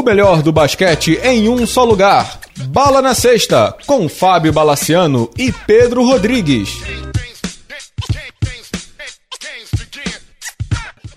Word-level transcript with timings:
O 0.00 0.02
melhor 0.02 0.40
do 0.40 0.50
basquete 0.50 1.20
em 1.22 1.46
um 1.50 1.66
só 1.66 1.84
lugar. 1.84 2.40
Bala 2.68 3.02
na 3.02 3.14
Sexta, 3.14 3.76
com 3.86 4.08
Fábio 4.08 4.50
Balaciano 4.50 5.28
e 5.36 5.52
Pedro 5.52 6.02
Rodrigues. 6.02 6.70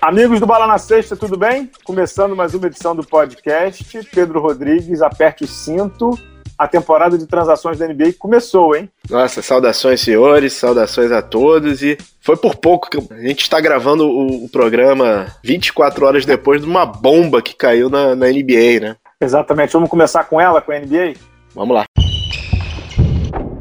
Amigos 0.01 0.41
do 0.41 0.45
Bala 0.45 0.67
na 0.67 0.77
Sexta, 0.77 1.15
tudo 1.15 1.37
bem? 1.37 1.71
Começando 1.85 2.35
mais 2.35 2.53
uma 2.53 2.67
edição 2.67 2.93
do 2.93 3.05
podcast. 3.05 4.01
Pedro 4.13 4.41
Rodrigues, 4.41 5.01
aperte 5.01 5.45
o 5.45 5.47
cinto. 5.47 6.19
A 6.63 6.67
temporada 6.69 7.17
de 7.17 7.27
transações 7.27 7.77
da 7.77 7.85
NBA 7.85 8.13
começou, 8.17 8.73
hein? 8.73 8.89
Nossa, 9.09 9.41
saudações, 9.41 9.99
senhores, 9.99 10.53
saudações 10.53 11.11
a 11.11 11.21
todos. 11.21 11.83
E 11.83 11.97
foi 12.21 12.37
por 12.37 12.55
pouco 12.55 12.89
que 12.89 13.13
a 13.13 13.17
gente 13.17 13.41
está 13.41 13.59
gravando 13.59 14.07
o, 14.07 14.45
o, 14.45 14.49
programa 14.49 15.27
24 15.43 16.05
horas 16.05 16.25
depois 16.25 16.61
de 16.61 16.67
uma 16.67 16.85
bomba 16.85 17.41
que 17.41 17.53
caiu 17.53 17.89
na, 17.89 18.15
na 18.15 18.27
NBA, 18.27 18.79
né? 18.79 18.95
Exatamente. 19.19 19.73
Vamos 19.73 19.89
começar 19.89 20.23
com 20.23 20.39
ela, 20.39 20.61
com 20.61 20.71
a 20.71 20.79
NBA? 20.79 21.15
Vamos 21.53 21.75
lá. 21.75 21.83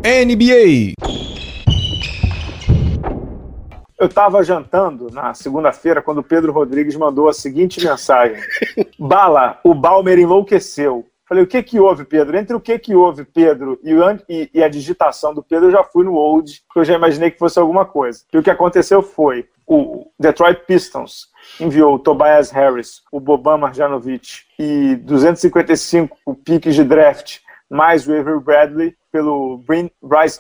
NBA. 0.05 0.95
Eu 3.99 4.07
estava 4.07 4.45
jantando 4.45 5.09
na 5.11 5.35
segunda-feira 5.35 6.01
quando 6.01 6.19
o 6.19 6.25
Pedro 6.25 6.53
Rodrigues 6.53 6.95
mandou 6.95 7.29
a 7.29 7.33
seguinte 7.33 7.85
mensagem: 7.85 8.41
Bala, 8.97 9.59
o 9.65 9.75
Balmer 9.75 10.21
enlouqueceu. 10.21 11.05
Falei, 11.33 11.45
o 11.45 11.47
que 11.47 11.63
que 11.63 11.81
houve, 11.81 12.05
Pedro? 12.05 12.37
Entre 12.37 12.55
o 12.55 12.61
que 12.61 12.79
que 12.79 12.95
houve, 12.95 13.25
Pedro, 13.25 13.81
e, 14.29 14.51
e, 14.53 14.63
a 14.63 14.69
digitação 14.69 15.33
do 15.33 15.43
Pedro, 15.43 15.69
eu 15.69 15.73
já 15.73 15.83
fui 15.83 16.05
no 16.05 16.13
old, 16.13 16.63
porque 16.69 16.81
eu 16.81 16.85
já 16.85 16.93
imaginei 16.93 17.31
que 17.31 17.39
fosse 17.39 17.59
alguma 17.59 17.87
coisa. 17.87 18.23
E 18.31 18.37
o 18.37 18.43
que 18.43 18.51
aconteceu 18.51 19.01
foi, 19.01 19.49
o 19.67 20.11
Detroit 20.21 20.61
Pistons 20.67 21.29
enviou 21.59 21.95
o 21.95 21.99
Tobias 21.99 22.51
Harris, 22.51 23.01
o 23.11 23.19
Boban 23.19 23.57
Marjanovic 23.57 24.43
e 24.59 24.95
255 24.97 26.35
piques 26.45 26.75
de 26.75 26.85
draft, 26.85 27.39
mais 27.71 28.07
o 28.07 28.13
Avery 28.13 28.39
Bradley, 28.39 28.95
pelo 29.11 29.65
Bryce 30.03 30.39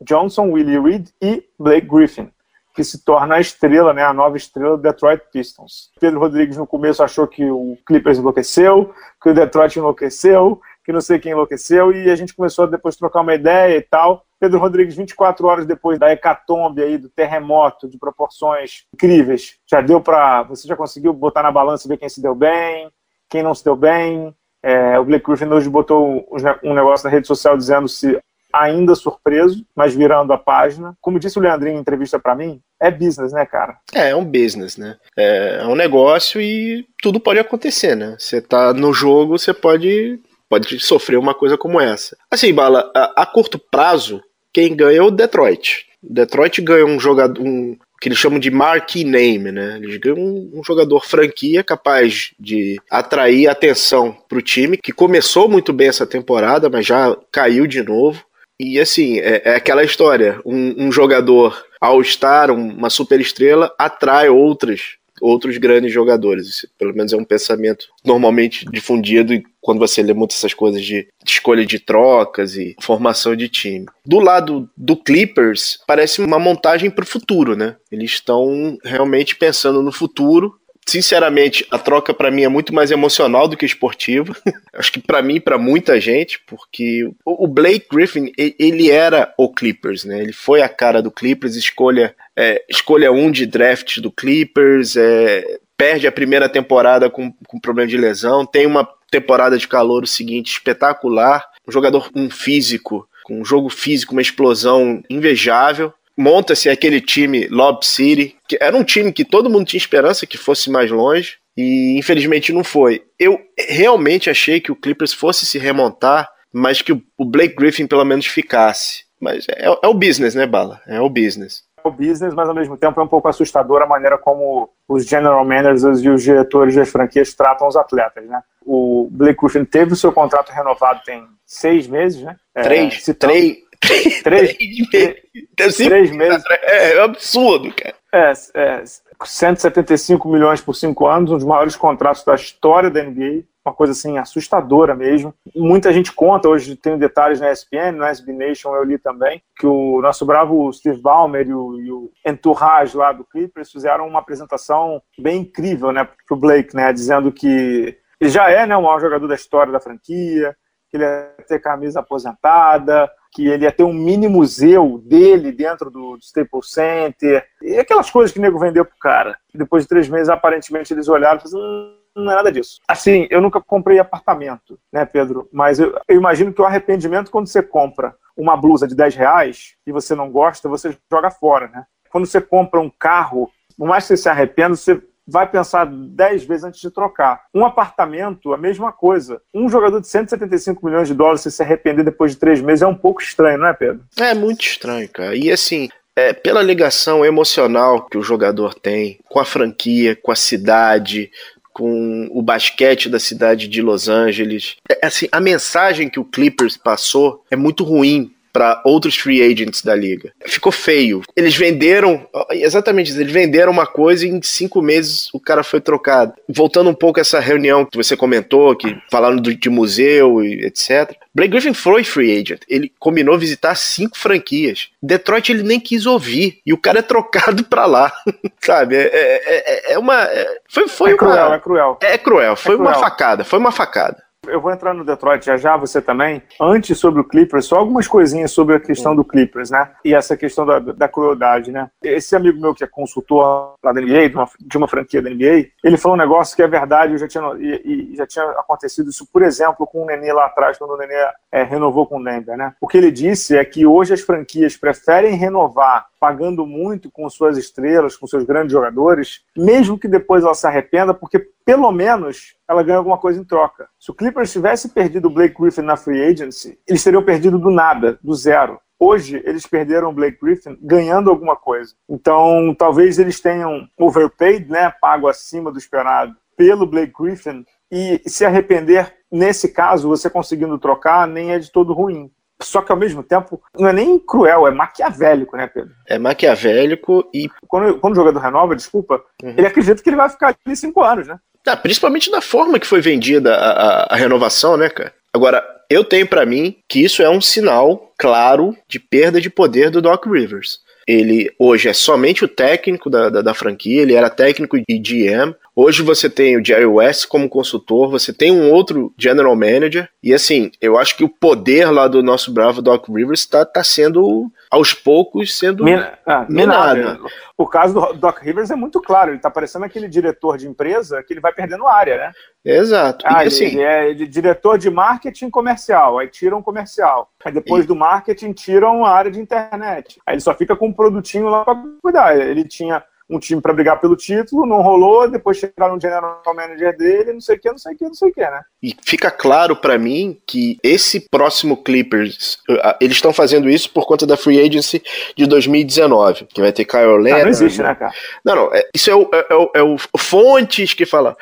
Johnson, 0.00 0.50
Willie 0.50 0.80
Reed 0.80 1.08
e 1.22 1.44
Blake 1.56 1.86
Griffin 1.86 2.32
que 2.74 2.82
se 2.82 3.04
torna 3.04 3.36
a 3.36 3.40
estrela, 3.40 3.92
né, 3.92 4.02
a 4.02 4.12
nova 4.12 4.36
estrela 4.36 4.76
do 4.76 4.82
Detroit 4.82 5.22
Pistons. 5.32 5.90
Pedro 6.00 6.20
Rodrigues 6.20 6.56
no 6.56 6.66
começo 6.66 7.02
achou 7.02 7.26
que 7.26 7.44
o 7.50 7.76
Clippers 7.86 8.18
enlouqueceu, 8.18 8.94
que 9.22 9.30
o 9.30 9.34
Detroit 9.34 9.76
enlouqueceu, 9.76 10.60
que 10.84 10.92
não 10.92 11.00
sei 11.00 11.18
quem 11.18 11.32
enlouqueceu, 11.32 11.92
e 11.92 12.10
a 12.10 12.16
gente 12.16 12.34
começou 12.34 12.64
a 12.64 12.68
depois 12.68 12.96
trocar 12.96 13.20
uma 13.20 13.34
ideia 13.34 13.76
e 13.76 13.82
tal. 13.82 14.24
Pedro 14.40 14.58
Rodrigues, 14.58 14.96
24 14.96 15.46
horas 15.46 15.66
depois 15.66 15.98
da 15.98 16.10
hecatombe 16.10 16.82
aí, 16.82 16.98
do 16.98 17.08
terremoto 17.08 17.88
de 17.88 17.98
proporções 17.98 18.86
incríveis, 18.92 19.56
já 19.70 19.80
deu 19.80 20.00
para. 20.00 20.42
Você 20.44 20.66
já 20.66 20.74
conseguiu 20.74 21.12
botar 21.12 21.42
na 21.42 21.52
balança 21.52 21.88
ver 21.88 21.98
quem 21.98 22.08
se 22.08 22.20
deu 22.20 22.34
bem, 22.34 22.90
quem 23.28 23.42
não 23.42 23.54
se 23.54 23.64
deu 23.64 23.76
bem? 23.76 24.34
É, 24.62 24.98
o 24.98 25.04
Blake 25.04 25.24
Griffin 25.24 25.46
hoje 25.46 25.68
botou 25.68 26.26
um 26.62 26.74
negócio 26.74 27.04
na 27.04 27.10
rede 27.10 27.26
social 27.26 27.56
dizendo 27.56 27.88
se 27.88 28.20
ainda 28.52 28.94
surpreso, 28.94 29.64
mas 29.74 29.94
virando 29.94 30.32
a 30.32 30.38
página. 30.38 30.96
Como 31.00 31.18
disse 31.18 31.38
o 31.38 31.42
Leandrinho 31.42 31.76
em 31.76 31.80
entrevista 31.80 32.18
para 32.18 32.34
mim, 32.34 32.60
é 32.80 32.90
business, 32.90 33.32
né, 33.32 33.46
cara? 33.46 33.78
É, 33.94 34.10
é 34.10 34.16
um 34.16 34.24
business, 34.24 34.76
né? 34.76 34.96
É, 35.16 35.60
é 35.62 35.66
um 35.66 35.74
negócio 35.74 36.40
e 36.40 36.86
tudo 37.00 37.20
pode 37.20 37.38
acontecer, 37.38 37.94
né? 37.94 38.16
Você 38.18 38.40
tá 38.40 38.72
no 38.72 38.92
jogo, 38.92 39.38
você 39.38 39.54
pode, 39.54 40.18
pode 40.48 40.80
sofrer 40.80 41.18
uma 41.18 41.34
coisa 41.34 41.56
como 41.56 41.80
essa. 41.80 42.16
Assim, 42.30 42.52
Bala, 42.52 42.90
a, 42.94 43.22
a 43.22 43.26
curto 43.26 43.58
prazo, 43.58 44.22
quem 44.52 44.74
ganha 44.74 44.98
é 44.98 45.02
o 45.02 45.10
Detroit. 45.10 45.86
Detroit 46.02 46.60
ganha 46.60 46.84
um 46.84 46.98
jogador, 46.98 47.40
um, 47.40 47.76
que 48.00 48.08
eles 48.08 48.18
chamam 48.18 48.40
de 48.40 48.50
marquee 48.50 49.04
name, 49.04 49.52
né? 49.52 49.78
Eles 49.80 49.96
ganham 49.98 50.18
um, 50.18 50.50
um 50.54 50.64
jogador 50.64 51.06
franquia 51.06 51.62
capaz 51.62 52.32
de 52.38 52.80
atrair 52.90 53.46
atenção 53.46 54.16
para 54.28 54.38
o 54.38 54.42
time, 54.42 54.76
que 54.76 54.90
começou 54.90 55.48
muito 55.48 55.72
bem 55.72 55.86
essa 55.86 56.04
temporada, 56.04 56.68
mas 56.68 56.84
já 56.84 57.16
caiu 57.30 57.64
de 57.64 57.80
novo. 57.80 58.24
E 58.62 58.78
assim, 58.78 59.18
é, 59.18 59.42
é 59.44 59.56
aquela 59.56 59.82
história: 59.82 60.40
um, 60.46 60.86
um 60.86 60.92
jogador 60.92 61.60
all-star, 61.80 62.52
uma 62.52 62.88
super 62.88 63.20
estrela, 63.20 63.74
atrai 63.76 64.28
outras 64.28 65.02
outros 65.20 65.56
grandes 65.56 65.92
jogadores. 65.92 66.48
Isso, 66.48 66.68
pelo 66.76 66.92
menos 66.92 67.12
é 67.12 67.16
um 67.16 67.24
pensamento 67.24 67.86
normalmente 68.04 68.66
difundido 68.70 69.40
quando 69.60 69.78
você 69.78 70.02
lê 70.02 70.12
muitas 70.12 70.38
essas 70.38 70.52
coisas 70.52 70.82
de, 70.82 71.06
de 71.24 71.30
escolha 71.30 71.64
de 71.64 71.78
trocas 71.78 72.56
e 72.56 72.74
formação 72.80 73.36
de 73.36 73.48
time. 73.48 73.86
Do 74.04 74.18
lado 74.18 74.68
do 74.76 74.96
Clippers, 74.96 75.78
parece 75.86 76.20
uma 76.20 76.40
montagem 76.40 76.90
para 76.90 77.04
o 77.04 77.06
futuro, 77.06 77.54
né? 77.54 77.76
Eles 77.90 78.10
estão 78.10 78.76
realmente 78.82 79.36
pensando 79.36 79.80
no 79.80 79.92
futuro 79.92 80.58
sinceramente, 80.86 81.66
a 81.70 81.78
troca 81.78 82.12
para 82.12 82.30
mim 82.30 82.42
é 82.42 82.48
muito 82.48 82.74
mais 82.74 82.90
emocional 82.90 83.46
do 83.48 83.56
que 83.56 83.66
esportiva. 83.66 84.36
Acho 84.72 84.92
que 84.92 85.00
para 85.00 85.22
mim 85.22 85.40
para 85.40 85.58
muita 85.58 86.00
gente, 86.00 86.40
porque 86.46 87.08
o 87.24 87.46
Blake 87.46 87.86
Griffin, 87.90 88.32
ele 88.36 88.90
era 88.90 89.32
o 89.38 89.52
Clippers, 89.52 90.04
né? 90.04 90.20
Ele 90.20 90.32
foi 90.32 90.62
a 90.62 90.68
cara 90.68 91.02
do 91.02 91.10
Clippers, 91.10 91.56
escolha 91.56 92.14
é, 92.36 92.64
escolha 92.68 93.12
um 93.12 93.30
de 93.30 93.46
draft 93.46 93.98
do 93.98 94.10
Clippers, 94.10 94.96
é, 94.96 95.58
perde 95.76 96.06
a 96.06 96.12
primeira 96.12 96.48
temporada 96.48 97.10
com, 97.10 97.32
com 97.46 97.60
problema 97.60 97.88
de 97.88 97.96
lesão, 97.96 98.46
tem 98.46 98.66
uma 98.66 98.88
temporada 99.10 99.58
de 99.58 99.68
calor 99.68 100.04
o 100.04 100.06
seguinte 100.06 100.52
espetacular, 100.52 101.44
um 101.66 101.72
jogador 101.72 102.10
um 102.14 102.30
físico, 102.30 103.06
com 103.24 103.40
um 103.40 103.44
jogo 103.44 103.68
físico, 103.68 104.12
uma 104.12 104.22
explosão 104.22 105.02
invejável 105.08 105.92
monta-se 106.16 106.68
aquele 106.68 107.00
time 107.00 107.46
Lob 107.48 107.84
City, 107.84 108.36
que 108.48 108.58
era 108.60 108.76
um 108.76 108.84
time 108.84 109.12
que 109.12 109.24
todo 109.24 109.50
mundo 109.50 109.66
tinha 109.66 109.78
esperança 109.78 110.26
que 110.26 110.38
fosse 110.38 110.70
mais 110.70 110.90
longe, 110.90 111.36
e 111.56 111.98
infelizmente 111.98 112.52
não 112.52 112.64
foi. 112.64 113.02
Eu 113.18 113.38
realmente 113.58 114.30
achei 114.30 114.60
que 114.60 114.72
o 114.72 114.76
Clippers 114.76 115.12
fosse 115.12 115.44
se 115.44 115.58
remontar, 115.58 116.28
mas 116.52 116.82
que 116.82 116.92
o 116.92 117.24
Blake 117.24 117.54
Griffin 117.54 117.86
pelo 117.86 118.04
menos 118.04 118.26
ficasse. 118.26 119.04
Mas 119.20 119.46
é, 119.48 119.66
é 119.66 119.88
o 119.88 119.94
business, 119.94 120.34
né, 120.34 120.46
Bala? 120.46 120.80
É 120.86 121.00
o 121.00 121.08
business 121.08 121.62
é 121.84 121.88
o 121.88 121.90
business, 121.90 122.34
mas 122.34 122.48
ao 122.48 122.54
mesmo 122.54 122.76
tempo 122.76 123.00
é 123.00 123.02
um 123.02 123.08
pouco 123.08 123.28
assustador 123.28 123.82
a 123.82 123.86
maneira 123.86 124.16
como 124.16 124.70
os 124.88 125.04
general 125.06 125.44
managers 125.44 126.02
e 126.02 126.08
os 126.08 126.22
diretores 126.22 126.74
das 126.74 126.88
franquias 126.88 127.34
tratam 127.34 127.66
os 127.66 127.76
atletas, 127.76 128.24
né? 128.26 128.40
O 128.64 129.08
Blake 129.10 129.40
Griffin 129.40 129.64
teve 129.64 129.92
o 129.92 129.96
seu 129.96 130.12
contrato 130.12 130.50
renovado 130.50 131.00
tem 131.04 131.26
seis 131.44 131.86
meses, 131.86 132.22
né? 132.22 132.36
Três, 132.54 133.08
é, 133.08 133.12
três, 133.14 133.16
Três, 133.18 133.56
três, 133.82 134.22
três, 134.22 135.76
três 135.76 136.10
meses. 136.10 136.42
É, 136.62 136.92
é 136.94 137.02
absurdo, 137.02 137.72
cara. 137.74 137.94
É, 138.12 138.32
é, 138.54 138.84
175 139.24 140.28
milhões 140.28 140.60
por 140.60 140.74
cinco 140.74 141.06
anos, 141.06 141.30
um 141.30 141.36
dos 141.36 141.46
maiores 141.46 141.76
contratos 141.76 142.24
da 142.24 142.34
história 142.34 142.90
da 142.90 143.02
NBA. 143.02 143.44
Uma 143.64 143.72
coisa 143.72 143.92
assim 143.92 144.18
assustadora 144.18 144.94
mesmo. 144.94 145.32
Muita 145.54 145.92
gente 145.92 146.12
conta, 146.12 146.48
hoje 146.48 146.74
tem 146.74 146.98
detalhes 146.98 147.40
na 147.40 147.52
ESPN, 147.52 147.92
na 147.92 148.10
SB 148.10 148.32
Nation 148.32 148.74
eu 148.74 148.82
li 148.82 148.98
também, 148.98 149.40
que 149.56 149.64
o 149.64 150.00
nosso 150.02 150.26
bravo 150.26 150.72
Steve 150.72 151.00
Ballmer 151.00 151.46
e 151.46 151.54
o, 151.54 151.80
e 151.80 151.92
o 151.92 152.10
entourage 152.26 152.96
lá 152.96 153.12
do 153.12 153.24
Clippers 153.24 153.70
fizeram 153.70 154.08
uma 154.08 154.18
apresentação 154.18 155.00
bem 155.16 155.42
incrível 155.42 155.92
né, 155.92 156.04
para 156.04 156.36
o 156.36 156.40
Blake, 156.40 156.74
né, 156.74 156.92
dizendo 156.92 157.30
que 157.30 157.96
ele 158.20 158.30
já 158.30 158.50
é 158.50 158.66
né, 158.66 158.76
o 158.76 158.82
maior 158.82 159.00
jogador 159.00 159.28
da 159.28 159.36
história 159.36 159.72
da 159.72 159.78
franquia, 159.78 160.56
que 160.90 160.96
ele 160.96 161.04
ia 161.04 161.34
ter 161.46 161.60
camisa 161.60 162.00
aposentada, 162.00 163.08
que 163.32 163.48
ele 163.48 163.64
ia 163.64 163.72
ter 163.72 163.82
um 163.82 163.94
mini 163.94 164.28
museu 164.28 165.02
dele 165.04 165.50
dentro 165.50 165.90
do, 165.90 166.16
do 166.16 166.22
Staples 166.22 166.70
Center, 166.70 167.44
e 167.62 167.78
aquelas 167.78 168.10
coisas 168.10 168.30
que 168.30 168.38
o 168.38 168.42
nego 168.42 168.58
vendeu 168.58 168.84
pro 168.84 168.98
cara. 168.98 169.38
Depois 169.54 169.84
de 169.84 169.88
três 169.88 170.08
meses, 170.08 170.28
aparentemente, 170.28 170.92
eles 170.92 171.08
olharam 171.08 171.38
e 171.38 171.42
falaram, 171.42 171.68
hum, 171.68 171.96
não 172.14 172.30
é 172.30 172.34
nada 172.34 172.52
disso. 172.52 172.78
Assim, 172.86 173.26
eu 173.30 173.40
nunca 173.40 173.60
comprei 173.60 173.98
apartamento, 173.98 174.78
né, 174.92 175.06
Pedro? 175.06 175.48
Mas 175.50 175.80
eu, 175.80 175.98
eu, 176.06 176.16
imagino 176.16 176.52
que 176.52 176.60
o 176.60 176.66
arrependimento 176.66 177.30
quando 177.30 177.46
você 177.46 177.62
compra 177.62 178.14
uma 178.36 178.54
blusa 178.54 178.86
de 178.86 178.94
10 178.94 179.14
reais 179.16 179.74
e 179.86 179.92
você 179.92 180.14
não 180.14 180.30
gosta, 180.30 180.68
você 180.68 180.96
joga 181.10 181.30
fora, 181.30 181.68
né? 181.68 181.84
Quando 182.10 182.26
você 182.26 182.40
compra 182.40 182.80
um 182.80 182.90
carro, 182.90 183.50
por 183.78 183.88
mais 183.88 184.04
que 184.04 184.08
você 184.08 184.16
se 184.18 184.28
arrependa, 184.28 184.76
você 184.76 185.02
vai 185.26 185.48
pensar 185.48 185.86
10 185.86 186.44
vezes 186.44 186.64
antes 186.64 186.80
de 186.80 186.90
trocar. 186.90 187.42
Um 187.54 187.64
apartamento, 187.64 188.52
a 188.52 188.58
mesma 188.58 188.92
coisa. 188.92 189.40
Um 189.54 189.68
jogador 189.68 190.00
de 190.00 190.08
175 190.08 190.84
milhões 190.84 191.08
de 191.08 191.14
dólares, 191.14 191.42
se 191.42 191.62
arrepender 191.62 192.04
depois 192.04 192.32
de 192.32 192.38
três 192.38 192.60
meses, 192.60 192.82
é 192.82 192.86
um 192.86 192.94
pouco 192.94 193.22
estranho, 193.22 193.58
não 193.58 193.68
é, 193.68 193.72
Pedro? 193.72 194.04
É 194.18 194.34
muito 194.34 194.62
estranho, 194.62 195.08
cara. 195.08 195.34
E 195.34 195.50
assim, 195.50 195.88
é, 196.16 196.32
pela 196.32 196.62
ligação 196.62 197.24
emocional 197.24 198.06
que 198.06 198.18
o 198.18 198.22
jogador 198.22 198.74
tem 198.74 199.18
com 199.28 199.40
a 199.40 199.44
franquia, 199.44 200.16
com 200.16 200.30
a 200.30 200.36
cidade, 200.36 201.30
com 201.72 202.28
o 202.30 202.42
basquete 202.42 203.08
da 203.08 203.18
cidade 203.18 203.66
de 203.66 203.80
Los 203.80 204.08
Angeles. 204.08 204.76
É, 204.88 205.06
assim, 205.06 205.26
a 205.32 205.40
mensagem 205.40 206.08
que 206.08 206.20
o 206.20 206.24
Clippers 206.24 206.76
passou 206.76 207.44
é 207.50 207.56
muito 207.56 207.84
ruim 207.84 208.34
para 208.52 208.80
outros 208.84 209.16
free 209.16 209.42
agents 209.42 209.82
da 209.82 209.94
liga. 209.94 210.32
Ficou 210.46 210.70
feio. 210.70 211.22
Eles 211.34 211.56
venderam, 211.56 212.26
exatamente 212.50 213.10
isso, 213.10 213.20
eles 213.20 213.32
venderam 213.32 213.72
uma 213.72 213.86
coisa 213.86 214.26
e 214.26 214.30
em 214.30 214.42
cinco 214.42 214.82
meses 214.82 215.28
o 215.32 215.40
cara 215.40 215.62
foi 215.62 215.80
trocado. 215.80 216.34
Voltando 216.48 216.90
um 216.90 216.94
pouco 216.94 217.18
a 217.18 217.22
essa 217.22 217.40
reunião 217.40 217.84
que 217.84 217.96
você 217.96 218.16
comentou, 218.16 218.76
que 218.76 218.96
falaram 219.10 219.36
de 219.36 219.70
museu 219.70 220.42
e 220.44 220.66
etc. 220.66 221.16
Blake 221.34 221.50
Griffin 221.50 221.72
foi 221.72 222.04
free 222.04 222.38
agent. 222.38 222.60
Ele 222.68 222.92
combinou 222.98 223.38
visitar 223.38 223.74
cinco 223.74 224.18
franquias. 224.18 224.90
Detroit 225.02 225.50
ele 225.50 225.62
nem 225.62 225.80
quis 225.80 226.04
ouvir. 226.04 226.60
E 226.66 226.72
o 226.72 226.78
cara 226.78 226.98
é 226.98 227.02
trocado 227.02 227.64
pra 227.64 227.86
lá. 227.86 228.12
Sabe? 228.60 228.96
É, 228.96 229.06
é, 229.06 229.90
é, 229.90 229.92
é 229.94 229.98
uma. 229.98 230.22
É, 230.24 230.46
foi, 230.68 230.88
foi 230.88 231.12
é 231.12 231.16
cruel, 231.16 231.46
uma, 231.46 231.54
é 231.54 231.58
cruel. 231.58 231.98
É 232.02 232.18
cruel. 232.18 232.56
Foi 232.56 232.76
uma 232.76 232.94
facada. 232.94 233.44
Foi 233.44 233.58
uma 233.58 233.72
facada. 233.72 234.22
Eu 234.48 234.60
vou 234.60 234.72
entrar 234.72 234.92
no 234.92 235.04
Detroit 235.04 235.46
já 235.46 235.56
já, 235.56 235.76
você 235.76 236.02
também. 236.02 236.42
Antes 236.60 236.98
sobre 236.98 237.20
o 237.20 237.24
Clippers, 237.24 237.66
só 237.66 237.76
algumas 237.76 238.08
coisinhas 238.08 238.50
sobre 238.50 238.74
a 238.74 238.80
questão 238.80 239.14
do 239.14 239.24
Clippers, 239.24 239.70
né? 239.70 239.92
E 240.04 240.12
essa 240.12 240.36
questão 240.36 240.66
da, 240.66 240.80
da 240.80 241.08
crueldade, 241.08 241.70
né? 241.70 241.88
Esse 242.02 242.34
amigo 242.34 242.60
meu 242.60 242.74
que 242.74 242.82
é 242.82 242.86
consultor 242.88 243.74
lá 243.80 243.92
da 243.92 244.00
NBA, 244.00 244.30
de 244.30 244.36
uma, 244.36 244.48
de 244.60 244.76
uma 244.76 244.88
franquia 244.88 245.22
da 245.22 245.30
NBA, 245.30 245.68
ele 245.84 245.96
falou 245.96 246.16
um 246.16 246.20
negócio 246.20 246.56
que 246.56 246.62
é 246.62 246.66
verdade, 246.66 247.12
eu 247.12 247.18
já 247.18 247.28
tinha, 247.28 247.44
e, 247.56 248.12
e 248.12 248.16
já 248.16 248.26
tinha 248.26 248.44
acontecido 248.58 249.10
isso, 249.10 249.24
por 249.32 249.42
exemplo, 249.42 249.86
com 249.86 250.02
o 250.02 250.06
Nenê 250.06 250.32
lá 250.32 250.46
atrás, 250.46 250.76
quando 250.76 250.94
o 250.94 250.96
Nenê 250.96 251.14
é, 251.52 251.62
renovou 251.62 252.04
com 252.04 252.18
o 252.18 252.24
Denver, 252.24 252.56
né? 252.56 252.74
O 252.80 252.88
que 252.88 252.98
ele 252.98 253.12
disse 253.12 253.56
é 253.56 253.64
que 253.64 253.86
hoje 253.86 254.12
as 254.12 254.22
franquias 254.22 254.76
preferem 254.76 255.36
renovar 255.36 256.06
pagando 256.22 256.64
muito 256.64 257.10
com 257.10 257.28
suas 257.28 257.58
estrelas, 257.58 258.16
com 258.16 258.28
seus 258.28 258.44
grandes 258.44 258.70
jogadores, 258.70 259.44
mesmo 259.56 259.98
que 259.98 260.06
depois 260.06 260.44
ela 260.44 260.54
se 260.54 260.64
arrependa, 260.64 261.12
porque 261.12 261.40
pelo 261.64 261.90
menos 261.90 262.54
ela 262.68 262.84
ganha 262.84 262.98
alguma 262.98 263.18
coisa 263.18 263.40
em 263.40 263.44
troca. 263.44 263.88
Se 263.98 264.12
o 264.12 264.14
Clippers 264.14 264.52
tivesse 264.52 264.90
perdido 264.90 265.26
o 265.26 265.30
Blake 265.30 265.60
Griffin 265.60 265.82
na 265.82 265.96
free 265.96 266.22
agency, 266.22 266.78
eles 266.86 267.02
teriam 267.02 267.24
perdido 267.24 267.58
do 267.58 267.72
nada, 267.72 268.20
do 268.22 268.32
zero. 268.34 268.78
Hoje, 269.00 269.42
eles 269.44 269.66
perderam 269.66 270.10
o 270.10 270.12
Blake 270.12 270.38
Griffin 270.40 270.78
ganhando 270.80 271.28
alguma 271.28 271.56
coisa. 271.56 271.92
Então, 272.08 272.72
talvez 272.78 273.18
eles 273.18 273.40
tenham 273.40 273.88
overpaid, 273.98 274.70
né, 274.70 274.94
pago 275.00 275.26
acima 275.26 275.72
do 275.72 275.78
esperado, 275.78 276.36
pelo 276.56 276.86
Blake 276.86 277.12
Griffin, 277.18 277.66
e 277.90 278.22
se 278.26 278.44
arrepender, 278.44 279.12
nesse 279.28 279.70
caso, 279.72 280.08
você 280.08 280.30
conseguindo 280.30 280.78
trocar, 280.78 281.26
nem 281.26 281.50
é 281.50 281.58
de 281.58 281.72
todo 281.72 281.92
ruim. 281.92 282.30
Só 282.62 282.82
que 282.82 282.92
ao 282.92 282.98
mesmo 282.98 283.22
tempo, 283.22 283.60
não 283.78 283.88
é 283.88 283.92
nem 283.92 284.18
cruel, 284.18 284.66
é 284.66 284.70
maquiavélico, 284.70 285.56
né, 285.56 285.66
Pedro? 285.66 285.90
É 286.08 286.18
maquiavélico 286.18 287.28
e. 287.34 287.48
Quando, 287.66 287.98
quando 287.98 288.14
o 288.14 288.16
jogador 288.16 288.38
renova, 288.38 288.76
desculpa, 288.76 289.22
uhum. 289.42 289.54
ele 289.56 289.66
acredita 289.66 290.02
que 290.02 290.08
ele 290.08 290.16
vai 290.16 290.28
ficar 290.28 290.56
ali 290.66 290.76
cinco 290.76 291.02
anos, 291.02 291.26
né? 291.26 291.38
Ah, 291.66 291.76
principalmente 291.76 292.30
da 292.30 292.40
forma 292.40 292.78
que 292.78 292.86
foi 292.86 293.00
vendida 293.00 293.54
a, 293.54 293.70
a, 293.70 294.14
a 294.14 294.16
renovação, 294.16 294.76
né, 294.76 294.88
cara? 294.88 295.12
Agora, 295.32 295.64
eu 295.88 296.04
tenho 296.04 296.26
para 296.26 296.44
mim 296.44 296.76
que 296.88 297.04
isso 297.04 297.22
é 297.22 297.30
um 297.30 297.40
sinal 297.40 298.12
claro 298.18 298.76
de 298.88 298.98
perda 298.98 299.40
de 299.40 299.50
poder 299.50 299.90
do 299.90 300.02
Doc 300.02 300.26
Rivers. 300.26 300.80
Ele 301.06 301.50
hoje 301.58 301.88
é 301.88 301.92
somente 301.92 302.44
o 302.44 302.48
técnico 302.48 303.10
da, 303.10 303.28
da, 303.28 303.42
da, 303.42 303.54
franquia, 303.54 304.02
ele 304.02 304.14
era 304.14 304.30
técnico 304.30 304.76
e 304.76 304.98
GM. 304.98 305.54
Hoje 305.74 306.02
você 306.02 306.28
tem 306.28 306.58
o 306.58 306.64
Jerry 306.64 306.84
West 306.84 307.26
como 307.28 307.48
consultor, 307.48 308.10
você 308.10 308.30
tem 308.30 308.52
um 308.52 308.70
outro 308.70 309.12
general 309.16 309.56
manager. 309.56 310.06
E 310.22 310.34
assim, 310.34 310.70
eu 310.82 310.98
acho 310.98 311.16
que 311.16 311.24
o 311.24 311.28
poder 311.30 311.90
lá 311.90 312.06
do 312.06 312.22
nosso 312.22 312.52
bravo 312.52 312.82
Doc 312.82 313.08
Rivers 313.08 313.40
está 313.40 313.64
tá 313.64 313.82
sendo, 313.82 314.50
aos 314.70 314.92
poucos, 314.92 315.56
sendo 315.56 315.82
Min 315.84 315.94
ah, 316.26 316.44
minado. 316.46 316.98
minado. 316.98 317.26
O 317.56 317.66
caso 317.66 317.94
do 317.94 318.12
Doc 318.12 318.40
Rivers 318.40 318.70
é 318.70 318.76
muito 318.76 319.00
claro, 319.00 319.30
ele 319.30 319.38
está 319.38 319.50
parecendo 319.50 319.86
aquele 319.86 320.08
diretor 320.08 320.58
de 320.58 320.68
empresa 320.68 321.22
que 321.22 321.32
ele 321.32 321.40
vai 321.40 321.54
perdendo 321.54 321.86
área, 321.86 322.18
né? 322.18 322.32
Exato. 322.62 323.24
Ah, 323.26 323.42
e, 323.42 323.48
assim, 323.48 323.64
ele, 323.64 323.82
é 323.82 324.12
diretor 324.12 324.76
de 324.76 324.90
marketing 324.90 325.48
comercial, 325.48 326.18
aí 326.18 326.28
tiram 326.28 326.58
um 326.58 326.62
comercial. 326.62 327.30
Aí 327.42 327.50
depois 327.50 327.84
e... 327.84 327.88
do 327.88 327.96
marketing 327.96 328.52
tiram 328.52 329.06
a 329.06 329.10
área 329.10 329.30
de 329.30 329.40
internet. 329.40 330.20
Aí 330.26 330.34
ele 330.34 330.42
só 330.42 330.54
fica 330.54 330.76
com 330.76 330.88
um 330.88 330.92
produtinho 330.92 331.48
lá 331.48 331.64
para 331.64 331.82
cuidar. 332.02 332.38
Ele 332.38 332.64
tinha 332.64 333.02
um 333.28 333.38
time 333.38 333.60
para 333.60 333.72
brigar 333.72 334.00
pelo 334.00 334.16
título, 334.16 334.66
não 334.66 334.82
rolou, 334.82 335.28
depois 335.28 335.56
chegaram 335.56 335.94
no 335.94 336.00
general 336.00 336.42
manager 336.54 336.96
dele, 336.96 337.32
não 337.32 337.40
sei 337.40 337.56
o 337.56 337.60
que, 337.60 337.70
não 337.70 337.78
sei 337.78 337.94
o 337.94 337.96
que, 337.96 338.04
não 338.04 338.14
sei 338.14 338.28
o 338.30 338.32
que, 338.32 338.40
né? 338.40 338.60
E 338.82 338.96
fica 339.02 339.30
claro 339.30 339.76
para 339.76 339.98
mim 339.98 340.38
que 340.46 340.78
esse 340.82 341.28
próximo 341.30 341.76
Clippers, 341.76 342.58
eles 343.00 343.16
estão 343.16 343.32
fazendo 343.32 343.68
isso 343.70 343.90
por 343.90 344.06
conta 344.06 344.26
da 344.26 344.36
free 344.36 344.60
agency 344.60 345.02
de 345.36 345.46
2019, 345.46 346.46
que 346.46 346.60
vai 346.60 346.72
ter 346.72 346.84
Kyle 346.84 347.16
Leonard. 347.16 347.44
Não, 347.44 347.48
existe, 347.48 347.82
né, 347.82 347.94
cara? 347.94 348.12
Não, 348.44 348.54
não, 348.54 348.74
é, 348.74 348.88
isso 348.94 349.10
é 349.10 349.14
o, 349.14 349.28
é, 349.32 349.54
o, 349.54 349.70
é 349.76 349.82
o 349.82 349.96
fontes 350.18 350.94
que 350.94 351.06
fala 351.06 351.36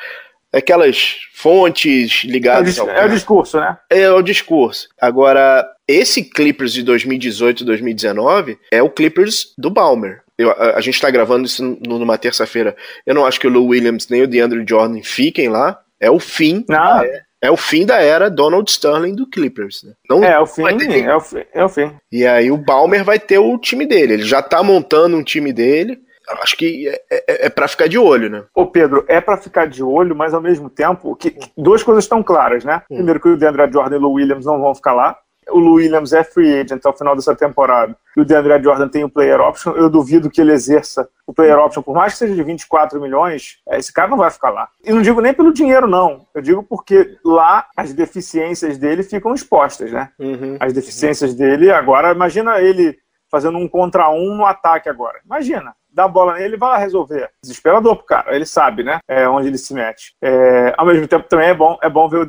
aquelas 0.53 1.19
fontes 1.33 2.23
ligadas 2.25 2.77
é 2.77 2.83
o, 2.83 2.89
é 2.89 3.05
o 3.05 3.09
discurso, 3.09 3.59
né? 3.59 3.77
É 3.89 4.11
o 4.11 4.21
discurso. 4.21 4.89
Agora, 4.99 5.65
esse 5.87 6.23
Clippers 6.23 6.73
de 6.73 6.83
2018 6.83 7.63
e 7.63 7.65
2019 7.65 8.59
é 8.71 8.83
o 8.83 8.89
Clippers 8.89 9.53
do 9.57 9.69
Balmer. 9.69 10.21
Eu, 10.41 10.51
a, 10.51 10.77
a, 10.77 10.81
gente 10.81 10.95
está 10.95 11.09
gravando 11.09 11.45
isso 11.45 11.77
numa 11.87 12.17
terça-feira. 12.17 12.75
Eu 13.05 13.13
não 13.13 13.25
acho 13.25 13.39
que 13.39 13.47
o 13.47 13.49
Lou 13.49 13.67
Williams 13.67 14.07
nem 14.09 14.23
o 14.23 14.27
DeAndre 14.27 14.65
Jordan 14.67 15.01
fiquem 15.03 15.49
lá. 15.49 15.79
É 15.99 16.09
o 16.09 16.19
fim. 16.19 16.65
Não. 16.67 17.01
É, 17.01 17.21
é 17.43 17.51
o 17.51 17.57
fim 17.57 17.85
da 17.85 18.01
era 18.01 18.29
Donald 18.29 18.69
Sterling 18.69 19.15
do 19.15 19.27
Clippers. 19.27 19.83
Né? 19.83 19.93
Não 20.09 20.23
é, 20.23 20.39
o 20.39 20.45
fim, 20.45 20.63
é, 20.63 21.15
o 21.15 21.21
fim, 21.21 21.43
é 21.53 21.63
o 21.63 21.69
fim. 21.69 21.91
E 22.11 22.25
aí 22.25 22.51
o 22.51 22.57
Balmer 22.57 23.03
vai 23.03 23.19
ter 23.19 23.37
o 23.37 23.57
time 23.57 23.85
dele. 23.85 24.13
Ele 24.13 24.23
já 24.23 24.39
está 24.39 24.63
montando 24.63 25.15
um 25.15 25.23
time 25.23 25.53
dele. 25.53 25.99
Acho 26.41 26.55
que 26.55 26.87
é, 26.87 27.01
é, 27.11 27.45
é 27.47 27.49
para 27.49 27.67
ficar 27.67 27.87
de 27.87 27.97
olho, 27.97 28.29
né? 28.29 28.43
Ô 28.55 28.65
Pedro, 28.65 29.03
é 29.07 29.19
para 29.19 29.37
ficar 29.37 29.67
de 29.67 29.83
olho, 29.83 30.15
mas 30.15 30.33
ao 30.33 30.41
mesmo 30.41 30.69
tempo, 30.69 31.15
que, 31.15 31.31
que 31.31 31.51
duas 31.57 31.83
coisas 31.83 32.05
estão 32.05 32.23
claras, 32.23 32.63
né? 32.63 32.81
Hum. 32.89 32.97
Primeiro 32.97 33.19
que 33.19 33.29
o 33.29 33.37
DeAndre 33.37 33.71
Jordan 33.71 33.95
e 33.95 33.99
o 33.99 34.01
Lou 34.01 34.13
Williams 34.13 34.45
não 34.45 34.61
vão 34.61 34.73
ficar 34.73 34.93
lá 34.93 35.17
o 35.49 35.73
Williams 35.73 36.13
é 36.13 36.23
free 36.23 36.59
agent 36.59 36.85
ao 36.85 36.95
final 36.95 37.15
dessa 37.15 37.35
temporada 37.35 37.95
e 38.15 38.21
o 38.21 38.25
DeAndre 38.25 38.61
Jordan 38.61 38.87
tem 38.87 39.03
o 39.03 39.09
player 39.09 39.39
option, 39.39 39.73
eu 39.73 39.89
duvido 39.89 40.29
que 40.29 40.41
ele 40.41 40.51
exerça 40.51 41.07
o 41.25 41.33
player 41.33 41.57
option, 41.57 41.81
por 41.81 41.95
mais 41.95 42.13
que 42.13 42.19
seja 42.19 42.35
de 42.35 42.43
24 42.43 42.99
milhões, 43.01 43.59
é, 43.67 43.77
esse 43.77 43.91
cara 43.91 44.09
não 44.09 44.17
vai 44.17 44.29
ficar 44.29 44.49
lá. 44.49 44.69
E 44.83 44.91
não 44.91 45.01
digo 45.01 45.21
nem 45.21 45.33
pelo 45.33 45.53
dinheiro, 45.53 45.87
não. 45.87 46.25
Eu 46.35 46.41
digo 46.41 46.63
porque 46.63 47.17
lá 47.23 47.67
as 47.75 47.93
deficiências 47.93 48.77
dele 48.77 49.03
ficam 49.03 49.33
expostas, 49.33 49.91
né? 49.91 50.09
Uhum. 50.19 50.57
As 50.59 50.73
deficiências 50.73 51.33
dele, 51.33 51.71
agora, 51.71 52.11
imagina 52.11 52.59
ele 52.59 52.97
fazendo 53.29 53.57
um 53.57 53.67
contra 53.67 54.09
um 54.09 54.35
no 54.35 54.45
ataque 54.45 54.89
agora. 54.89 55.19
Imagina 55.25 55.73
dá 55.91 56.05
a 56.05 56.07
bola 56.07 56.33
nele, 56.33 56.45
ele 56.45 56.57
vai 56.57 56.69
lá 56.69 56.77
resolver. 56.77 57.29
Desesperador 57.43 57.95
pro 57.95 58.05
cara, 58.05 58.35
ele 58.35 58.45
sabe, 58.45 58.83
né? 58.83 58.99
É, 59.07 59.27
onde 59.27 59.47
ele 59.47 59.57
se 59.57 59.73
mete. 59.73 60.15
É, 60.21 60.73
ao 60.77 60.85
mesmo 60.85 61.07
tempo, 61.07 61.27
também 61.27 61.49
é 61.49 61.53
bom, 61.53 61.77
é 61.81 61.89
bom 61.89 62.07
ver 62.07 62.19
o 62.19 62.25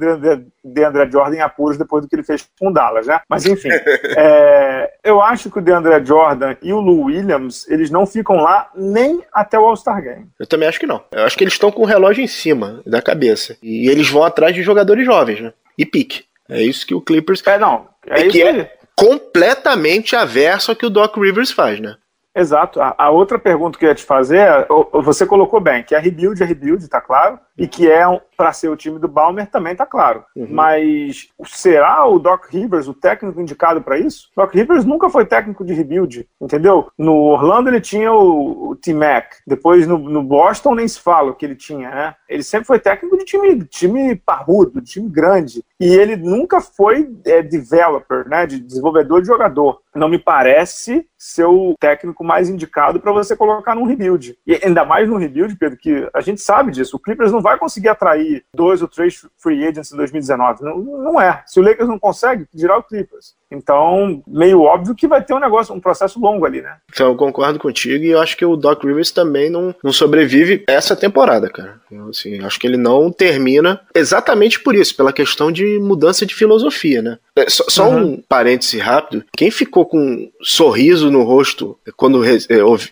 DeAndre 0.64 1.10
Jordan 1.10 1.36
em 1.36 1.40
apuros 1.40 1.78
depois 1.78 2.02
do 2.02 2.08
que 2.08 2.16
ele 2.16 2.22
fez 2.22 2.48
com 2.58 2.68
o 2.68 2.72
Dallas, 2.72 3.06
né? 3.06 3.20
Mas 3.28 3.46
enfim, 3.46 3.70
é, 4.16 4.92
eu 5.04 5.20
acho 5.20 5.50
que 5.50 5.58
o 5.58 5.62
DeAndre 5.62 6.04
Jordan 6.04 6.56
e 6.62 6.72
o 6.72 6.80
Lou 6.80 7.04
Williams, 7.04 7.68
eles 7.68 7.90
não 7.90 8.06
ficam 8.06 8.36
lá 8.36 8.70
nem 8.74 9.22
até 9.32 9.58
o 9.58 9.64
All-Star 9.64 10.02
Game. 10.02 10.26
Eu 10.38 10.46
também 10.46 10.68
acho 10.68 10.80
que 10.80 10.86
não. 10.86 11.02
Eu 11.12 11.24
acho 11.24 11.36
que 11.36 11.44
eles 11.44 11.54
estão 11.54 11.70
com 11.70 11.82
o 11.82 11.86
relógio 11.86 12.22
em 12.22 12.28
cima 12.28 12.82
da 12.86 13.00
cabeça. 13.00 13.56
E 13.62 13.88
eles 13.88 14.08
vão 14.08 14.24
atrás 14.24 14.54
de 14.54 14.62
jogadores 14.62 15.04
jovens, 15.04 15.40
né? 15.40 15.52
E 15.76 15.86
pique. 15.86 16.24
É 16.48 16.62
isso 16.62 16.86
que 16.86 16.94
o 16.94 17.00
Clippers. 17.00 17.42
É, 17.46 17.58
não. 17.58 17.88
É, 18.06 18.20
é 18.20 18.28
que 18.28 18.42
é 18.42 18.72
completamente 18.96 20.14
averso 20.14 20.70
ao 20.70 20.76
que 20.76 20.86
o 20.86 20.90
Doc 20.90 21.16
Rivers 21.16 21.50
faz, 21.50 21.80
né? 21.80 21.96
Exato. 22.34 22.80
A, 22.80 22.94
a, 22.96 23.10
outra 23.10 23.38
pergunta 23.38 23.78
que 23.78 23.84
eu 23.84 23.90
ia 23.90 23.94
te 23.94 24.04
fazer, 24.04 24.38
é, 24.38 24.66
você 25.02 25.26
colocou 25.26 25.60
bem, 25.60 25.82
que 25.82 25.94
é 25.94 25.98
rebuild, 25.98 26.42
é 26.42 26.46
rebuild, 26.46 26.86
tá 26.88 27.00
claro? 27.00 27.38
E 27.56 27.66
que 27.66 27.90
é 27.90 28.06
um, 28.08 28.18
para 28.36 28.52
ser 28.52 28.68
o 28.68 28.76
time 28.76 28.98
do 28.98 29.08
Balmer 29.08 29.48
também 29.48 29.76
tá 29.76 29.86
claro. 29.86 30.24
Uhum. 30.34 30.48
Mas 30.50 31.28
será 31.44 32.06
o 32.06 32.18
Doc 32.18 32.46
Rivers 32.50 32.88
o 32.88 32.94
técnico 32.94 33.40
indicado 33.40 33.82
para 33.82 33.98
isso? 33.98 34.30
Doc 34.36 34.52
Rivers 34.54 34.84
nunca 34.84 35.10
foi 35.10 35.26
técnico 35.26 35.64
de 35.64 35.72
rebuild, 35.72 36.28
entendeu? 36.40 36.88
No 36.96 37.14
Orlando 37.14 37.68
ele 37.68 37.80
tinha 37.80 38.12
o, 38.12 38.70
o 38.70 38.76
T-Mac, 38.76 39.34
depois 39.46 39.86
no, 39.86 39.98
no, 39.98 40.22
Boston 40.22 40.74
nem 40.74 40.88
se 40.88 41.00
fala 41.00 41.30
o 41.30 41.34
que 41.34 41.44
ele 41.44 41.56
tinha, 41.56 41.90
né? 41.90 42.14
Ele 42.28 42.42
sempre 42.42 42.66
foi 42.66 42.78
técnico 42.78 43.18
de 43.18 43.24
time, 43.24 43.64
time 43.64 44.16
parrudo, 44.16 44.80
de 44.80 44.90
time 44.90 45.08
grande. 45.08 45.62
E 45.78 45.86
ele 45.86 46.16
nunca 46.16 46.60
foi 46.60 47.10
é, 47.26 47.42
developer, 47.42 48.26
né? 48.28 48.46
De 48.46 48.58
desenvolvedor 48.58 49.20
de 49.20 49.26
jogador. 49.26 49.80
Não 49.94 50.08
me 50.08 50.18
parece 50.18 51.06
ser 51.18 51.44
o 51.44 51.74
técnico 51.78 52.24
mais 52.24 52.48
indicado 52.48 52.98
para 52.98 53.12
você 53.12 53.36
colocar 53.36 53.74
num 53.74 53.84
rebuild. 53.84 54.36
E 54.46 54.58
ainda 54.64 54.84
mais 54.84 55.08
num 55.08 55.16
rebuild, 55.16 55.54
Pedro, 55.56 55.78
que 55.78 56.08
a 56.14 56.20
gente 56.20 56.40
sabe 56.40 56.72
disso. 56.72 56.96
O 56.96 57.00
Clippers 57.00 57.30
não 57.30 57.41
vai 57.42 57.58
conseguir 57.58 57.88
atrair 57.88 58.44
dois 58.54 58.80
ou 58.80 58.88
três 58.88 59.26
free 59.36 59.66
agents 59.66 59.92
em 59.92 59.96
2019. 59.96 60.62
Não, 60.62 60.78
não 60.78 61.20
é. 61.20 61.42
Se 61.46 61.60
o 61.60 61.62
Lakers 61.62 61.88
não 61.88 61.98
consegue, 61.98 62.46
dirá 62.54 62.78
o 62.78 62.82
Clippers. 62.82 63.34
Então, 63.52 64.22
meio 64.26 64.62
óbvio 64.62 64.94
que 64.94 65.06
vai 65.06 65.22
ter 65.22 65.34
um 65.34 65.40
negócio, 65.40 65.74
um 65.74 65.80
processo 65.80 66.18
longo 66.18 66.44
ali, 66.46 66.62
né? 66.62 66.76
Então, 66.92 67.08
eu 67.08 67.16
concordo 67.16 67.58
contigo 67.58 68.04
e 68.04 68.10
eu 68.10 68.20
acho 68.20 68.36
que 68.36 68.44
o 68.44 68.56
Doc 68.56 68.82
Rivers 68.82 69.10
também 69.10 69.50
não, 69.50 69.74
não 69.82 69.92
sobrevive 69.92 70.64
essa 70.66 70.96
temporada, 70.96 71.48
cara. 71.48 71.80
Eu, 71.90 72.08
assim, 72.08 72.42
acho 72.42 72.58
que 72.58 72.66
ele 72.66 72.76
não 72.76 73.10
termina 73.10 73.80
exatamente 73.94 74.60
por 74.60 74.74
isso, 74.74 74.96
pela 74.96 75.12
questão 75.12 75.52
de 75.52 75.78
mudança 75.78 76.24
de 76.24 76.34
filosofia, 76.34 77.02
né? 77.02 77.18
É, 77.36 77.48
só, 77.48 77.64
só 77.68 77.88
uhum. 77.88 78.04
um 78.04 78.22
parêntese 78.28 78.78
rápido. 78.78 79.24
Quem 79.36 79.50
ficou 79.50 79.86
com 79.86 79.98
um 79.98 80.30
sorriso 80.42 81.10
no 81.10 81.22
rosto 81.22 81.78
quando 81.96 82.24
é, 82.24 82.38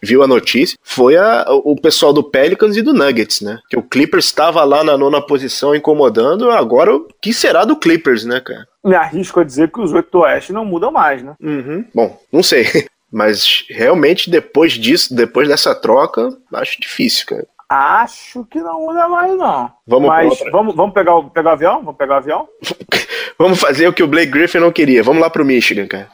viu 0.02 0.22
a 0.22 0.26
notícia 0.26 0.78
foi 0.82 1.16
a, 1.16 1.46
o 1.48 1.76
pessoal 1.76 2.12
do 2.12 2.22
Pelicans 2.22 2.76
e 2.76 2.82
do 2.82 2.94
Nuggets, 2.94 3.40
né? 3.40 3.58
Que 3.68 3.78
o 3.78 3.82
Clippers 3.82 4.26
estava 4.26 4.62
lá 4.64 4.82
na 4.82 4.96
nona 4.96 5.20
posição 5.20 5.74
incomodando, 5.74 6.50
agora 6.50 6.94
o 6.94 7.08
que 7.20 7.32
será 7.32 7.64
do 7.64 7.76
Clippers, 7.76 8.24
né, 8.24 8.40
cara? 8.40 8.66
Me 8.84 8.94
arrisco 8.94 9.40
a 9.40 9.44
dizer 9.44 9.70
que 9.70 9.80
os 9.80 9.92
oito 9.92 10.10
do 10.10 10.20
Oeste 10.20 10.52
não 10.52 10.64
mudam 10.64 10.90
mais, 10.90 11.22
né? 11.22 11.34
Uhum. 11.40 11.84
Bom, 11.94 12.18
não 12.32 12.42
sei. 12.42 12.64
Mas 13.12 13.64
realmente 13.68 14.30
depois 14.30 14.74
disso, 14.74 15.14
depois 15.14 15.48
dessa 15.48 15.74
troca, 15.74 16.28
acho 16.54 16.80
difícil, 16.80 17.26
cara. 17.26 17.46
Acho 17.68 18.44
que 18.46 18.60
não 18.60 18.80
muda 18.80 19.08
mais, 19.08 19.36
não. 19.36 19.70
Vamos 19.86 20.08
Mas 20.08 20.38
vamos, 20.50 20.74
vamos 20.74 20.92
pegar, 20.92 21.14
o, 21.14 21.30
pegar 21.30 21.50
o 21.50 21.52
avião? 21.52 21.78
Vamos 21.84 21.96
pegar 21.96 22.14
o 22.14 22.18
avião? 22.18 22.48
vamos 23.38 23.60
fazer 23.60 23.86
o 23.86 23.92
que 23.92 24.02
o 24.02 24.08
Blake 24.08 24.32
Griffin 24.32 24.58
não 24.58 24.72
queria. 24.72 25.04
Vamos 25.04 25.22
lá 25.22 25.30
pro 25.30 25.44
Michigan, 25.44 25.86
cara. 25.86 26.08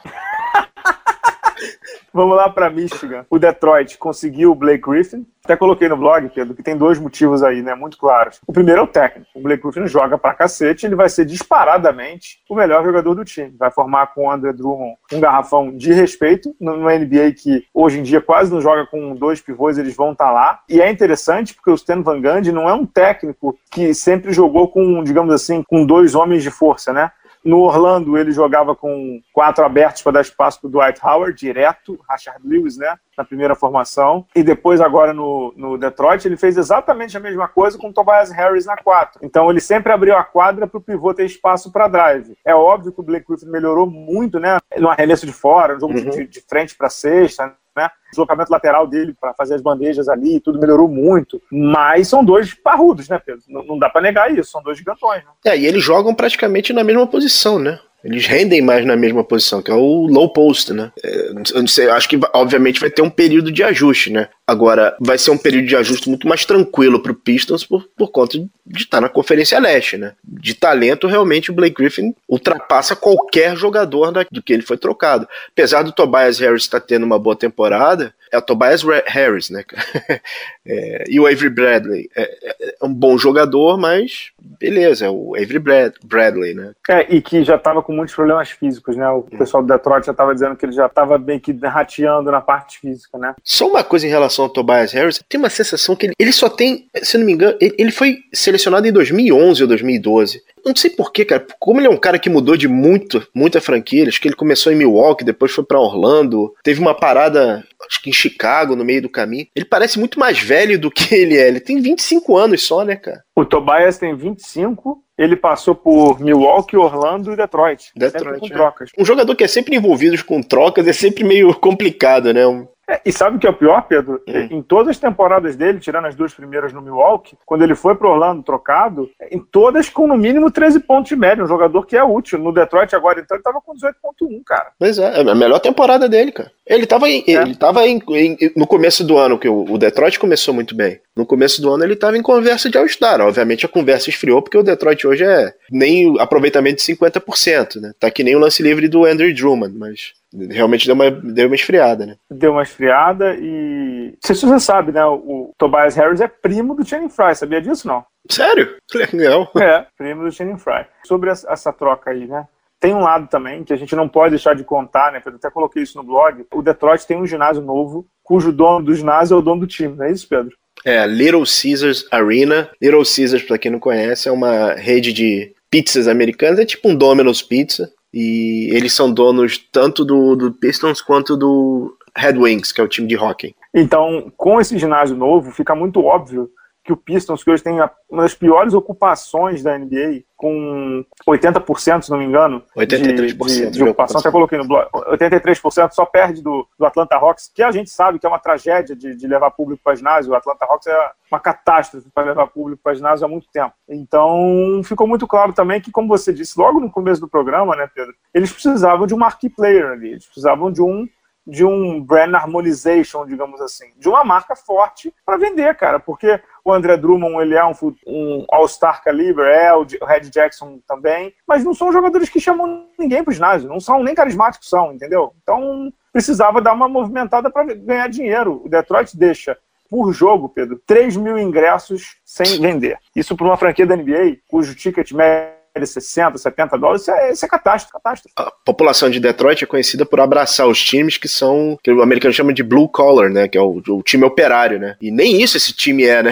Vamos 2.17 2.35
lá 2.35 2.49
para 2.49 2.67
Michigan. 2.71 3.27
O 3.29 3.37
Detroit 3.37 3.95
conseguiu 3.99 4.51
o 4.51 4.55
Blake 4.55 4.81
Griffin. 4.89 5.23
Até 5.45 5.55
coloquei 5.55 5.87
no 5.87 5.95
blog, 5.95 6.27
Pedro, 6.29 6.55
que 6.55 6.63
tem 6.63 6.75
dois 6.75 6.99
motivos 6.99 7.41
aí, 7.41 7.61
né, 7.61 7.73
muito 7.73 7.97
claros. 7.97 8.41
O 8.45 8.51
primeiro 8.51 8.81
é 8.81 8.83
o 8.83 8.87
técnico. 8.87 9.29
O 9.35 9.41
Blake 9.41 9.61
Griffin 9.61 9.87
joga 9.87 10.17
pra 10.17 10.33
cacete, 10.33 10.85
ele 10.85 10.95
vai 10.95 11.07
ser 11.07 11.23
disparadamente 11.23 12.39
o 12.49 12.55
melhor 12.55 12.83
jogador 12.83 13.13
do 13.13 13.23
time. 13.23 13.55
Vai 13.57 13.71
formar 13.71 14.07
com 14.07 14.25
o 14.25 14.31
André 14.31 14.51
Drummond 14.51 14.97
um 15.13 15.19
garrafão 15.21 15.71
de 15.71 15.93
respeito 15.93 16.53
no 16.59 16.89
NBA 16.89 17.33
que 17.37 17.63
hoje 17.73 17.99
em 17.99 18.03
dia 18.03 18.19
quase 18.19 18.51
não 18.51 18.59
joga 18.59 18.85
com 18.87 19.15
dois 19.15 19.39
pivôs, 19.39 19.77
eles 19.77 19.95
vão 19.95 20.11
estar 20.11 20.25
tá 20.25 20.31
lá. 20.31 20.59
E 20.67 20.81
é 20.81 20.89
interessante 20.89 21.53
porque 21.53 21.69
o 21.69 21.75
Stan 21.75 22.01
Van 22.01 22.19
Gundy 22.19 22.51
não 22.51 22.67
é 22.67 22.73
um 22.73 22.85
técnico 22.85 23.57
que 23.71 23.93
sempre 23.93 24.33
jogou 24.33 24.67
com, 24.67 25.01
digamos 25.03 25.33
assim, 25.33 25.63
com 25.65 25.85
dois 25.85 26.13
homens 26.13 26.43
de 26.43 26.49
força, 26.49 26.91
né? 26.91 27.11
No 27.43 27.61
Orlando, 27.61 28.17
ele 28.17 28.31
jogava 28.31 28.75
com 28.75 29.21
quatro 29.31 29.63
abertos 29.63 30.01
para 30.01 30.13
dar 30.13 30.21
espaço 30.21 30.59
para 30.59 30.67
o 30.67 30.71
Dwight 30.71 30.99
Howard, 31.03 31.37
direto, 31.37 31.99
Rashard 32.09 32.41
Lewis, 32.45 32.77
né? 32.77 32.95
Na 33.17 33.23
primeira 33.23 33.55
formação. 33.55 34.25
E 34.35 34.43
depois, 34.43 34.81
agora 34.81 35.13
no, 35.13 35.53
no 35.55 35.77
Detroit, 35.77 36.25
ele 36.25 36.37
fez 36.37 36.57
exatamente 36.57 37.15
a 37.15 37.19
mesma 37.19 37.47
coisa 37.47 37.77
com 37.77 37.89
o 37.89 37.93
Tobias 37.93 38.31
Harris 38.31 38.65
na 38.65 38.77
quatro. 38.77 39.19
Então, 39.23 39.49
ele 39.49 39.59
sempre 39.59 39.91
abriu 39.91 40.15
a 40.15 40.23
quadra 40.23 40.67
para 40.67 40.77
o 40.77 40.81
pivô 40.81 41.13
ter 41.13 41.25
espaço 41.25 41.71
para 41.71 41.87
drive. 41.87 42.37
É 42.45 42.53
óbvio 42.53 42.91
que 42.91 42.99
o 42.99 43.03
Blake 43.03 43.25
Griffin 43.27 43.49
melhorou 43.49 43.89
muito, 43.89 44.39
né? 44.39 44.57
No 44.77 44.89
arremesso 44.89 45.25
de 45.25 45.33
fora, 45.33 45.75
no 45.75 45.79
jogo 45.79 45.93
uhum. 45.93 46.09
de, 46.09 46.27
de 46.27 46.41
frente 46.41 46.75
para 46.75 46.89
sexta, 46.89 47.55
né? 47.77 47.85
O 48.07 48.09
deslocamento 48.09 48.51
lateral 48.51 48.87
dele 48.87 49.15
para 49.19 49.33
fazer 49.33 49.53
as 49.53 49.61
bandejas 49.61 50.09
ali, 50.09 50.39
tudo 50.39 50.59
melhorou 50.59 50.89
muito. 50.89 51.41
Mas 51.51 52.07
são 52.07 52.25
dois 52.25 52.53
parrudos, 52.53 53.07
né, 53.07 53.21
Pedro? 53.23 53.43
Não, 53.47 53.63
não 53.63 53.79
dá 53.79 53.89
para 53.89 54.01
negar 54.01 54.35
isso, 54.35 54.51
são 54.51 54.63
dois 54.63 54.77
gigantões. 54.77 55.23
Né? 55.23 55.29
É, 55.45 55.57
e 55.57 55.65
eles 55.65 55.83
jogam 55.83 56.13
praticamente 56.13 56.73
na 56.73 56.83
mesma 56.83 57.05
posição, 57.05 57.59
né? 57.59 57.79
Eles 58.03 58.25
rendem 58.25 58.61
mais 58.61 58.85
na 58.85 58.95
mesma 58.95 59.23
posição, 59.23 59.61
que 59.61 59.71
é 59.71 59.73
o 59.73 60.07
low 60.07 60.31
post, 60.31 60.71
né? 60.73 60.91
É, 61.03 61.29
eu 61.29 61.59
não 61.61 61.67
sei, 61.67 61.89
acho 61.89 62.07
que 62.07 62.19
obviamente 62.33 62.79
vai 62.79 62.89
ter 62.89 63.01
um 63.01 63.09
período 63.09 63.51
de 63.51 63.63
ajuste, 63.63 64.11
né? 64.11 64.29
Agora, 64.47 64.95
vai 64.97 65.17
ser 65.17 65.31
um 65.31 65.37
período 65.37 65.67
de 65.67 65.75
ajuste 65.75 66.07
muito 66.07 66.25
mais 66.25 66.45
tranquilo 66.45 67.03
pro 67.03 67.13
Pistons 67.13 67.65
por, 67.65 67.85
por 67.97 68.09
conta 68.09 68.37
de 68.37 68.49
estar 68.77 69.01
na 69.01 69.09
Conferência 69.09 69.59
Leste, 69.59 69.97
né? 69.97 70.13
De 70.23 70.53
talento, 70.53 71.05
realmente 71.05 71.51
o 71.51 71.53
Blake 71.53 71.75
Griffin 71.75 72.15
ultrapassa 72.29 72.95
qualquer 72.95 73.57
jogador 73.57 74.09
da, 74.11 74.25
do 74.31 74.41
que 74.41 74.53
ele 74.53 74.61
foi 74.61 74.77
trocado. 74.77 75.27
Apesar 75.49 75.83
do 75.83 75.91
Tobias 75.91 76.39
Harris 76.39 76.63
estar 76.63 76.79
tendo 76.79 77.05
uma 77.05 77.19
boa 77.19 77.35
temporada, 77.35 78.13
é 78.31 78.37
o 78.37 78.41
Tobias 78.41 78.83
Harris, 79.05 79.49
né? 79.49 79.63
é, 80.65 81.03
e 81.07 81.19
o 81.19 81.25
Avery 81.25 81.49
Bradley 81.49 82.09
é, 82.15 82.21
é, 82.21 82.75
é, 82.81 82.85
um 82.85 82.93
bom 82.93 83.17
jogador, 83.17 83.77
mas 83.77 84.31
beleza, 84.39 85.05
é 85.05 85.09
o 85.09 85.35
Avery 85.35 85.59
Brad, 85.59 85.93
Bradley, 86.03 86.53
né? 86.53 86.71
É, 86.89 87.13
e 87.13 87.21
que 87.21 87.43
já 87.43 87.55
estava 87.55 87.81
com 87.81 87.93
muitos 87.93 88.15
problemas 88.15 88.49
físicos, 88.49 88.95
né? 88.95 89.07
O 89.09 89.23
pessoal 89.23 89.63
do 89.63 89.71
Detroit 89.71 90.05
já 90.05 90.11
estava 90.11 90.33
dizendo 90.33 90.55
que 90.55 90.65
ele 90.65 90.73
já 90.73 90.87
estava 90.87 91.17
bem 91.17 91.39
que 91.39 91.51
rateando 91.63 92.31
na 92.31 92.41
parte 92.41 92.79
física, 92.79 93.17
né? 93.17 93.35
Só 93.43 93.67
uma 93.67 93.83
coisa 93.83 94.05
em 94.05 94.09
relação 94.09 94.36
ao 94.43 94.49
Tobias 94.49 94.91
Harris, 94.91 95.21
tem 95.27 95.39
uma 95.39 95.49
sensação 95.49 95.95
que 95.95 96.07
ele, 96.07 96.13
ele 96.19 96.31
só 96.31 96.49
tem, 96.49 96.87
se 97.01 97.17
não 97.17 97.25
me 97.25 97.33
engano, 97.33 97.57
ele, 97.59 97.75
ele 97.77 97.91
foi 97.91 98.17
selecionado 98.33 98.87
em 98.87 98.91
2011 98.91 99.61
ou 99.61 99.67
2012 99.67 100.41
não 100.67 100.75
sei 100.75 100.89
porquê, 100.89 101.23
cara. 101.25 101.45
Como 101.59 101.79
ele 101.79 101.87
é 101.87 101.89
um 101.89 101.97
cara 101.97 102.19
que 102.19 102.29
mudou 102.29 102.57
de 102.57 102.67
muito, 102.67 103.25
muita 103.33 103.61
franquia, 103.61 104.07
acho 104.07 104.21
que 104.21 104.27
ele 104.27 104.35
começou 104.35 104.71
em 104.71 104.75
Milwaukee, 104.75 105.23
depois 105.23 105.51
foi 105.51 105.63
para 105.63 105.79
Orlando, 105.79 106.53
teve 106.63 106.79
uma 106.79 106.93
parada, 106.93 107.63
acho 107.89 108.01
que 108.01 108.09
em 108.09 108.13
Chicago, 108.13 108.75
no 108.75 108.85
meio 108.85 109.01
do 109.01 109.09
caminho. 109.09 109.47
Ele 109.55 109.65
parece 109.65 109.97
muito 109.97 110.19
mais 110.19 110.39
velho 110.39 110.79
do 110.79 110.91
que 110.91 111.15
ele 111.15 111.37
é. 111.37 111.47
Ele 111.47 111.59
tem 111.59 111.81
25 111.81 112.37
anos 112.37 112.63
só, 112.63 112.83
né, 112.83 112.95
cara? 112.95 113.23
O 113.35 113.45
Tobias 113.45 113.97
tem 113.97 114.15
25, 114.15 115.01
ele 115.17 115.35
passou 115.35 115.73
por 115.73 116.19
Milwaukee, 116.19 116.77
Orlando 116.77 117.33
e 117.33 117.35
Detroit. 117.35 117.91
Detroit. 117.95 118.39
Com 118.39 118.47
é. 118.47 118.49
trocas. 118.49 118.89
Um 118.97 119.05
jogador 119.05 119.35
que 119.35 119.43
é 119.43 119.47
sempre 119.47 119.75
envolvido 119.75 120.23
com 120.25 120.41
trocas 120.41 120.87
é 120.87 120.93
sempre 120.93 121.23
meio 121.23 121.53
complicado, 121.55 122.33
né? 122.33 122.45
Um... 122.45 122.67
É, 122.89 123.01
e 123.05 123.11
sabe 123.11 123.35
o 123.35 123.39
que 123.39 123.45
é 123.45 123.49
o 123.49 123.53
pior, 123.53 123.81
Pedro? 123.81 124.21
Hum. 124.27 124.47
Em 124.49 124.61
todas 124.61 124.91
as 124.91 124.99
temporadas 124.99 125.55
dele, 125.57 125.79
tirando 125.79 126.05
as 126.05 126.15
duas 126.15 126.33
primeiras 126.33 126.71
no 126.71 126.81
Milwaukee, 126.81 127.37
quando 127.45 127.63
ele 127.63 127.75
foi 127.75 127.95
pro 127.95 128.09
Orlando 128.09 128.41
trocado, 128.41 129.09
em 129.29 129.39
todas 129.39 129.89
com 129.89 130.07
no 130.07 130.17
mínimo 130.17 130.49
13 130.49 130.79
pontos 130.79 131.09
de 131.09 131.15
média, 131.15 131.43
um 131.43 131.47
jogador 131.47 131.85
que 131.85 131.97
é 131.97 132.03
útil. 132.03 132.39
No 132.39 132.53
Detroit 132.53 132.95
agora, 132.95 133.19
então, 133.19 133.35
ele 133.35 133.43
tava 133.43 133.59
com 133.59 133.73
18.1, 133.73 134.41
cara. 134.45 134.71
Pois 134.79 134.97
é, 134.97 135.21
é 135.21 135.29
a 135.29 135.35
melhor 135.35 135.59
temporada 135.59 136.07
dele, 136.07 136.31
cara. 136.31 136.51
Ele 136.65 136.85
tava, 136.85 137.09
em, 137.09 137.23
é. 137.27 137.31
ele 137.31 137.55
tava 137.55 137.85
em, 137.85 138.01
em, 138.09 138.37
no 138.55 138.67
começo 138.67 139.03
do 139.03 139.17
ano, 139.17 139.39
que 139.39 139.47
o, 139.47 139.65
o, 139.69 139.77
Detroit 139.77 140.19
começou 140.19 140.53
muito 140.53 140.75
bem. 140.75 140.99
No 141.15 141.25
começo 141.25 141.61
do 141.61 141.73
ano 141.73 141.83
ele 141.83 141.95
tava 141.95 142.17
em 142.17 142.21
conversa 142.21 142.69
de 142.69 142.77
All-Star. 142.77 143.21
Obviamente 143.21 143.65
a 143.65 143.69
conversa 143.69 144.09
esfriou, 144.09 144.41
porque 144.41 144.57
o 144.57 144.63
Detroit 144.63 145.07
hoje 145.07 145.23
é 145.23 145.53
nem 145.71 146.19
aproveitamento 146.19 146.77
de 146.77 146.93
50%, 146.93 147.81
né? 147.81 147.93
Tá 147.99 148.11
que 148.11 148.23
nem 148.23 148.35
o 148.35 148.39
lance 148.39 148.61
livre 148.61 148.87
do 148.87 149.05
Andrew 149.05 149.33
Drummond, 149.33 149.77
mas 149.77 150.13
realmente 150.49 150.85
deu 150.85 150.95
uma, 150.95 151.09
deu 151.09 151.47
uma 151.47 151.55
esfriada, 151.55 152.05
né? 152.05 152.15
Deu 152.29 152.51
uma 152.51 152.63
esfriada 152.63 153.35
e. 153.35 154.11
Não 154.11 154.17
sei 154.23 154.35
se 154.35 154.45
você 154.45 154.59
sabe, 154.59 154.91
né? 154.91 155.05
O 155.05 155.53
Tobias 155.57 155.95
Harris 155.95 156.21
é 156.21 156.27
primo 156.27 156.75
do 156.75 156.87
Channing 156.87 157.09
Fry, 157.09 157.35
sabia 157.35 157.61
disso 157.61 157.87
não? 157.87 158.05
Sério? 158.29 158.75
Legal. 158.93 159.51
É, 159.59 159.85
primo 159.97 160.23
do 160.23 160.31
Channing 160.31 160.57
Fry. 160.57 160.85
Sobre 161.05 161.29
essa 161.29 161.73
troca 161.73 162.11
aí, 162.11 162.27
né? 162.27 162.45
Tem 162.79 162.93
um 162.93 163.01
lado 163.01 163.27
também 163.27 163.63
que 163.63 163.73
a 163.73 163.77
gente 163.77 163.95
não 163.95 164.07
pode 164.07 164.31
deixar 164.31 164.53
de 164.55 164.63
contar, 164.63 165.11
né? 165.11 165.21
Eu 165.25 165.35
até 165.35 165.49
coloquei 165.49 165.81
isso 165.81 165.97
no 165.97 166.03
blog. 166.03 166.45
O 166.53 166.61
Detroit 166.61 167.07
tem 167.07 167.17
um 167.17 167.25
ginásio 167.25 167.61
novo, 167.61 168.05
cujo 168.23 168.51
dono 168.51 168.85
do 168.85 168.93
ginásio 168.93 169.35
é 169.35 169.37
o 169.37 169.41
dono 169.41 169.61
do 169.61 169.67
time, 169.67 169.95
não 169.95 170.05
é 170.05 170.11
isso, 170.11 170.27
Pedro? 170.27 170.55
É, 170.85 171.05
Little 171.07 171.43
Caesars 171.43 172.05
Arena. 172.11 172.69
Little 172.81 173.03
Caesars, 173.03 173.43
para 173.43 173.57
quem 173.57 173.71
não 173.71 173.79
conhece, 173.79 174.29
é 174.29 174.31
uma 174.31 174.73
rede 174.73 175.11
de 175.11 175.53
pizzas 175.71 176.07
americanas, 176.07 176.59
é 176.59 176.65
tipo 176.65 176.87
um 176.87 176.95
Domino's 176.95 177.41
Pizza. 177.41 177.91
E 178.19 178.75
eles 178.75 178.93
são 178.93 179.11
donos 179.11 179.59
tanto 179.71 180.03
do, 180.03 180.35
do 180.35 180.51
Pistons 180.51 181.01
quanto 181.01 181.37
do 181.37 181.95
Red 182.17 182.39
Wings, 182.39 182.71
que 182.71 182.81
é 182.81 182.83
o 182.83 182.87
time 182.87 183.07
de 183.07 183.15
hockey. 183.15 183.55
Então, 183.71 184.33
com 184.35 184.59
esse 184.59 184.75
ginásio 184.75 185.15
novo, 185.15 185.51
fica 185.51 185.75
muito 185.75 186.03
óbvio 186.03 186.49
que 186.87 186.93
o 186.93 186.97
Pistons, 186.97 187.43
que 187.43 187.51
hoje 187.51 187.61
tem 187.61 187.73
uma 188.09 188.21
das 188.23 188.33
piores 188.33 188.73
ocupações 188.73 189.61
da 189.61 189.77
NBA, 189.77 190.23
com 190.37 191.03
80%, 191.27 192.03
se 192.03 192.09
não 192.09 192.17
me 192.17 192.23
engano, 192.23 192.63
83% 192.77 193.15
de, 193.15 193.35
de, 193.35 193.71
de 193.71 193.83
ocupação, 193.83 194.21
até 194.21 194.31
coloquei 194.31 194.57
no 194.57 194.65
blog, 194.65 194.87
83% 194.93 195.91
só 195.91 196.05
perde 196.05 196.41
do, 196.41 196.65
do 196.79 196.85
Atlanta 196.85 197.17
Hawks, 197.17 197.51
que 197.53 197.61
a 197.61 197.71
gente 197.71 197.89
sabe 197.89 198.19
que 198.19 198.25
é 198.25 198.29
uma 198.29 198.39
tragédia 198.39 198.95
de, 198.95 199.15
de 199.15 199.27
levar 199.27 199.51
público 199.51 199.81
para 199.83 199.95
ginásio. 199.95 200.31
O 200.31 200.35
Atlanta 200.35 200.65
Hawks 200.65 200.87
é 200.87 201.11
uma 201.29 201.41
catástrofe 201.41 202.09
para 202.09 202.27
levar 202.27 202.47
público 202.47 202.81
para 202.81 202.93
ginásio 202.93 203.25
há 203.25 203.27
muito 203.27 203.47
tempo. 203.51 203.73
Então, 203.89 204.81
ficou 204.85 205.05
muito 205.05 205.27
claro 205.27 205.51
também 205.51 205.81
que, 205.81 205.91
como 205.91 206.07
você 206.07 206.31
disse 206.31 206.57
logo 206.57 206.79
no 206.79 206.89
começo 206.89 207.19
do 207.19 207.27
programa, 207.27 207.75
né, 207.75 207.89
Pedro, 207.93 208.13
eles 208.33 208.53
precisavam 208.53 209.05
de 209.05 209.13
um 209.13 209.17
marquee 209.17 209.49
player 209.49 209.91
ali, 209.91 210.11
eles 210.11 210.25
precisavam 210.25 210.71
de 210.71 210.81
um 210.81 211.05
de 211.47 211.63
um 211.63 212.03
brand 212.03 212.33
harmonization, 212.33 213.25
digamos 213.25 213.61
assim, 213.61 213.85
de 213.97 214.09
uma 214.09 214.23
marca 214.23 214.55
forte 214.55 215.13
para 215.25 215.37
vender, 215.37 215.75
cara, 215.75 215.97
porque 215.97 216.39
o 216.63 216.73
André 216.73 216.97
Drummond 216.97 217.41
ele 217.41 217.55
é 217.55 217.65
um, 217.65 217.71
um 218.05 218.45
All-Star 218.51 219.01
caliber, 219.01 219.45
é 219.45 219.73
o 219.73 219.85
Red 220.05 220.29
Jackson 220.29 220.79
também, 220.85 221.33
mas 221.47 221.63
não 221.63 221.73
são 221.73 221.91
jogadores 221.91 222.27
que 222.27 222.41
chamam 222.41 222.87
ninguém 222.99 223.23
para 223.23 223.31
o 223.31 223.33
ginásio, 223.33 223.69
não 223.69 223.79
são 223.79 224.03
nem 224.03 224.13
carismáticos 224.13 224.69
são, 224.69 224.91
entendeu? 224.91 225.33
Então 225.41 225.91
precisava 226.11 226.61
dar 226.61 226.73
uma 226.73 226.89
movimentada 226.89 227.49
para 227.49 227.73
ganhar 227.75 228.09
dinheiro. 228.09 228.61
O 228.65 228.69
Detroit 228.69 229.15
deixa 229.17 229.57
por 229.89 230.11
jogo, 230.11 230.49
Pedro, 230.49 230.81
3 230.85 231.15
mil 231.15 231.37
ingressos 231.37 232.17
sem 232.25 232.59
vender. 232.59 232.97
Isso 233.15 233.37
para 233.37 233.45
uma 233.45 233.55
franquia 233.55 233.87
da 233.87 233.95
NBA, 233.95 234.39
cujo 234.49 234.75
ticket 234.75 235.11
médio 235.13 235.56
60, 235.85 236.37
70 236.37 236.77
dólares, 236.77 237.01
isso 237.03 237.11
é, 237.11 237.31
isso 237.31 237.45
é 237.45 237.47
catástrofe, 237.47 237.93
catástrofe. 237.93 238.33
A 238.35 238.51
população 238.65 239.09
de 239.09 239.19
Detroit 239.19 239.63
é 239.63 239.67
conhecida 239.67 240.05
por 240.05 240.19
abraçar 240.19 240.67
os 240.67 240.83
times 240.83 241.17
que 241.17 241.27
são, 241.27 241.77
que 241.83 241.91
o 241.91 242.01
americano 242.01 242.33
chama 242.33 242.53
de 242.53 242.63
blue 242.63 242.89
collar, 242.89 243.29
né, 243.29 243.47
que 243.47 243.57
é 243.57 243.61
o, 243.61 243.81
o 243.87 244.03
time 244.03 244.25
operário, 244.25 244.79
né, 244.79 244.95
e 245.01 245.11
nem 245.11 245.41
isso 245.41 245.57
esse 245.57 245.73
time 245.73 246.03
é, 246.03 246.23
né, 246.23 246.31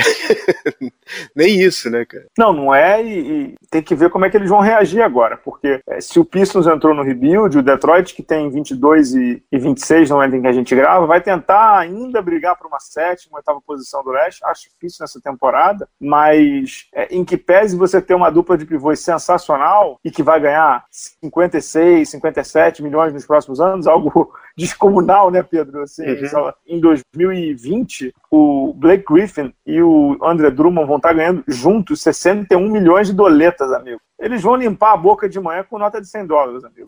nem 1.36 1.60
isso, 1.62 1.90
né, 1.90 2.06
cara. 2.06 2.26
Não, 2.38 2.52
não 2.52 2.74
é, 2.74 3.04
e, 3.04 3.20
e, 3.20 3.56
tem 3.70 3.82
que 3.82 3.96
ver 3.96 4.10
como 4.10 4.26
é 4.26 4.30
que 4.30 4.38
eles 4.38 4.50
vão 4.50 4.60
reagir 4.60 5.02
agora, 5.02 5.38
porque 5.38 5.80
é, 5.88 6.02
se 6.02 6.20
o 6.20 6.26
Pistons 6.26 6.68
entrou 6.68 6.94
no 6.94 7.04
rebuild, 7.04 7.58
o 7.58 7.64
Detroit, 7.64 8.14
que 8.14 8.24
tem 8.24 8.50
22 8.50 9.14
e, 9.14 9.44
e 9.52 9.58
26 9.58 10.10
no 10.10 10.16
momento 10.18 10.36
em 10.36 10.42
que 10.42 10.48
a 10.48 10.54
gente 10.54 10.76
grava, 10.76 11.06
vai 11.06 11.22
tentar 11.22 11.78
ainda 11.78 12.22
brigar 12.22 12.58
por 12.58 12.68
uma 12.68 12.80
sétima, 12.80 13.38
oitava 13.38 13.62
posição 13.62 14.04
do 14.04 14.12
leste, 14.12 14.44
acho 14.46 14.70
difícil 14.70 14.98
nessa 15.02 15.20
temporada, 15.22 15.88
mas 16.00 16.88
é, 16.94 17.14
em 17.14 17.24
que 17.24 17.38
pese 17.38 17.76
você 17.76 18.02
ter 18.02 18.14
uma 18.14 18.30
dupla 18.30 18.58
de 18.58 18.66
pivôs 18.66 19.00
sensacional 19.00 19.35
sensacional 19.36 20.00
e 20.04 20.10
que 20.10 20.24
vai 20.24 20.40
ganhar 20.40 20.86
56, 20.90 22.10
57 22.10 22.82
milhões 22.82 23.14
nos 23.14 23.26
próximos 23.26 23.60
anos, 23.60 23.88
algo 23.88 24.34
descomunal, 24.58 25.30
né, 25.30 25.44
Pedro? 25.44 25.84
Assim, 25.84 26.06
uhum. 26.06 26.52
Em 26.68 26.80
2020, 26.80 28.14
o 28.32 28.74
Blake 28.76 29.06
Griffin 29.08 29.54
e 29.66 29.82
o 29.82 30.18
André 30.24 30.50
Drummond 30.50 30.88
vão 30.88 30.98
estar 30.98 31.14
ganhando 31.14 31.44
juntos 31.48 32.02
61 32.02 32.70
milhões 32.70 33.08
de 33.08 33.14
doletas, 33.14 33.72
amigo. 33.72 34.00
eles 34.20 34.42
vão 34.42 34.56
limpar 34.56 34.94
a 34.94 34.98
boca 34.98 35.28
de 35.30 35.40
manhã 35.40 35.64
com 35.64 35.78
nota 35.78 36.02
de 36.02 36.08
100 36.08 36.26
dólares, 36.26 36.64
amigo. 36.64 36.86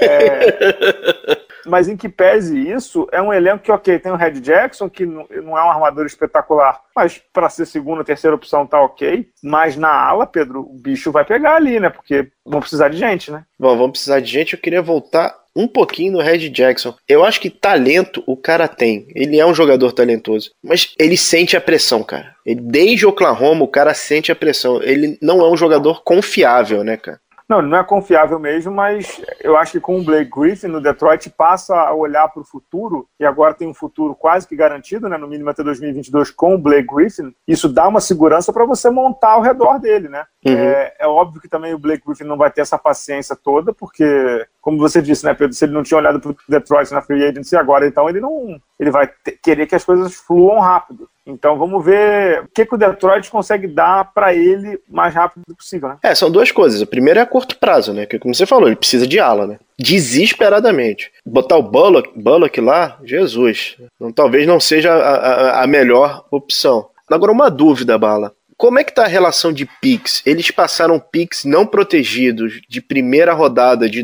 É... 0.00 1.48
mas 1.66 1.88
em 1.88 1.96
que 1.96 2.08
pese 2.08 2.58
isso, 2.58 3.06
é 3.12 3.20
um 3.20 3.32
elenco 3.32 3.62
que, 3.62 3.72
ok, 3.72 3.98
tem 3.98 4.10
o 4.10 4.16
Red 4.16 4.40
Jackson, 4.40 4.88
que 4.88 5.04
não 5.04 5.26
é 5.58 5.62
um 5.62 5.70
armador 5.70 6.06
espetacular, 6.06 6.80
mas 6.98 7.22
para 7.32 7.48
ser 7.48 7.64
segunda, 7.64 8.02
terceira 8.02 8.34
opção 8.34 8.66
tá 8.66 8.82
ok. 8.82 9.28
Mas 9.40 9.76
na 9.76 9.88
ala, 9.88 10.26
Pedro, 10.26 10.62
o 10.62 10.74
bicho 10.74 11.12
vai 11.12 11.24
pegar 11.24 11.54
ali, 11.54 11.78
né? 11.78 11.88
Porque 11.88 12.28
vão 12.44 12.58
precisar 12.58 12.88
de 12.88 12.96
gente, 12.96 13.30
né? 13.30 13.44
Bom, 13.56 13.76
vamos 13.76 13.92
precisar 13.92 14.18
de 14.18 14.28
gente. 14.28 14.54
Eu 14.54 14.58
queria 14.58 14.82
voltar 14.82 15.32
um 15.54 15.68
pouquinho 15.68 16.14
no 16.14 16.20
Red 16.20 16.48
Jackson. 16.48 16.94
Eu 17.08 17.24
acho 17.24 17.40
que 17.40 17.50
talento 17.50 18.22
o 18.26 18.36
cara 18.36 18.66
tem. 18.66 19.06
Ele 19.14 19.38
é 19.38 19.46
um 19.46 19.54
jogador 19.54 19.92
talentoso. 19.92 20.50
Mas 20.62 20.92
ele 20.98 21.16
sente 21.16 21.56
a 21.56 21.60
pressão, 21.60 22.02
cara. 22.02 22.34
Ele, 22.44 22.60
desde 22.60 23.06
Oklahoma, 23.06 23.64
o 23.64 23.68
cara 23.68 23.94
sente 23.94 24.32
a 24.32 24.36
pressão. 24.36 24.82
Ele 24.82 25.16
não 25.22 25.40
é 25.40 25.48
um 25.48 25.56
jogador 25.56 26.02
confiável, 26.02 26.82
né, 26.82 26.96
cara? 26.96 27.20
Não, 27.48 27.60
ele 27.60 27.68
não 27.68 27.78
é 27.78 27.84
confiável 27.84 28.38
mesmo, 28.38 28.70
mas 28.70 29.22
eu 29.40 29.56
acho 29.56 29.72
que 29.72 29.80
com 29.80 29.98
o 29.98 30.04
Blake 30.04 30.30
Griffin 30.30 30.66
no 30.66 30.82
Detroit 30.82 31.30
passa 31.30 31.74
a 31.74 31.94
olhar 31.94 32.28
para 32.28 32.42
o 32.42 32.44
futuro, 32.44 33.08
e 33.18 33.24
agora 33.24 33.54
tem 33.54 33.66
um 33.66 33.72
futuro 33.72 34.14
quase 34.14 34.46
que 34.46 34.54
garantido, 34.54 35.08
né, 35.08 35.16
no 35.16 35.26
mínimo 35.26 35.48
até 35.48 35.62
2022 35.62 36.30
com 36.30 36.54
o 36.54 36.58
Blake 36.58 36.94
Griffin. 36.94 37.34
Isso 37.46 37.66
dá 37.66 37.88
uma 37.88 38.00
segurança 38.00 38.52
para 38.52 38.66
você 38.66 38.90
montar 38.90 39.32
ao 39.32 39.40
redor 39.40 39.78
dele, 39.78 40.08
né? 40.08 40.26
Uhum. 40.44 40.52
É, 40.52 40.94
é, 40.98 41.06
óbvio 41.06 41.40
que 41.40 41.48
também 41.48 41.72
o 41.72 41.78
Blake 41.78 42.04
Griffin 42.06 42.24
não 42.24 42.36
vai 42.36 42.50
ter 42.50 42.60
essa 42.60 42.76
paciência 42.76 43.34
toda, 43.34 43.72
porque, 43.72 44.46
como 44.60 44.78
você 44.78 45.00
disse, 45.00 45.24
né, 45.24 45.32
Pedro, 45.32 45.54
se 45.54 45.64
ele 45.64 45.72
não 45.72 45.82
tinha 45.82 45.96
olhado 45.96 46.20
para 46.20 46.30
o 46.32 46.36
Detroit 46.46 46.92
na 46.92 47.00
free 47.00 47.24
agency 47.24 47.56
agora, 47.56 47.86
então 47.86 48.10
ele 48.10 48.20
não, 48.20 48.60
ele 48.78 48.90
vai 48.90 49.10
querer 49.42 49.66
que 49.66 49.74
as 49.74 49.84
coisas 49.84 50.14
fluam 50.14 50.60
rápido. 50.60 51.08
Então 51.26 51.58
vamos 51.58 51.84
ver 51.84 52.42
o 52.42 52.48
que, 52.48 52.64
que 52.64 52.74
o 52.74 52.78
Detroit 52.78 53.30
consegue 53.30 53.66
dar 53.66 54.12
para 54.14 54.34
ele 54.34 54.76
o 54.88 54.96
mais 54.96 55.14
rápido 55.14 55.42
possível, 55.54 55.90
né? 55.90 55.98
É, 56.02 56.14
são 56.14 56.30
duas 56.30 56.50
coisas. 56.50 56.80
A 56.80 56.86
primeira 56.86 57.20
é 57.20 57.22
a 57.22 57.26
curto 57.26 57.58
prazo, 57.58 57.92
né? 57.92 58.06
Que 58.06 58.18
como 58.18 58.34
você 58.34 58.46
falou, 58.46 58.66
ele 58.66 58.76
precisa 58.76 59.06
de 59.06 59.18
ala, 59.18 59.46
né? 59.46 59.58
Desesperadamente. 59.78 61.12
Botar 61.26 61.58
o 61.58 61.62
Bullock, 61.62 62.10
Bullock 62.18 62.60
lá, 62.60 62.98
Jesus. 63.04 63.76
Não, 64.00 64.10
talvez 64.10 64.46
não 64.46 64.58
seja 64.58 64.94
a, 64.94 64.96
a, 64.96 65.64
a 65.64 65.66
melhor 65.66 66.24
opção. 66.30 66.88
Agora, 67.10 67.32
uma 67.32 67.50
dúvida, 67.50 67.98
Bala. 67.98 68.32
Como 68.56 68.78
é 68.78 68.84
que 68.84 68.94
tá 68.94 69.04
a 69.04 69.08
relação 69.08 69.52
de 69.52 69.68
picks? 69.80 70.20
Eles 70.26 70.50
passaram 70.50 70.98
picks 70.98 71.44
não 71.44 71.64
protegidos 71.64 72.60
de 72.68 72.80
primeira 72.80 73.32
rodada 73.32 73.88
de 73.88 74.02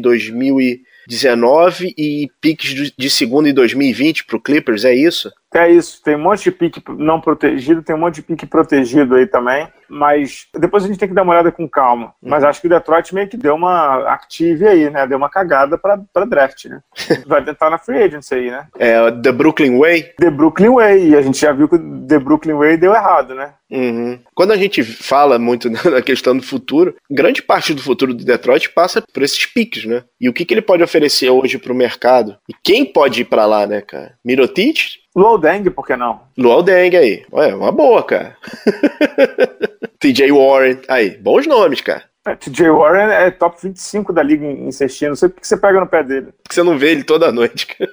2019 1.08 1.94
e 1.96 2.30
picks 2.40 2.92
de 2.96 3.11
segunda 3.11 3.49
em 3.49 3.54
2020 3.54 4.25
para 4.25 4.37
o 4.37 4.40
Clippers, 4.40 4.84
é 4.84 4.94
isso? 4.94 5.30
É 5.54 5.70
isso, 5.70 6.02
tem 6.02 6.16
um 6.16 6.23
monte 6.23 6.44
de 6.44 6.50
pique 6.50 6.82
não 6.99 7.20
protegido, 7.20 7.82
tem 7.82 7.94
um 7.94 8.00
monte 8.00 8.16
de 8.16 8.23
pique 8.23 8.46
protegido 8.46 9.14
aí 9.14 9.26
também, 9.26 9.68
mas 9.88 10.46
depois 10.54 10.84
a 10.84 10.86
gente 10.86 10.98
tem 10.98 11.08
que 11.08 11.14
dar 11.14 11.22
uma 11.22 11.32
olhada 11.32 11.52
com 11.52 11.68
calma. 11.68 12.14
Mas 12.22 12.42
uhum. 12.42 12.48
acho 12.48 12.60
que 12.60 12.66
o 12.66 12.70
Detroit 12.70 13.14
meio 13.14 13.28
que 13.28 13.36
deu 13.36 13.54
uma 13.54 14.08
active 14.12 14.66
aí, 14.66 14.90
né? 14.90 15.06
Deu 15.06 15.18
uma 15.18 15.28
cagada 15.28 15.78
pra, 15.78 15.98
pra 16.12 16.24
draft, 16.24 16.66
né? 16.66 16.80
Vai 17.26 17.44
tentar 17.44 17.70
na 17.70 17.78
free 17.78 18.02
agency 18.02 18.34
aí, 18.34 18.50
né? 18.50 18.66
É, 18.78 19.10
The 19.10 19.32
Brooklyn 19.32 19.78
Way? 19.78 20.14
The 20.18 20.30
Brooklyn 20.30 20.70
Way, 20.70 21.08
e 21.08 21.16
a 21.16 21.22
gente 21.22 21.40
já 21.40 21.52
viu 21.52 21.68
que 21.68 21.76
o 21.76 22.06
The 22.06 22.18
Brooklyn 22.18 22.54
Way 22.54 22.76
deu 22.76 22.94
errado, 22.94 23.34
né? 23.34 23.52
Uhum. 23.70 24.18
Quando 24.34 24.52
a 24.52 24.56
gente 24.56 24.84
fala 24.84 25.38
muito 25.38 25.68
na 25.90 26.02
questão 26.02 26.36
do 26.36 26.42
futuro, 26.42 26.94
grande 27.10 27.42
parte 27.42 27.74
do 27.74 27.82
futuro 27.82 28.14
do 28.14 28.24
Detroit 28.24 28.70
passa 28.70 29.02
por 29.02 29.22
esses 29.22 29.46
piques, 29.46 29.84
né? 29.84 30.04
E 30.20 30.28
o 30.28 30.32
que, 30.32 30.44
que 30.44 30.54
ele 30.54 30.62
pode 30.62 30.82
oferecer 30.82 31.30
hoje 31.30 31.58
pro 31.58 31.74
mercado? 31.74 32.36
E 32.48 32.54
quem 32.62 32.84
pode 32.84 33.22
ir 33.22 33.24
para 33.24 33.46
lá, 33.46 33.66
né, 33.66 33.80
cara? 33.80 34.14
Mirotic 34.24 35.04
Luol 35.16 35.38
Deng, 35.38 35.70
por 35.70 35.86
que 35.86 35.96
não? 35.96 36.22
Luol 36.36 36.62
Deng 36.62 36.96
aí. 36.96 37.24
Ué, 37.32 37.54
uma 37.54 37.70
boa, 37.70 38.02
cara. 38.02 38.36
TJ 40.04 40.30
Warren. 40.32 40.82
Aí, 40.87 41.16
bons 41.16 41.46
nomes, 41.46 41.80
cara. 41.80 42.04
É, 42.26 42.34
TJ 42.34 42.70
Warren 42.70 43.11
é 43.11 43.30
top 43.30 43.56
25 43.62 44.12
da 44.12 44.23
liga 44.23 44.44
em 44.44 44.70
cestinha. 44.70 45.08
Não 45.08 45.16
sei 45.16 45.30
por 45.30 45.40
que 45.40 45.49
você 45.49 45.56
pega 45.56 45.80
no 45.80 45.87
pé 45.87 46.02
dele. 46.02 46.28
Porque 46.42 46.54
você 46.54 46.62
não 46.62 46.76
vê 46.76 46.90
ele 46.90 47.04
toda 47.04 47.32
noite, 47.32 47.66
cara. 47.66 47.90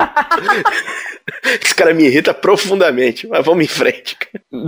Esse 1.62 1.74
cara 1.74 1.94
me 1.94 2.04
irrita 2.04 2.34
profundamente, 2.34 3.28
mas 3.28 3.44
vamos 3.44 3.64
em 3.64 3.68
frente. 3.68 4.16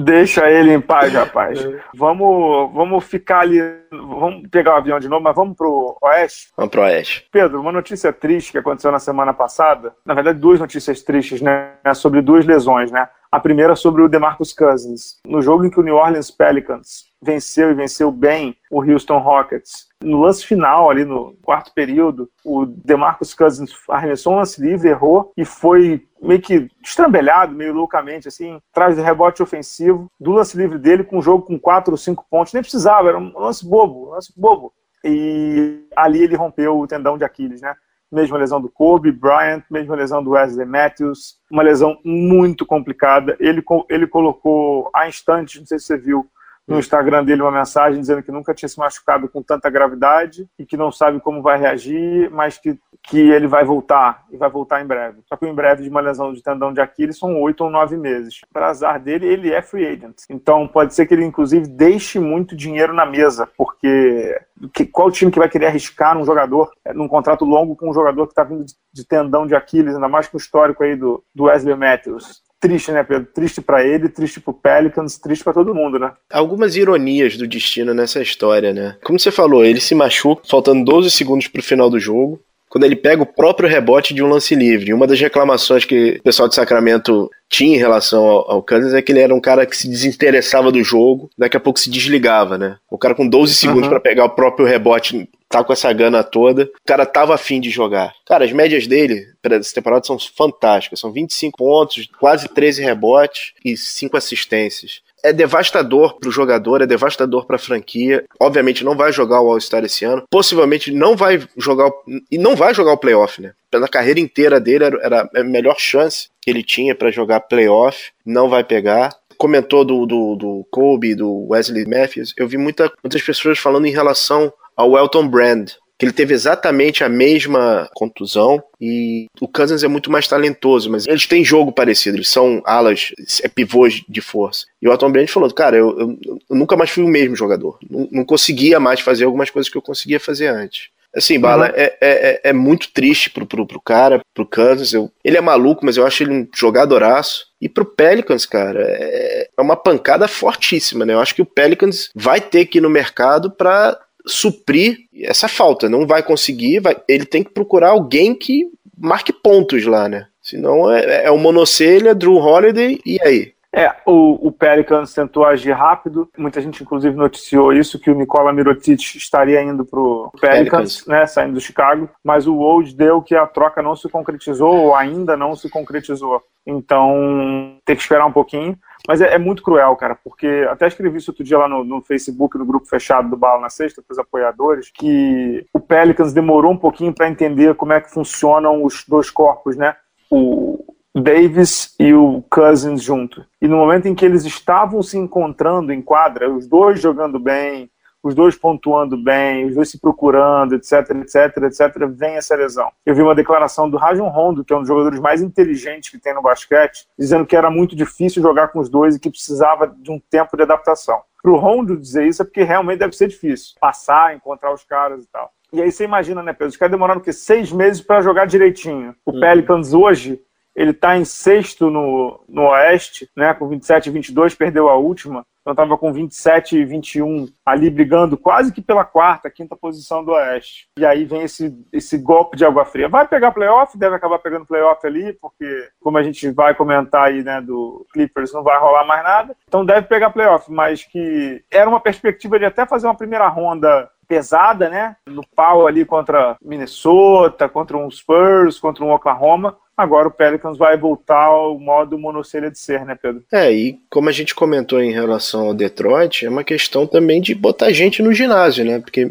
Deixa 0.05 0.49
ele 0.49 0.73
em 0.73 0.81
paz, 0.81 1.13
rapaz. 1.13 1.65
É. 1.65 1.81
Vamos, 1.95 2.73
vamos 2.73 3.05
ficar 3.05 3.41
ali. 3.41 3.61
Vamos 3.91 4.49
pegar 4.49 4.75
o 4.75 4.77
avião 4.77 5.01
de 5.01 5.09
novo, 5.09 5.23
mas 5.23 5.35
vamos 5.35 5.57
pro 5.57 5.97
Oeste? 6.03 6.49
Vamos 6.57 6.71
pro 6.71 6.83
Oeste. 6.83 7.27
Pedro, 7.33 7.61
uma 7.61 7.73
notícia 7.73 8.13
triste 8.13 8.53
que 8.53 8.59
aconteceu 8.59 8.93
na 8.93 9.01
semana 9.01 9.33
passada. 9.33 9.95
Na 10.05 10.15
verdade, 10.15 10.39
duas 10.39 10.61
notícias 10.61 11.03
tristes, 11.03 11.41
né? 11.41 11.73
Sobre 11.95 12.21
duas 12.21 12.47
lesões, 12.47 12.91
né? 12.91 13.09
A 13.35 13.41
primeira 13.41 13.75
sobre 13.75 14.01
o 14.01 14.09
DeMarcus 14.09 14.53
Cousins. 14.53 15.19
No 15.27 15.43
jogo 15.43 15.65
em 15.65 15.69
que 15.69 15.81
o 15.81 15.83
New 15.83 15.97
Orleans 15.97 16.31
Pelicans 16.31 17.07
venceu 17.21 17.69
e 17.69 17.75
venceu 17.75 18.13
bem 18.13 18.57
o 18.71 18.81
Houston 18.81 19.19
Rockets, 19.19 19.89
no 20.01 20.21
lance 20.21 20.47
final, 20.47 20.89
ali 20.89 21.05
no 21.05 21.37
quarto 21.43 21.75
período, 21.75 22.31
o 22.45 22.65
DeMarcus 22.65 23.35
Cousins 23.35 23.73
arremessou 23.89 24.35
um 24.35 24.37
lance 24.37 24.63
livre, 24.63 24.89
errou 24.89 25.33
e 25.37 25.45
foi 25.45 26.07
meio 26.23 26.41
que 26.41 26.71
estrambelhado, 26.81 27.57
meio 27.57 27.75
loucamente, 27.75 28.29
assim, 28.29 28.61
atrás 28.71 28.95
do 28.95 29.03
rebote 29.03 29.43
ofensivo, 29.43 30.09
do 30.21 30.31
lance 30.31 30.57
livre 30.57 30.79
dele, 30.79 31.03
com 31.03 31.19
um 31.19 31.23
jogo 31.23 31.45
com 31.45 31.59
quatro 31.59 31.91
ou 31.91 31.99
cinco 31.99 32.25
pontos. 32.31 32.53
Nem 32.53 32.63
precisava, 32.63 33.09
era 33.09 33.19
um 33.19 33.37
lance 33.37 33.69
bobo, 33.69 34.07
um 34.07 34.11
lance 34.11 34.33
bobo. 34.37 34.73
E 35.03 35.89
ali 35.97 36.23
ele 36.23 36.37
rompeu 36.37 36.79
o 36.79 36.87
tendão 36.87 37.19
de 37.19 37.25
Aquiles, 37.25 37.61
né? 37.61 37.75
Mesma 38.11 38.39
lesão 38.39 38.61
do 38.61 38.69
Kobe 38.69 39.11
Bryant, 39.11 39.63
mesma 39.71 39.97
lesão 39.97 40.23
do 40.23 40.31
Wesley 40.31 40.67
Matthews, 40.67 41.39
uma 41.51 41.63
lesão 41.63 41.99
muito 42.05 42.65
complicada. 42.65 43.37
Ele, 43.41 43.63
ele 43.89 44.07
colocou 44.07 44.91
a 44.95 45.09
instante, 45.09 45.59
não 45.59 45.67
sei 45.67 45.79
se 45.79 45.87
você 45.87 45.99
viu, 45.99 46.27
no 46.67 46.79
Instagram 46.79 47.25
dele 47.25 47.43
uma 47.43 47.51
mensagem 47.51 48.01
dizendo 48.01 48.23
que 48.23 48.33
nunca 48.33 48.55
tinha 48.55 48.69
se 48.69 48.79
machucado 48.79 49.29
com 49.29 49.43
tanta 49.43 49.69
gravidade 49.69 50.49
e 50.59 50.65
que 50.65 50.77
não 50.77 50.91
sabe 50.91 51.21
como 51.21 51.43
vai 51.43 51.59
reagir, 51.59 52.31
mas 52.31 52.59
que, 52.59 52.79
que 53.03 53.19
ele 53.19 53.47
vai 53.47 53.65
voltar 53.65 54.25
e 54.31 54.37
vai 54.37 54.49
voltar 54.49 54.83
em 54.83 54.87
breve. 54.87 55.19
Só 55.27 55.37
que 55.37 55.47
em 55.47 55.55
breve 55.55 55.83
de 55.83 55.91
uma 55.91 56.01
lesão 56.01 56.33
de 56.33 56.43
tendão 56.43 56.73
de 56.73 56.81
Aquiles 56.81 57.19
são 57.19 57.41
oito 57.43 57.65
ou 57.65 57.71
nove 57.71 57.97
meses. 57.97 58.41
Para 58.53 58.69
azar 58.69 58.99
dele, 58.99 59.27
ele 59.27 59.53
é 59.53 59.61
free 59.61 59.87
agent. 59.87 60.17
Então 60.31 60.67
pode 60.67 60.95
ser 60.95 61.07
que 61.07 61.15
ele 61.15 61.25
inclusive 61.25 61.67
deixe 61.67 62.19
muito 62.19 62.57
dinheiro 62.57 62.95
na 62.95 63.05
mesa, 63.05 63.49
porque 63.57 64.41
que, 64.73 64.87
qual 64.87 65.11
time 65.11 65.31
que 65.31 65.39
vai 65.39 65.49
querer 65.49 65.67
arriscar 65.67 66.17
um 66.17 66.25
jogador 66.25 66.71
é, 66.85 66.95
num 66.95 67.09
contrato 67.09 67.45
longo 67.45 67.77
com 67.77 67.91
um 67.91 67.95
jogador 67.95 68.27
que 68.27 68.33
está 68.33 68.45
vindo 68.45 68.65
de, 68.65 68.75
de, 68.93 69.07
tendão 69.07 69.47
de 69.47 69.55
Aquiles, 69.55 69.95
ainda 69.95 70.09
mais 70.09 70.29
com 70.29 70.37
o 70.37 70.41
histórico 70.41 70.83
aí 70.83 70.97
do, 70.97 71.23
do 71.35 71.45
Wesley 71.45 71.77
Matthews 71.77 72.44
triste, 72.65 72.91
né, 72.91 73.05
Pedro? 73.05 73.29
Triste 73.35 73.61
para 73.61 73.87
ele, 73.87 74.09
triste 74.09 74.41
pro 74.41 74.55
Pelicans, 74.55 75.19
triste 75.19 75.45
para 75.45 75.53
todo 75.53 75.75
mundo, 75.75 75.99
né? 75.99 76.13
Algumas 76.33 76.77
ironias 76.77 77.37
do 77.37 77.47
destino 77.47 77.93
nessa 77.93 78.23
história, 78.23 78.73
né? 78.73 78.97
Como 79.05 79.19
você 79.19 79.31
falou, 79.31 79.63
ele 79.63 79.81
se 79.81 79.95
machuca 79.95 80.43
faltando 80.49 80.83
12 80.83 81.11
segundos 81.11 81.47
pro 81.47 81.63
final 81.63 81.91
do 81.91 82.01
jogo 82.01 82.41
quando 82.75 82.83
ele 82.83 82.97
pega 82.97 83.23
o 83.23 83.27
próprio 83.27 83.69
rebote 83.69 84.13
de 84.13 84.21
um 84.21 84.27
lance 84.27 84.53
livre. 84.53 84.93
Uma 84.93 85.07
das 85.07 85.21
reclamações 85.21 85.85
que 85.85 86.17
o 86.19 86.23
pessoal 86.25 86.49
de 86.49 86.57
Sacramento 86.57 87.31
tinha 87.49 87.77
em 87.77 87.79
relação 87.79 88.25
ao, 88.25 88.51
ao 88.51 88.63
Cousins 88.65 88.93
é 88.93 89.01
que 89.01 89.13
ele 89.13 89.21
era 89.21 89.33
um 89.33 89.41
cara 89.41 89.65
que 89.65 89.77
se 89.77 89.89
desinteressava 89.89 90.73
do 90.73 90.83
jogo, 90.83 91.31
daqui 91.39 91.57
a 91.57 91.61
pouco 91.61 91.79
se 91.79 91.89
desligava, 91.89 92.59
né? 92.59 92.77
O 92.91 92.99
cara 92.99 93.15
com 93.15 93.29
12 93.29 93.55
segundos 93.55 93.85
uhum. 93.85 93.91
para 93.91 94.01
pegar 94.01 94.25
o 94.25 94.31
próprio 94.31 94.67
rebote 94.67 95.29
tá 95.49 95.63
com 95.63 95.73
essa 95.73 95.93
gana 95.93 96.25
toda. 96.25 96.65
O 96.65 96.69
cara 96.85 97.07
tava 97.07 97.33
afim 97.33 97.61
de 97.61 97.71
jogar. 97.71 98.13
Cara, 98.27 98.45
as 98.45 98.51
médias 98.51 98.89
dele 98.89 99.25
para 99.41 99.55
essa 99.55 99.73
temporada 99.73 100.05
são 100.05 100.19
fantásticas. 100.19 100.99
São 100.99 101.13
25 101.13 101.57
pontos, 101.57 102.09
quase 102.19 102.49
13 102.49 102.83
rebotes 102.83 103.53
e 103.65 103.77
5 103.77 104.17
assistências 104.17 105.01
é 105.25 105.33
devastador 105.33 106.19
para 106.21 106.29
o 106.29 106.33
jogador, 106.33 106.83
é 106.83 106.87
devastador 106.87 107.47
para 107.47 107.57
a 107.57 107.59
franquia. 107.59 108.25
Obviamente 108.39 108.85
não 108.85 108.95
vai 108.95 109.11
jogar 109.11 109.41
o 109.41 109.51
All-Star 109.51 109.83
esse 109.83 110.05
ano. 110.05 110.23
Possivelmente 110.31 110.93
não 110.93 111.17
vai 111.17 111.43
jogar 111.57 111.91
e 112.31 112.37
não 112.37 112.55
vai 112.55 112.75
jogar 112.75 112.93
o 112.93 112.99
playoff, 112.99 113.41
né? 113.41 113.53
Pela 113.71 113.89
carreira 113.89 114.21
inteira 114.21 114.61
dele 114.61 114.85
era 114.85 115.29
a 115.35 115.43
melhor 115.43 115.77
chance 115.79 116.29
que 116.43 116.51
ele 116.51 116.63
tinha 116.63 116.95
para 116.95 117.11
jogar 117.11 117.41
playoff. 117.41 118.11
Não 118.25 118.51
vai 118.51 118.63
pegar 118.63 119.11
comentou 119.37 119.85
do, 119.85 120.07
do, 120.07 120.37
do 120.37 120.67
Kobe, 120.71 121.15
do 121.15 121.49
Wesley 121.49 121.85
Matthews, 121.87 122.33
eu 122.37 122.47
vi 122.47 122.57
muita, 122.57 122.91
muitas 123.03 123.21
pessoas 123.21 123.59
falando 123.59 123.85
em 123.85 123.91
relação 123.91 124.53
ao 124.77 124.97
Elton 124.97 125.27
Brand, 125.29 125.73
ele 126.05 126.13
teve 126.13 126.35
exatamente 126.35 127.03
a 127.03 127.09
mesma 127.09 127.89
contusão 127.95 128.63
e 128.81 129.27
o 129.41 129.49
Cousins 129.49 129.83
é 129.83 129.89
muito 129.89 130.11
mais 130.11 130.29
talentoso, 130.29 130.91
mas 130.91 131.07
eles 131.07 131.27
têm 131.27 131.45
jogo 131.45 131.73
parecido, 131.73 132.17
eles 132.17 132.29
são 132.29 132.63
alas, 132.65 133.13
é 133.43 133.49
pivôs 133.49 134.03
de 134.09 134.21
força. 134.21 134.67
E 134.81 134.89
o 134.89 134.93
Elton 134.93 135.11
Brand 135.11 135.29
falou, 135.29 135.51
cara, 135.53 135.77
eu, 135.77 135.99
eu, 135.99 136.19
eu, 136.27 136.57
nunca 136.57 136.77
mais 136.77 136.91
fui 136.91 137.03
o 137.03 137.09
mesmo 137.09 137.35
jogador, 137.35 137.79
não, 137.89 138.09
não, 138.13 138.25
conseguia 138.25 138.79
mais 138.79 139.01
fazer 139.01 139.25
algumas 139.25 139.51
coisas 139.51 139.71
que 139.71 139.79
eu 139.79 139.83
conseguia 139.83 140.21
fazer 140.21 140.49
antes. 140.49 140.89
Assim, 141.17 141.39
Bala, 141.39 141.69
uhum. 141.69 141.73
é, 141.77 141.97
é, 142.01 142.41
é, 142.43 142.53
muito 142.53 142.93
triste 142.93 143.31
pro, 143.31 143.47
pro, 143.47 143.65
pro 143.65 143.81
cara, 143.81 144.21
pro 144.35 144.45
Kansas. 144.45 144.93
Eu, 144.93 145.11
ele 145.25 145.37
é 145.37 145.41
maluco, 145.41 145.85
mas 145.87 145.97
eu 145.97 146.05
acho 146.05 146.25
ele 146.25 146.33
um 146.33 146.49
jogadoraço. 146.53 147.47
E 147.61 147.69
pro 147.69 147.85
Pelicans, 147.85 148.45
cara, 148.45 148.85
é, 148.85 149.49
é 149.57 149.63
uma 149.63 149.77
pancada 149.77 150.27
fortíssima, 150.27 151.07
né? 151.07 151.15
Eu 151.15 151.21
acho 151.21 151.35
que 151.35 151.43
o 151.43 151.47
Pelicans 151.47 152.11
vai 152.17 152.41
ter 152.41 152.67
que 152.67 152.79
ir 152.79 152.81
no 152.81 152.91
mercado 152.91 153.49
para 153.49 153.97
suprir 154.27 154.99
essa 155.15 155.49
falta. 155.49 155.89
Não 155.89 156.07
vai 156.07 156.23
conseguir, 156.23 156.81
vai, 156.81 156.97
ele 157.09 157.25
tem 157.25 157.43
que 157.43 157.51
procurar 157.51 157.91
alguém 157.91 158.35
que 158.35 158.69
marque 158.97 159.33
pontos 159.33 159.85
lá, 159.85 160.09
né? 160.09 160.27
Senão 160.43 160.93
é, 160.93 161.25
é 161.25 161.31
o 161.31 161.39
Monocelha, 161.39 162.15
Drew 162.15 162.37
Holiday 162.37 163.01
e 163.05 163.19
aí? 163.23 163.54
É, 163.77 163.93
o, 164.07 164.47
o 164.47 164.53
Pelicans 164.53 165.13
tentou 165.13 165.45
agir 165.45 165.73
rápido. 165.73 166.31
Muita 166.39 166.61
gente, 166.61 166.81
inclusive, 166.81 167.17
noticiou 167.17 167.73
isso, 167.73 167.99
que 167.99 168.09
o 168.09 168.15
Nikola 168.15 168.53
Mirotic 168.53 169.17
estaria 169.17 169.61
indo 169.61 169.85
para 169.85 169.99
o 169.99 170.31
Pelicans, 170.41 171.03
Pelicans, 171.03 171.07
né, 171.09 171.27
saindo 171.27 171.55
do 171.55 171.61
Chicago. 171.61 172.09
Mas 172.23 172.47
o 172.47 172.55
Woj 172.55 172.95
deu 172.95 173.21
que 173.21 173.35
a 173.35 173.47
troca 173.47 173.83
não 173.83 173.97
se 173.97 174.09
concretizou, 174.09 174.77
ou 174.77 174.95
ainda 174.95 175.37
não 175.37 175.57
se 175.57 175.69
concretizou. 175.69 176.41
Então, 176.65 177.77
tem 177.85 177.97
que 177.97 178.03
esperar 178.03 178.27
um 178.27 178.33
pouquinho. 178.33 178.79
Mas 179.09 179.21
é, 179.21 179.35
é, 179.35 179.39
muito 179.39 179.63
cruel, 179.63 179.97
cara, 179.97 180.15
porque 180.15 180.67
até 180.71 180.87
escrevi 180.87 181.19
isso 181.19 181.33
outro 181.33 181.45
dia 181.45 181.59
lá 181.59 181.69
no, 181.69 181.83
no 181.83 182.01
Facebook, 182.01 182.57
no 182.57 182.65
grupo 182.65 182.87
fechado 182.87 183.29
do 183.29 183.37
Bala 183.37 183.61
na 183.61 183.69
Sexta, 183.69 184.01
para 184.01 184.13
os 184.13 184.19
apoiadores, 184.19 184.89
que 184.91 185.67
o 185.75 185.81
Pelicans 185.81 186.33
demorou 186.33 186.73
um 186.73 186.79
pouquinho 186.79 187.13
para 187.13 187.29
entender 187.29 187.75
como 187.75 187.93
é 187.93 188.01
que 188.01 188.11
funcionam 188.11 188.85
os 188.85 189.05
dois 189.07 189.31
corpos, 189.31 189.77
né? 189.77 189.97
O 190.31 190.84
Davis 191.15 191.95
e 191.99 192.13
o 192.13 192.43
Cousins 192.51 193.03
junto. 193.03 193.45
E 193.63 193.69
no 193.69 193.77
momento 193.77 194.07
em 194.07 194.15
que 194.15 194.25
eles 194.25 194.45
estavam 194.45 195.03
se 195.03 195.17
encontrando 195.17 195.93
em 195.93 196.03
quadra, 196.03 196.51
os 196.51 196.67
dois 196.67 197.01
jogando 197.01 197.39
bem, 197.39 197.89
os 198.25 198.35
dois 198.35 198.57
pontuando 198.57 199.17
bem, 199.17 199.67
os 199.67 199.75
dois 199.75 199.91
se 199.91 200.01
procurando, 200.01 200.75
etc, 200.75 201.11
etc, 201.11 201.57
etc, 201.65 202.09
vem 202.09 202.37
essa 202.37 202.57
lesão. 202.57 202.91
Eu 203.05 203.15
vi 203.15 203.23
uma 203.23 203.35
declaração 203.35 203.89
do 203.89 203.99
Rajon 203.99 204.29
Rondo, 204.29 204.65
que 204.65 204.73
é 204.73 204.77
um 204.77 204.81
dos 204.81 204.89
jogadores 204.89 205.21
mais 205.21 205.43
inteligentes 205.43 206.11
que 206.11 206.19
tem 206.19 206.35
no 206.35 206.43
basquete, 206.43 207.07
dizendo 207.19 207.45
que 207.45 207.55
era 207.55 207.71
muito 207.71 207.95
difícil 207.95 208.43
jogar 208.43 208.69
com 208.69 208.81
os 208.81 208.89
dois 208.89 209.15
e 209.15 209.21
que 209.21 209.31
precisava 209.31 209.87
de 209.87 210.11
um 210.11 210.19
tempo 210.19 210.57
de 210.57 210.63
adaptação. 210.63 211.21
Para 211.43 211.53
o 211.53 211.57
Rondo 211.57 211.97
dizer 211.97 212.27
isso 212.27 212.41
é 212.41 212.45
porque 212.45 212.63
realmente 212.63 213.01
deve 213.01 213.15
ser 213.15 213.29
difícil 213.29 213.75
passar, 213.79 214.35
encontrar 214.35 214.73
os 214.73 214.83
caras 214.83 215.23
e 215.23 215.29
tal. 215.29 215.53
E 215.71 215.83
aí 215.83 215.93
você 215.93 216.05
imagina, 216.05 216.43
né, 216.43 216.53
Pedro? 216.53 216.69
Os 216.69 216.77
caras 216.77 216.93
demoraram 216.93 217.21
o 217.21 217.23
quê? 217.23 217.33
Seis 217.33 217.71
meses 217.71 218.01
para 218.01 218.23
jogar 218.23 218.47
direitinho. 218.47 219.15
O 219.27 219.33
uhum. 219.33 219.41
Pelicans 219.41 219.93
hoje 219.93 220.41
ele 220.75 220.91
está 220.91 221.17
em 221.17 221.25
sexto 221.25 221.91
no, 221.91 222.41
no 222.49 222.63
Oeste, 222.69 223.29
né, 223.37 223.55
com 223.55 223.69
27 223.69 224.09
e 224.09 224.13
22, 224.13 224.55
perdeu 224.55 224.89
a 224.89 224.97
última. 224.97 225.45
Então 225.65 225.73
estava 225.73 225.97
com 225.97 226.13
27 226.13 226.77
e 226.77 226.85
21 226.85 227.49
ali 227.65 227.89
brigando 227.89 228.37
quase 228.37 228.71
que 228.71 228.83
pela 228.83 229.03
quarta, 229.03 229.51
quinta 229.51 229.75
posição 229.75 230.23
do 230.23 230.33
Oeste. 230.33 230.89
E 230.99 231.07
aí 231.07 231.25
vem 231.25 231.41
esse, 231.41 231.75
esse 231.91 232.19
golpe 232.19 232.55
de 232.55 232.67
água 232.67 232.85
fria. 232.85 233.09
Vai 233.09 233.27
pegar 233.27 233.51
playoff, 233.51 233.97
deve 233.97 234.15
acabar 234.15 234.39
pegando 234.41 234.67
playoff 234.67 235.07
ali, 235.07 235.33
porque 235.41 235.89
como 236.01 236.19
a 236.19 236.23
gente 236.23 236.51
vai 236.51 236.75
comentar 236.75 237.29
aí, 237.29 237.43
né, 237.43 237.63
do 237.63 238.07
Clippers, 238.13 238.53
não 238.53 238.63
vai 238.63 238.79
rolar 238.79 239.07
mais 239.07 239.25
nada. 239.25 239.57
Então 239.67 239.87
deve 239.87 240.07
pegar 240.07 240.31
playoff, 240.31 240.71
mas 240.71 241.03
que 241.03 241.65
era 241.71 241.89
uma 241.89 242.01
perspectiva 242.01 242.59
de 242.59 242.67
até 242.67 242.85
fazer 242.85 243.07
uma 243.07 243.17
primeira 243.17 243.49
ronda 243.49 244.11
pesada, 244.25 244.89
né? 244.89 245.17
No 245.27 245.47
pau 245.55 245.87
ali 245.87 246.05
contra 246.05 246.57
Minnesota, 246.63 247.69
contra 247.69 247.97
um 247.97 248.11
Spurs, 248.11 248.79
contra 248.79 249.05
um 249.05 249.13
Oklahoma. 249.13 249.77
Agora 249.97 250.27
o 250.27 250.31
Pelicans 250.31 250.77
vai 250.77 250.97
voltar 250.97 251.45
ao 251.45 251.79
modo 251.79 252.19
monocelha 252.19 252.71
de 252.71 252.79
ser, 252.79 253.05
né, 253.05 253.17
Pedro? 253.21 253.45
É, 253.53 253.73
e 253.73 253.99
como 254.11 254.29
a 254.29 254.33
gente 254.33 254.55
comentou 254.55 255.01
em 255.01 255.13
relação 255.13 255.69
ao 255.69 255.75
Detroit, 255.75 256.45
é 256.45 256.49
uma 256.49 256.65
questão 256.65 257.07
também 257.07 257.41
de 257.41 257.55
botar 257.55 257.93
gente 257.93 258.21
no 258.21 258.33
ginásio, 258.33 258.85
né? 258.85 258.99
Porque 258.99 259.29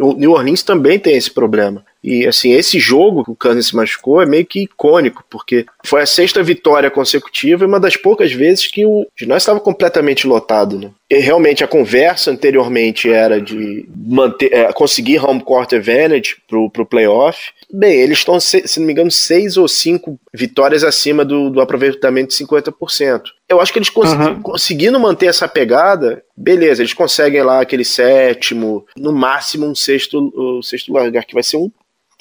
o 0.00 0.12
New 0.12 0.32
Orleans 0.32 0.62
também 0.62 0.98
tem 0.98 1.16
esse 1.16 1.30
problema. 1.30 1.82
E 2.02 2.26
assim, 2.26 2.52
esse 2.52 2.78
jogo 2.78 3.24
que 3.24 3.30
o 3.30 3.36
Kansas 3.36 3.66
se 3.66 3.76
machucou 3.76 4.20
é 4.20 4.26
meio 4.26 4.44
que 4.44 4.62
icônico, 4.64 5.24
porque 5.30 5.64
foi 5.84 6.02
a 6.02 6.06
sexta 6.06 6.42
vitória 6.42 6.90
consecutiva 6.90 7.64
e 7.64 7.66
uma 7.66 7.78
das 7.78 7.96
poucas 7.96 8.32
vezes 8.32 8.66
que 8.66 8.84
o 8.84 9.06
ginásio 9.16 9.42
estava 9.44 9.60
completamente 9.60 10.26
lotado, 10.26 10.78
né? 10.78 10.90
E 11.08 11.18
realmente 11.18 11.62
a 11.62 11.68
conversa 11.68 12.30
anteriormente 12.30 13.10
era 13.10 13.40
de 13.40 13.86
manter, 13.94 14.52
é, 14.52 14.72
conseguir 14.72 15.18
home 15.18 15.42
court 15.42 15.72
advantage 15.74 16.36
pro, 16.48 16.70
pro 16.70 16.86
playoff. 16.86 17.52
Bem, 17.70 18.00
eles 18.00 18.18
estão, 18.18 18.40
se, 18.40 18.66
se 18.66 18.80
não 18.80 18.86
me 18.86 18.92
engano, 18.92 19.10
seis 19.10 19.56
ou 19.56 19.68
cinco 19.68 20.18
vitórias 20.32 20.82
acima 20.82 21.24
do, 21.24 21.50
do 21.50 21.60
aproveitamento 21.60 22.28
de 22.28 22.44
50%. 22.44 23.24
Eu 23.48 23.60
acho 23.60 23.72
que 23.72 23.78
eles 23.78 23.90
cons 23.90 24.12
uhum. 24.12 24.40
conseguindo 24.40 24.98
manter 24.98 25.26
essa 25.26 25.46
pegada, 25.46 26.22
beleza, 26.34 26.80
eles 26.80 26.94
conseguem 26.94 27.42
lá 27.42 27.60
aquele 27.60 27.84
sétimo, 27.84 28.86
no 28.96 29.12
máximo 29.12 29.66
um 29.66 29.74
sexto, 29.74 30.32
o 30.34 30.62
sexto 30.62 30.92
lugar, 30.92 31.24
que 31.24 31.34
vai 31.34 31.42
ser 31.42 31.58
um 31.58 31.70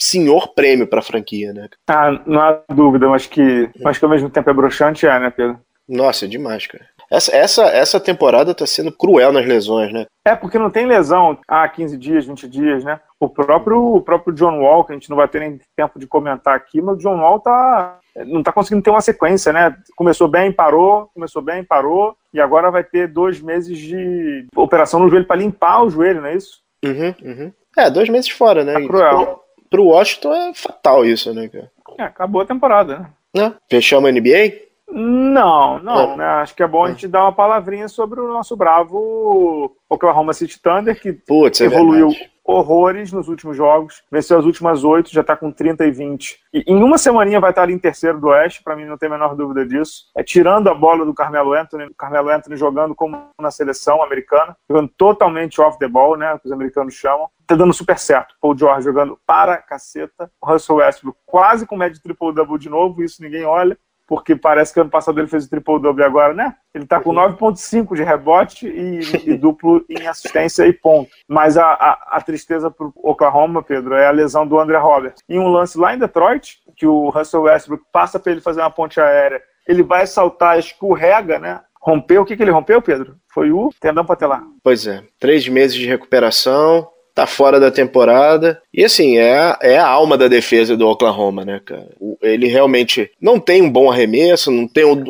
senhor 0.02 0.54
prêmio 0.56 0.88
para 0.88 1.00
a 1.00 1.04
franquia, 1.04 1.54
né? 1.54 1.70
Ah, 1.88 2.20
não 2.26 2.42
há 2.42 2.60
dúvida, 2.70 3.08
mas 3.08 3.28
que, 3.28 3.70
mas 3.82 4.00
que 4.00 4.06
ao 4.06 4.10
mesmo 4.10 4.30
tempo 4.30 4.50
é 4.50 4.54
broxante, 4.54 5.06
é, 5.06 5.20
né, 5.20 5.30
Pedro? 5.30 5.60
Nossa, 5.88 6.26
é 6.26 6.28
demais, 6.28 6.66
cara. 6.66 6.86
Essa, 7.10 7.36
essa, 7.36 7.64
essa 7.66 8.00
temporada 8.00 8.56
tá 8.56 8.66
sendo 8.66 8.92
cruel 8.92 9.34
nas 9.34 9.46
lesões, 9.46 9.92
né? 9.92 10.06
É, 10.26 10.34
porque 10.34 10.58
não 10.58 10.70
tem 10.70 10.86
lesão 10.86 11.38
há 11.48 11.68
15 11.68 11.98
dias, 11.98 12.26
20 12.26 12.48
dias, 12.48 12.84
né? 12.86 13.00
O 13.20 13.28
próprio, 13.28 13.96
o 13.96 14.02
próprio 14.02 14.34
John 14.34 14.62
Wall, 14.62 14.86
que 14.86 14.94
a 14.94 14.96
gente 14.96 15.10
não 15.10 15.18
vai 15.18 15.28
ter 15.28 15.42
nem 15.42 15.60
tempo 15.76 16.00
de 16.00 16.08
comentar 16.08 16.56
aqui, 16.56 16.82
mas 16.82 16.96
o 16.96 17.00
John 17.00 17.20
Wall 17.20 17.40
tá, 17.42 18.00
não 18.26 18.42
tá 18.42 18.52
conseguindo 18.54 18.82
ter 18.82 18.90
uma 18.90 19.02
sequência, 19.02 19.52
né? 19.52 19.76
Começou 19.96 20.28
bem, 20.28 20.54
parou, 20.54 21.10
começou 21.14 21.42
bem, 21.42 21.64
parou, 21.66 22.16
e 22.34 22.40
agora 22.40 22.72
vai 22.72 22.84
ter 22.84 23.10
dois 23.10 23.42
meses 23.42 23.78
de 23.78 24.48
operação 24.56 25.02
no 25.02 25.10
joelho 25.10 25.28
para 25.28 25.36
limpar 25.42 25.84
o 25.84 25.90
joelho, 25.90 26.22
não 26.22 26.30
é 26.30 26.36
isso? 26.36 26.62
Uhum, 26.84 27.14
uhum. 27.22 27.52
É, 27.78 27.90
dois 27.90 28.08
meses 28.08 28.30
fora, 28.30 28.64
né? 28.64 28.74
Tá 28.74 28.88
cruel 28.88 29.42
pro 29.72 29.86
Washington 29.86 30.34
é 30.34 30.54
fatal 30.54 31.04
isso, 31.06 31.34
né, 31.34 31.48
cara? 31.48 31.72
É, 31.98 32.04
acabou 32.04 32.42
a 32.42 32.46
temporada, 32.46 33.10
né? 33.34 33.44
É. 33.48 33.52
Fechamos 33.70 34.10
a 34.10 34.12
NBA? 34.12 34.71
Não, 34.92 35.80
não, 35.80 36.14
é. 36.14 36.18
né? 36.18 36.26
Acho 36.26 36.56
que 36.56 36.64
é 36.64 36.68
bom 36.68 36.84
a 36.84 36.90
gente 36.90 37.08
dar 37.08 37.24
uma 37.24 37.32
palavrinha 37.32 37.88
sobre 37.88 38.20
o 38.20 38.28
nosso 38.28 38.56
bravo 38.58 39.76
Oklahoma 39.90 40.34
City 40.34 40.62
Thunder, 40.62 41.00
que 41.00 41.10
é 41.10 41.64
evoluiu 41.64 42.12
horrores 42.44 43.12
nos 43.12 43.28
últimos 43.28 43.56
jogos, 43.56 44.04
venceu 44.12 44.38
as 44.38 44.46
últimas 44.46 44.84
oito, 44.84 45.12
já 45.12 45.22
está 45.22 45.36
com 45.36 45.52
30 45.52 45.86
e 45.86 45.92
20. 45.92 46.40
E 46.54 46.64
em 46.68 46.84
uma 46.84 46.98
semaninha 46.98 47.40
vai 47.40 47.52
estar 47.52 47.64
ali 47.64 47.74
em 47.74 47.80
terceiro 47.80 48.20
do 48.20 48.28
Oeste, 48.28 48.64
para 48.64 48.76
mim 48.76 48.86
não 48.86 48.98
tem 48.98 49.08
a 49.08 49.12
menor 49.12 49.36
dúvida 49.36 49.66
disso. 49.66 50.06
É 50.16 50.24
tirando 50.24 50.68
a 50.68 50.74
bola 50.74 51.06
do 51.06 51.14
Carmelo 51.14 51.54
Anthony, 51.54 51.86
o 51.86 51.96
Carmelo 51.96 52.30
Anthony 52.30 52.58
jogando 52.58 52.96
como 52.96 53.30
na 53.40 53.52
seleção 53.52 54.04
americana, 54.04 54.56
jogando 54.70 54.90
totalmente 54.98 55.62
off 55.62 55.78
the 55.80 55.88
ball, 55.88 56.18
né, 56.18 56.38
que 56.40 56.48
os 56.48 56.52
americanos 56.52 56.94
chamam. 56.94 57.30
Tá 57.48 57.56
dando 57.56 57.74
super 57.74 57.98
certo. 57.98 58.36
Paul 58.42 58.58
George 58.58 58.84
jogando 58.84 59.18
para 59.26 59.58
caceta. 59.58 60.32
O 60.42 60.48
Russell 60.48 60.78
Westbrook 60.78 61.18
quase 61.26 61.66
com 61.66 61.78
média 61.78 62.00
triple-double 62.02 62.58
de 62.58 62.70
novo, 62.70 63.04
isso 63.04 63.22
ninguém 63.22 63.46
olha 63.46 63.78
porque 64.12 64.36
parece 64.36 64.74
que 64.74 64.80
ano 64.82 64.90
passado 64.90 65.22
ele 65.22 65.30
fez 65.30 65.46
o 65.46 65.50
triple-double 65.50 66.04
agora, 66.04 66.34
né? 66.34 66.54
Ele 66.76 66.86
tá 66.86 67.00
com 67.00 67.14
9,5 67.14 67.96
de 67.96 68.04
rebote 68.04 68.68
e, 68.68 69.00
e, 69.24 69.38
duplo 69.38 69.86
em 69.88 70.06
assistência 70.06 70.68
e 70.68 70.74
ponto. 70.74 71.10
Mas 71.30 71.56
a, 71.56 71.66
a, 71.66 72.18
a 72.18 72.22
tristeza 72.22 72.70
pro 72.70 72.92
Oklahoma, 72.98 73.64
Pedro, 73.64 73.96
é 73.96 74.08
a 74.08 74.12
lesão 74.12 74.46
do 74.46 74.60
André 74.60 74.78
Roberts. 74.78 75.24
Em 75.30 75.40
um 75.40 75.48
lance 75.48 75.78
lá 75.78 75.96
em 75.96 75.98
Detroit, 75.98 76.58
que 76.76 76.86
o 76.86 77.08
Russell 77.08 77.44
Westbrook 77.44 77.86
passa 77.90 78.20
para 78.20 78.34
ele 78.34 78.42
fazer 78.42 78.60
uma 78.60 78.70
ponte 78.70 79.00
aérea, 79.00 79.42
ele 79.66 79.82
vai 79.82 80.06
saltar, 80.06 80.60
escorrega, 80.60 81.40
né? 81.40 81.62
Rompeu, 81.82 82.24
o 82.24 82.26
que, 82.26 82.36
que 82.36 82.44
ele 82.44 82.52
rompeu, 82.52 82.82
Pedro? 82.82 83.16
Foi 83.34 83.50
o 83.54 83.70
tendão 83.80 84.04
patelar. 84.04 84.44
Pois 84.62 84.88
é, 84.88 85.02
três 85.22 85.48
meses 85.48 85.78
de 85.78 85.88
recuperação, 85.88 86.86
tá 87.14 87.28
fora 87.28 87.60
da 87.60 87.72
temporada. 87.72 88.62
E 88.74 88.84
assim, 88.84 89.18
é 89.18 89.56
é 89.62 89.78
a 89.78 89.88
alma 89.88 90.18
da 90.18 90.28
defesa 90.28 90.78
do 90.78 90.88
Oklahoma, 90.88 91.44
né, 91.44 91.62
cara? 91.64 91.90
Ele 92.22 92.48
realmente 92.48 93.10
não 93.20 93.40
tem 93.40 93.62
um 93.62 93.70
bom 93.70 93.92
arremesso, 93.92 94.52
não 94.52 94.68
tem 94.68 94.86
um, 94.86 95.04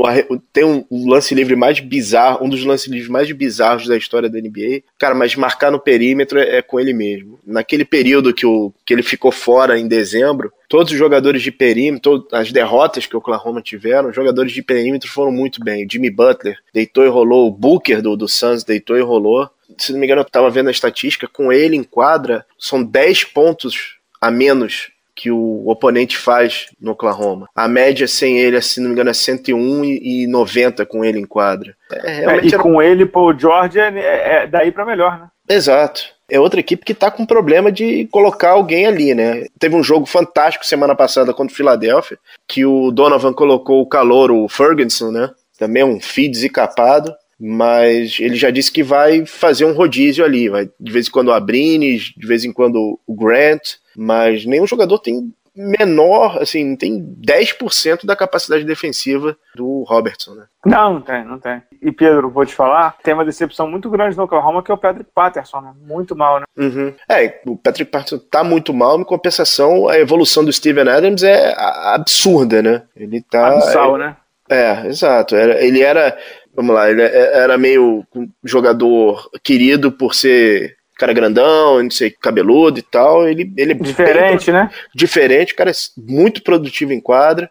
tem 0.52 0.64
um 0.64 0.86
lance 1.10 1.34
livre 1.36 1.56
mais 1.56 1.80
bizarro, 1.80 2.46
um 2.46 2.50
dos 2.50 2.64
lances 2.64 2.88
livres 2.88 3.10
mais 3.10 3.32
bizarros 3.32 3.88
da 3.88 3.98
história 3.98 4.30
da 4.30 4.40
NBA. 4.40 4.84
Cara, 4.98 5.14
mas 5.14 5.36
marcar 5.36 5.72
no 5.72 5.80
perímetro 5.80 6.40
é, 6.40 6.58
é 6.58 6.62
com 6.62 6.80
ele 6.80 6.94
mesmo. 6.94 7.40
Naquele 7.46 7.86
período 7.86 8.34
que, 8.34 8.46
o, 8.46 8.74
que 8.86 8.94
ele 8.94 9.04
ficou 9.04 9.32
fora 9.32 9.80
em 9.80 9.88
dezembro, 9.88 10.52
todos 10.68 10.92
os 10.92 10.98
jogadores 10.98 11.42
de 11.42 11.52
perímetro, 11.52 12.26
as 12.32 12.52
derrotas 12.52 13.06
que 13.06 13.16
o 13.16 13.20
Oklahoma 13.20 13.62
tiveram, 13.62 14.10
os 14.10 14.16
jogadores 14.16 14.52
de 14.52 14.62
perímetro 14.62 15.10
foram 15.10 15.32
muito 15.32 15.64
bem. 15.64 15.86
O 15.86 15.92
Jimmy 15.92 16.10
Butler 16.10 16.58
deitou 16.74 17.04
e 17.04 17.10
rolou, 17.10 17.48
o 17.48 17.52
Booker 17.52 18.02
do, 18.02 18.16
do 18.16 18.28
Suns 18.28 18.64
deitou 18.64 18.98
e 18.98 19.02
rolou 19.02 19.50
se 19.78 19.92
não 19.92 20.00
me 20.00 20.06
engano, 20.06 20.22
eu 20.22 20.26
estava 20.26 20.50
vendo 20.50 20.68
a 20.68 20.72
estatística, 20.72 21.28
com 21.28 21.52
ele 21.52 21.76
em 21.76 21.84
quadra, 21.84 22.46
são 22.58 22.84
10 22.84 23.26
pontos 23.26 23.98
a 24.20 24.30
menos 24.30 24.92
que 25.16 25.30
o 25.30 25.68
oponente 25.68 26.18
faz 26.18 26.68
no 26.80 26.94
Oklahoma. 26.94 27.48
A 27.56 27.68
média 27.68 28.08
sem 28.08 28.40
ele, 28.40 28.60
se 28.62 28.80
não 28.80 28.88
me 28.88 28.94
engano, 28.94 29.10
é 29.10 29.14
101 29.14 29.84
e 29.84 30.28
90 30.28 30.86
com 30.86 31.06
ele 31.06 31.20
em 31.20 31.26
quadra. 31.26 31.76
É, 31.92 32.24
é, 32.24 32.44
e 32.44 32.48
era... 32.48 32.58
com 32.58 32.82
ele, 32.82 33.06
Paul 33.06 33.38
George, 33.38 33.80
é, 33.80 33.90
é, 34.00 34.44
é 34.44 34.48
daí 34.48 34.72
para 34.72 34.86
melhor, 34.86 35.20
né? 35.20 35.28
Exato. 35.48 36.02
É 36.30 36.40
outra 36.40 36.62
equipe 36.62 36.86
que 36.86 36.94
está 36.94 37.12
com 37.12 37.26
problema 37.26 37.72
de 37.72 38.08
colocar 38.08 38.52
alguém 38.52 38.88
ali, 38.88 39.14
né? 39.14 39.46
Teve 39.60 39.76
um 39.76 39.84
jogo 39.84 40.06
fantástico 40.06 40.66
semana 40.66 40.96
passada 40.96 41.34
contra 41.34 41.54
o 41.54 41.58
Philadelphia, 41.58 42.18
que 42.48 42.66
o 42.66 42.90
Donovan 42.90 43.34
colocou 43.34 43.82
o 43.82 43.88
calor, 43.88 44.32
o 44.32 44.48
Ferguson, 44.48 45.12
né? 45.12 45.30
Também 45.60 45.84
um 45.84 46.00
feed 46.00 46.32
descapado 46.32 47.14
mas 47.44 48.20
ele 48.20 48.36
já 48.36 48.52
disse 48.52 48.72
que 48.72 48.84
vai 48.84 49.26
fazer 49.26 49.66
um 49.66 49.74
rodízio 49.74 50.24
ali, 50.24 50.48
vai 50.48 50.70
de 50.80 50.92
vez 50.92 51.08
em 51.08 51.12
quando 51.12 51.30
o 51.30 51.34
Abrines, 51.34 52.14
de 52.16 52.28
vez 52.28 52.46
em 52.46 52.54
quando 52.54 53.00
o 53.08 53.16
Grant, 53.16 53.78
mas 53.98 54.46
nenhum 54.46 54.68
jogador 54.68 55.00
tem 55.00 55.34
menor, 55.56 56.38
assim, 56.42 56.76
tem 56.76 57.04
10% 57.20 58.06
da 58.06 58.16
capacidade 58.16 58.64
defensiva 58.64 59.36
do 59.56 59.84
Robertson, 59.84 60.36
né? 60.36 60.46
Não, 60.66 60.94
não 60.94 61.02
tem, 61.02 61.26
não 61.26 61.40
tem. 61.40 61.62
E 61.82 61.92
Pedro, 61.92 62.30
vou 62.30 62.46
te 62.46 62.54
falar, 62.54 62.96
tem 63.04 63.14
uma 63.14 63.26
decepção 63.26 63.68
muito 63.68 63.90
grande 63.90 64.16
no 64.16 64.24
Oklahoma 64.24 64.64
que 64.64 64.72
é 64.72 64.74
o 64.74 64.78
Patrick 64.78 65.10
Patterson, 65.14 65.62
né? 65.62 65.74
Muito 65.82 66.16
mal, 66.16 66.40
né? 66.40 66.46
Uhum. 66.56 66.94
É, 67.10 67.42
o 67.46 67.58
Patrick 67.58 67.92
Patterson 67.92 68.20
tá 68.30 68.44
muito 68.44 68.72
mal, 68.74 69.00
em 69.00 69.04
compensação, 69.04 69.90
a 69.90 69.98
evolução 69.98 70.46
do 70.46 70.54
Steven 70.54 70.88
Adams 70.88 71.24
é 71.24 71.54
absurda, 71.58 72.62
né? 72.62 72.84
Ele 72.96 73.22
tá. 73.22 73.48
Abissal, 73.48 73.96
é... 73.96 74.00
né? 74.00 74.18
É, 74.52 74.86
exato. 74.88 75.34
Ele 75.34 75.82
era 75.82 76.18
vamos 76.56 76.76
lá, 76.76 76.90
ele 76.90 77.02
é, 77.02 77.40
era 77.40 77.58
meio 77.58 78.06
jogador 78.44 79.30
querido 79.44 79.92
por 79.92 80.14
ser 80.14 80.78
cara 80.98 81.14
grandão, 81.14 81.82
não 81.82 81.90
sei, 81.90 82.12
cabeludo 82.12 82.80
e 82.80 82.84
tal. 82.84 83.28
Ele, 83.28 83.52
ele 83.58 83.72
é 83.72 83.76
diferente, 83.76 84.52
bem, 84.52 84.62
né? 84.62 84.70
Diferente, 84.94 85.54
o 85.54 85.56
cara 85.56 85.72
é 85.72 85.74
muito 85.98 86.44
produtivo 86.44 86.94
em 86.94 87.02
quadra. 87.02 87.50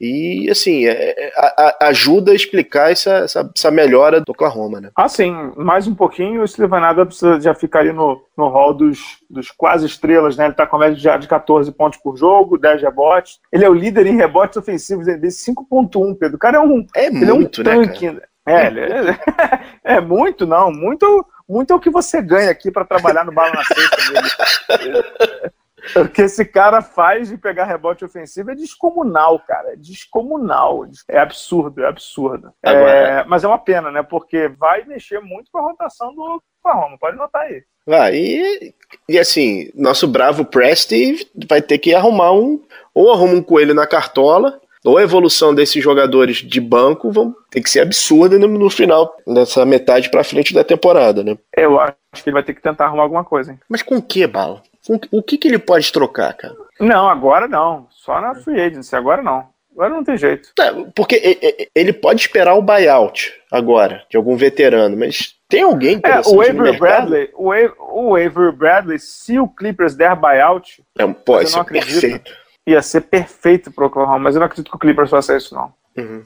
E, 0.00 0.48
assim, 0.48 0.86
é, 0.86 0.92
é, 0.92 1.32
a, 1.36 1.76
a, 1.80 1.88
ajuda 1.88 2.30
a 2.30 2.34
explicar 2.34 2.92
essa, 2.92 3.14
essa, 3.18 3.50
essa, 3.56 3.68
melhora 3.68 4.20
do 4.20 4.30
Oklahoma, 4.30 4.80
né? 4.80 4.90
Ah, 4.94 5.08
sim. 5.08 5.34
Mais 5.56 5.88
um 5.88 5.94
pouquinho, 5.94 6.42
o 6.42 6.46
Steven 6.46 6.84
Adams 6.84 7.18
já 7.40 7.52
ficaria 7.52 7.92
no, 7.92 8.22
no 8.36 8.48
hall 8.48 8.72
dos, 8.72 9.18
dos 9.28 9.50
quase 9.50 9.86
estrelas, 9.86 10.36
né? 10.36 10.44
Ele 10.44 10.54
tá 10.54 10.68
com 10.68 10.78
média 10.78 10.96
já 10.96 11.16
de 11.16 11.26
14 11.26 11.72
pontos 11.72 11.98
por 12.00 12.16
jogo, 12.16 12.58
10 12.58 12.80
rebotes. 12.80 13.40
Ele 13.52 13.64
é 13.64 13.68
o 13.68 13.74
líder 13.74 14.06
em 14.06 14.16
rebotes 14.16 14.56
ofensivos, 14.56 15.08
ele 15.08 15.26
5.1, 15.26 16.16
Pedro. 16.16 16.36
O 16.36 16.40
cara 16.40 16.58
é 16.58 16.60
um... 16.60 16.86
É 16.94 17.10
muito, 17.10 17.62
é 17.62 17.64
um 17.64 17.80
né, 17.80 17.86
tanque. 17.86 18.10
Né, 18.10 18.20
é, 18.50 18.66
é, 18.66 19.94
é, 19.96 20.00
muito, 20.00 20.46
não. 20.46 20.70
Muito, 20.72 21.26
muito 21.48 21.72
é 21.72 21.76
o 21.76 21.80
que 21.80 21.90
você 21.90 22.22
ganha 22.22 22.50
aqui 22.50 22.70
para 22.70 22.84
trabalhar 22.84 23.24
no 23.24 23.32
bala 23.32 23.52
na 23.52 23.64
sexta. 23.64 25.52
O 25.96 26.08
que 26.08 26.22
esse 26.22 26.44
cara 26.44 26.82
faz 26.82 27.28
de 27.28 27.38
pegar 27.38 27.64
rebote 27.64 28.04
ofensivo 28.04 28.50
é 28.50 28.54
descomunal, 28.54 29.38
cara. 29.40 29.72
É 29.72 29.76
descomunal. 29.76 30.86
É 31.08 31.18
absurdo, 31.18 31.82
é 31.82 31.88
absurdo. 31.88 32.52
É, 32.62 33.24
mas 33.24 33.44
é 33.44 33.48
uma 33.48 33.58
pena, 33.58 33.90
né? 33.90 34.02
Porque 34.02 34.48
vai 34.48 34.84
mexer 34.84 35.20
muito 35.20 35.50
com 35.50 35.58
a 35.58 35.62
rotação 35.62 36.14
do 36.14 36.42
Oklahoma. 36.62 36.98
Pode 36.98 37.16
notar 37.16 37.42
aí. 37.42 37.62
Vai. 37.86 38.14
E, 38.14 38.74
e 39.08 39.18
assim, 39.18 39.70
nosso 39.74 40.06
bravo 40.06 40.44
Presti 40.44 41.26
vai 41.48 41.62
ter 41.62 41.78
que 41.78 41.94
arrumar 41.94 42.32
um. 42.32 42.62
Ou 42.92 43.12
arruma 43.12 43.34
um 43.34 43.42
coelho 43.42 43.74
na 43.74 43.86
cartola, 43.86 44.60
ou 44.84 44.98
a 44.98 45.02
evolução 45.02 45.54
desses 45.54 45.82
jogadores 45.82 46.36
de 46.38 46.60
banco 46.60 47.10
vão 47.10 47.34
ter 47.50 47.60
que 47.60 47.70
ser 47.70 47.80
absurda 47.80 48.38
no, 48.38 48.46
no 48.46 48.70
final, 48.70 49.16
nessa 49.26 49.64
metade 49.64 50.10
para 50.10 50.24
frente 50.24 50.54
da 50.54 50.64
temporada, 50.64 51.22
né? 51.22 51.36
Eu 51.56 51.78
acho 51.80 51.94
que 52.22 52.28
ele 52.28 52.34
vai 52.34 52.42
ter 52.42 52.54
que 52.54 52.62
tentar 52.62 52.86
arrumar 52.86 53.02
alguma 53.02 53.24
coisa. 53.24 53.52
Hein? 53.52 53.58
Mas 53.68 53.82
com 53.82 53.96
o 53.96 54.02
que, 54.02 54.26
Bala? 54.26 54.62
O 55.10 55.22
que, 55.22 55.36
que 55.36 55.48
ele 55.48 55.58
pode 55.58 55.92
trocar, 55.92 56.32
cara? 56.34 56.56
Não, 56.80 57.08
agora 57.08 57.46
não. 57.46 57.86
Só 57.90 58.20
na 58.20 58.34
free 58.34 58.60
agency, 58.60 58.96
agora 58.96 59.22
não. 59.22 59.46
Agora 59.72 59.94
não 59.94 60.02
tem 60.02 60.16
jeito. 60.16 60.50
É, 60.58 60.72
porque 60.94 61.68
ele 61.72 61.92
pode 61.92 62.20
esperar 62.20 62.54
o 62.54 62.62
buyout 62.62 63.32
agora, 63.52 64.04
de 64.10 64.16
algum 64.16 64.36
veterano, 64.36 64.96
mas 64.96 65.36
tem 65.48 65.62
alguém 65.62 66.00
é, 66.02 66.20
o 66.28 66.40
Avery 66.40 66.76
Bradley, 66.76 67.30
o, 67.34 67.52
o 67.92 68.16
Avery 68.16 68.50
Bradley, 68.50 68.98
se 68.98 69.38
o 69.38 69.46
Clippers 69.46 69.94
der 69.94 70.16
buyout, 70.16 70.82
é, 70.98 71.06
pode 71.06 71.50
ser 71.50 71.64
perfeito. 71.64 72.32
Ia 72.68 72.82
ser 72.82 73.02
perfeito 73.02 73.70
pro 73.70 73.86
Oklahoma, 73.86 74.18
mas 74.18 74.34
eu 74.34 74.40
não 74.40 74.46
acredito 74.46 74.70
que 74.70 74.76
o 74.76 74.78
Clippers 74.78 75.10
faça 75.10 75.36
isso, 75.36 75.54
não. 75.54 75.72
Uhum. 75.96 76.22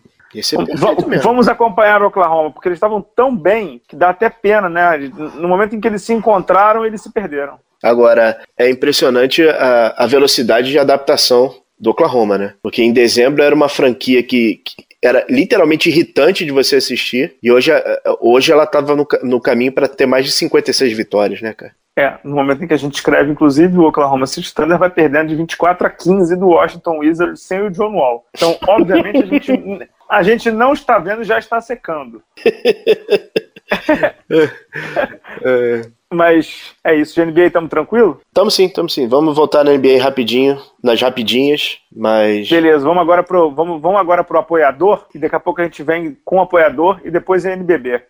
Vamos 1.23 1.47
acompanhar 1.47 2.03
o 2.03 2.07
Oklahoma, 2.07 2.51
porque 2.51 2.69
eles 2.69 2.77
estavam 2.77 3.03
tão 3.03 3.37
bem 3.37 3.83
que 3.87 3.95
dá 3.95 4.11
até 4.11 4.31
pena, 4.31 4.69
né? 4.69 4.97
No 5.37 5.47
momento 5.47 5.77
em 5.77 5.81
que 5.81 5.87
eles 5.87 6.03
se 6.03 6.13
encontraram, 6.13 6.87
eles 6.87 7.03
se 7.03 7.13
perderam. 7.13 7.59
Agora, 7.83 8.41
é 8.57 8.71
impressionante 8.71 9.47
a, 9.47 9.95
a 9.99 10.07
velocidade 10.07 10.71
de 10.71 10.79
adaptação 10.79 11.55
do 11.79 11.91
Oklahoma, 11.91 12.39
né? 12.39 12.55
Porque 12.63 12.83
em 12.83 12.93
dezembro 12.93 13.43
era 13.43 13.55
uma 13.55 13.69
franquia 13.69 14.23
que, 14.23 14.55
que 14.65 14.87
era 15.03 15.27
literalmente 15.29 15.91
irritante 15.91 16.45
de 16.45 16.53
você 16.53 16.77
assistir, 16.77 17.35
e 17.43 17.51
hoje, 17.51 17.73
hoje 18.21 18.53
ela 18.53 18.65
estava 18.65 18.95
no, 18.95 19.07
no 19.25 19.41
caminho 19.41 19.73
para 19.73 19.89
ter 19.89 20.07
mais 20.07 20.25
de 20.25 20.31
56 20.31 20.97
vitórias, 20.97 21.43
né, 21.43 21.53
cara? 21.53 21.73
É, 21.95 22.15
no 22.25 22.35
momento 22.37 22.65
em 22.65 22.67
que 22.67 22.73
a 22.73 22.79
gente 22.79 22.95
escreve, 22.95 23.31
inclusive, 23.31 23.77
o 23.77 23.87
Oklahoma 23.87 24.27
City 24.27 24.55
Thunder 24.55 24.79
vai 24.79 24.89
perdendo 24.89 25.29
de 25.29 25.37
24 25.37 25.87
a 25.87 25.91
15 25.91 26.37
do 26.37 26.49
Washington 26.49 26.99
Wizards 26.99 27.43
sem 27.43 27.61
o 27.61 27.71
John 27.71 27.95
Wall. 27.95 28.25
Então, 28.35 28.57
obviamente, 28.67 29.23
a 29.23 29.27
gente, 29.27 29.53
a 30.09 30.23
gente 30.23 30.51
não 30.51 30.73
está 30.73 30.99
vendo 30.99 31.21
e 31.21 31.27
já 31.27 31.39
está 31.39 31.61
secando. 31.61 32.23
é. 35.43 35.83
Mas 36.13 36.75
é 36.85 36.95
isso, 36.95 37.15
de 37.15 37.25
NBA 37.25 37.47
estamos 37.47 37.71
tranquilo? 37.71 38.21
Estamos 38.27 38.55
sim, 38.55 38.67
estamos 38.67 38.93
sim. 38.93 39.09
Vamos 39.09 39.35
voltar 39.35 39.65
na 39.65 39.73
NBA 39.73 40.03
rapidinho, 40.03 40.59
nas 40.83 41.01
rapidinhas, 41.01 41.79
mas. 41.95 42.49
Beleza, 42.49 42.85
vamos 42.85 43.01
agora 43.01 43.23
pro, 43.23 43.51
vamos, 43.51 43.81
vamos 43.81 43.99
agora 43.99 44.23
pro 44.23 44.39
apoiador, 44.39 45.07
e 45.15 45.19
daqui 45.19 45.35
a 45.35 45.41
pouco 45.41 45.63
a 45.63 45.65
gente 45.65 45.83
vem 45.83 46.17
com 46.25 46.37
o 46.37 46.41
apoiador 46.43 47.01
e 47.03 47.11
depois 47.11 47.47
a 47.47 47.53
NBB. 47.53 48.03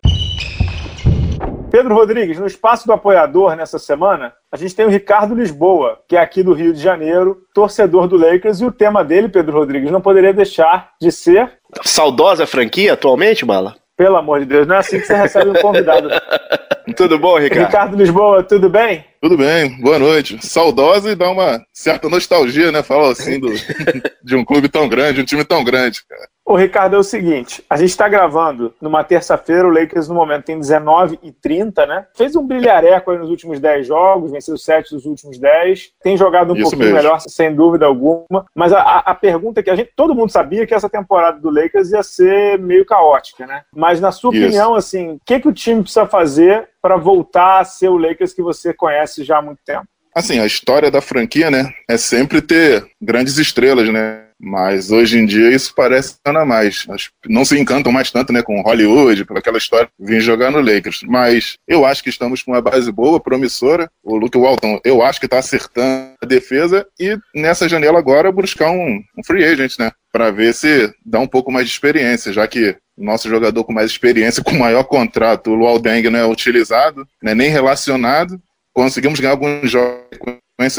Pedro 1.73 1.95
Rodrigues, 1.95 2.39
no 2.39 2.47
espaço 2.47 2.87
do 2.87 2.93
apoiador 2.93 3.57
nessa 3.57 3.79
semana, 3.79 4.35
a 4.53 4.59
gente 4.59 4.77
tem 4.77 4.85
o 4.85 4.91
Ricardo 4.91 5.35
Lisboa, 5.35 5.99
que 6.07 6.17
é 6.17 6.21
aqui 6.21 6.43
do 6.43 6.53
Rio 6.53 6.75
de 6.75 6.79
Janeiro, 6.79 7.39
torcedor 7.55 8.07
do 8.07 8.19
Lakers, 8.19 8.61
e 8.61 8.67
o 8.67 8.71
tema 8.71 9.03
dele, 9.03 9.31
Pedro 9.31 9.57
Rodrigues, 9.57 9.91
não 9.91 10.03
poderia 10.03 10.35
deixar 10.35 10.91
de 11.01 11.11
ser. 11.11 11.51
Saudosa 11.83 12.47
franquia 12.47 12.93
atualmente, 12.93 13.47
Bala? 13.47 13.75
Pelo 13.97 14.17
amor 14.17 14.41
de 14.41 14.45
Deus, 14.45 14.67
não 14.67 14.75
é 14.77 14.79
assim 14.81 15.01
que 15.01 15.07
você 15.07 15.15
recebe 15.15 15.49
um 15.49 15.63
convidado. 15.63 16.11
tudo 16.95 17.19
bom, 17.19 17.39
Ricardo? 17.39 17.67
Ricardo 17.67 17.97
Lisboa, 17.97 18.43
tudo 18.43 18.69
bem? 18.69 19.07
Tudo 19.23 19.39
bem, 19.39 19.81
boa 19.81 19.99
noite. 19.99 20.47
Saudosa 20.47 21.13
e 21.13 21.15
dá 21.15 21.31
uma 21.31 21.59
certa 21.73 22.07
nostalgia, 22.07 22.71
né? 22.71 22.83
Falar 22.83 23.13
assim 23.13 23.41
do, 23.41 23.49
de 24.23 24.37
um 24.37 24.45
clube 24.45 24.69
tão 24.69 24.91
grande, 24.91 25.23
um 25.23 25.25
time 25.25 25.43
tão 25.43 25.65
grande, 25.65 26.05
cara. 26.07 26.29
O 26.53 26.55
Ricardo, 26.55 26.97
é 26.97 26.99
o 26.99 27.03
seguinte: 27.03 27.65
a 27.69 27.79
gente 27.79 27.88
está 27.88 28.07
gravando 28.07 28.75
numa 28.79 29.03
terça-feira, 29.03 29.67
o 29.67 29.71
Lakers 29.71 30.07
no 30.07 30.15
momento 30.15 30.45
tem 30.45 30.59
19 30.59 31.19
e 31.23 31.33
30, 31.33 31.87
né? 31.87 32.07
Fez 32.15 32.37
um 32.37 32.47
brilhareco 32.47 33.11
aí 33.11 33.17
nos 33.17 33.31
últimos 33.31 33.59
10 33.59 33.87
jogos, 33.87 34.31
venceu 34.31 34.59
7 34.59 34.95
dos 34.95 35.07
últimos 35.07 35.38
10. 35.38 35.93
Tem 36.03 36.15
jogado 36.15 36.53
um 36.53 36.57
Isso 36.57 36.65
pouquinho 36.65 36.93
mesmo. 36.93 36.97
melhor, 36.97 37.21
sem 37.21 37.55
dúvida 37.55 37.87
alguma. 37.87 38.45
Mas 38.55 38.71
a, 38.75 38.99
a 38.99 39.15
pergunta 39.15 39.61
é 39.61 39.62
que 39.62 39.71
a 39.71 39.75
gente, 39.75 39.93
todo 39.97 40.15
mundo 40.15 40.31
sabia 40.31 40.67
que 40.67 40.75
essa 40.75 40.91
temporada 40.91 41.41
do 41.41 41.49
Lakers 41.49 41.91
ia 41.91 42.03
ser 42.03 42.59
meio 42.59 42.85
caótica, 42.85 43.47
né? 43.47 43.62
Mas 43.75 43.99
na 43.99 44.12
sua 44.12 44.35
Isso. 44.35 44.45
opinião, 44.45 44.75
assim, 44.75 45.12
o 45.12 45.21
que, 45.25 45.41
que 45.41 45.49
o 45.49 45.55
time 45.55 45.81
precisa 45.81 46.05
fazer 46.05 46.69
para 46.83 46.99
voltar 46.99 47.61
a 47.61 47.65
ser 47.65 47.88
o 47.88 47.97
Lakers 47.97 48.35
que 48.35 48.43
você 48.43 48.75
conhece 48.75 49.25
já 49.25 49.38
há 49.38 49.43
muito 49.43 49.61
tempo? 49.65 49.87
Assim, 50.15 50.38
a 50.38 50.45
história 50.45 50.91
da 50.91 51.01
franquia, 51.01 51.51
né, 51.51 51.73
é 51.88 51.97
sempre 51.97 52.43
ter 52.43 52.87
grandes 53.01 53.38
estrelas, 53.38 53.88
né? 53.88 54.25
Mas 54.42 54.90
hoje 54.90 55.18
em 55.18 55.24
dia 55.24 55.55
isso 55.55 55.72
parece 55.72 56.16
nada 56.26 56.44
mais. 56.44 56.85
Não 57.26 57.44
se 57.44 57.57
encantam 57.57 57.92
mais 57.92 58.11
tanto 58.11 58.33
né, 58.33 58.42
com 58.42 58.61
Hollywood, 58.61 59.24
pelaquela 59.24 59.57
história, 59.57 59.88
vim 60.00 60.18
jogar 60.18 60.50
no 60.50 60.61
Lakers. 60.61 61.02
Mas 61.07 61.57
eu 61.68 61.87
acho 61.87 62.02
que 62.02 62.11
estamos 62.11 62.42
com 62.42 62.50
uma 62.50 62.61
base 62.61 62.90
boa, 62.90 63.20
promissora. 63.20 63.88
O 64.02 64.16
Luke 64.16 64.37
Walton, 64.37 64.81
eu 64.85 65.00
acho 65.00 65.20
que 65.20 65.26
está 65.26 65.38
acertando 65.38 66.14
a 66.20 66.26
defesa 66.26 66.85
e 66.98 67.16
nessa 67.33 67.68
janela 67.68 68.00
agora 68.00 68.33
buscar 68.33 68.72
um, 68.72 69.00
um 69.16 69.24
free 69.24 69.44
agent, 69.44 69.78
né? 69.78 69.92
Para 70.11 70.33
ver 70.33 70.52
se 70.52 70.92
dá 71.07 71.20
um 71.20 71.28
pouco 71.28 71.52
mais 71.52 71.66
de 71.66 71.72
experiência, 71.72 72.33
já 72.33 72.46
que 72.48 72.76
nosso 72.98 73.28
jogador 73.28 73.62
com 73.62 73.72
mais 73.72 73.92
experiência, 73.92 74.42
com 74.44 74.59
maior 74.59 74.83
contrato, 74.85 75.52
o 75.52 75.55
Luol 75.55 75.78
Deng, 75.78 76.11
não 76.11 76.18
é 76.18 76.26
utilizado, 76.26 77.07
né, 77.22 77.33
nem 77.33 77.48
relacionado. 77.48 78.40
Conseguimos 78.74 79.20
ganhar 79.20 79.33
alguns 79.33 79.70
jogos 79.70 80.02